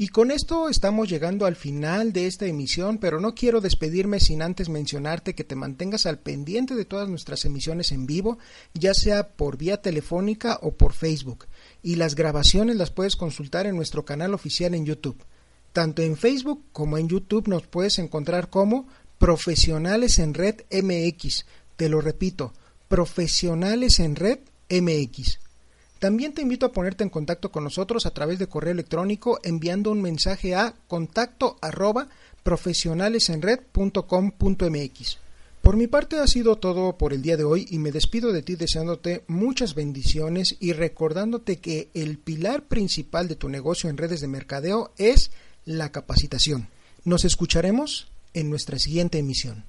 Y 0.01 0.07
con 0.07 0.31
esto 0.31 0.67
estamos 0.67 1.09
llegando 1.09 1.45
al 1.45 1.55
final 1.55 2.11
de 2.11 2.25
esta 2.25 2.47
emisión, 2.47 2.97
pero 2.97 3.19
no 3.19 3.35
quiero 3.35 3.61
despedirme 3.61 4.19
sin 4.19 4.41
antes 4.41 4.67
mencionarte 4.67 5.35
que 5.35 5.43
te 5.43 5.53
mantengas 5.53 6.07
al 6.07 6.17
pendiente 6.17 6.73
de 6.73 6.85
todas 6.85 7.07
nuestras 7.07 7.45
emisiones 7.45 7.91
en 7.91 8.07
vivo, 8.07 8.39
ya 8.73 8.95
sea 8.95 9.33
por 9.33 9.57
vía 9.57 9.79
telefónica 9.79 10.57
o 10.63 10.71
por 10.71 10.93
Facebook. 10.93 11.45
Y 11.83 11.97
las 11.97 12.15
grabaciones 12.15 12.77
las 12.77 12.89
puedes 12.89 13.15
consultar 13.15 13.67
en 13.67 13.75
nuestro 13.75 14.03
canal 14.03 14.33
oficial 14.33 14.73
en 14.73 14.87
YouTube. 14.87 15.23
Tanto 15.71 16.01
en 16.01 16.17
Facebook 16.17 16.63
como 16.71 16.97
en 16.97 17.07
YouTube 17.07 17.47
nos 17.47 17.67
puedes 17.67 17.99
encontrar 17.99 18.49
como 18.49 18.87
Profesionales 19.19 20.17
en 20.17 20.33
Red 20.33 20.61
MX. 20.71 21.45
Te 21.75 21.89
lo 21.89 22.01
repito, 22.01 22.53
Profesionales 22.87 23.99
en 23.99 24.15
Red 24.15 24.39
MX. 24.67 25.37
También 26.01 26.33
te 26.33 26.41
invito 26.41 26.65
a 26.65 26.71
ponerte 26.71 27.03
en 27.03 27.11
contacto 27.11 27.51
con 27.51 27.63
nosotros 27.63 28.07
a 28.07 28.11
través 28.11 28.39
de 28.39 28.47
correo 28.47 28.71
electrónico 28.71 29.39
enviando 29.43 29.91
un 29.91 30.01
mensaje 30.01 30.55
a 30.55 30.73
contacto 30.87 31.59
arroba 31.61 32.07
profesionalesenred.com.mx. 32.41 35.17
Por 35.61 35.77
mi 35.77 35.85
parte 35.85 36.17
ha 36.17 36.25
sido 36.25 36.55
todo 36.55 36.97
por 36.97 37.13
el 37.13 37.21
día 37.21 37.37
de 37.37 37.43
hoy 37.43 37.67
y 37.69 37.77
me 37.77 37.91
despido 37.91 38.33
de 38.33 38.41
ti 38.41 38.55
deseándote 38.55 39.23
muchas 39.27 39.75
bendiciones 39.75 40.57
y 40.59 40.73
recordándote 40.73 41.57
que 41.57 41.89
el 41.93 42.17
pilar 42.17 42.63
principal 42.63 43.27
de 43.27 43.35
tu 43.35 43.47
negocio 43.47 43.87
en 43.87 43.97
redes 43.97 44.21
de 44.21 44.27
mercadeo 44.27 44.93
es 44.97 45.29
la 45.65 45.91
capacitación. 45.91 46.69
Nos 47.03 47.25
escucharemos 47.25 48.07
en 48.33 48.49
nuestra 48.49 48.79
siguiente 48.79 49.19
emisión. 49.19 49.65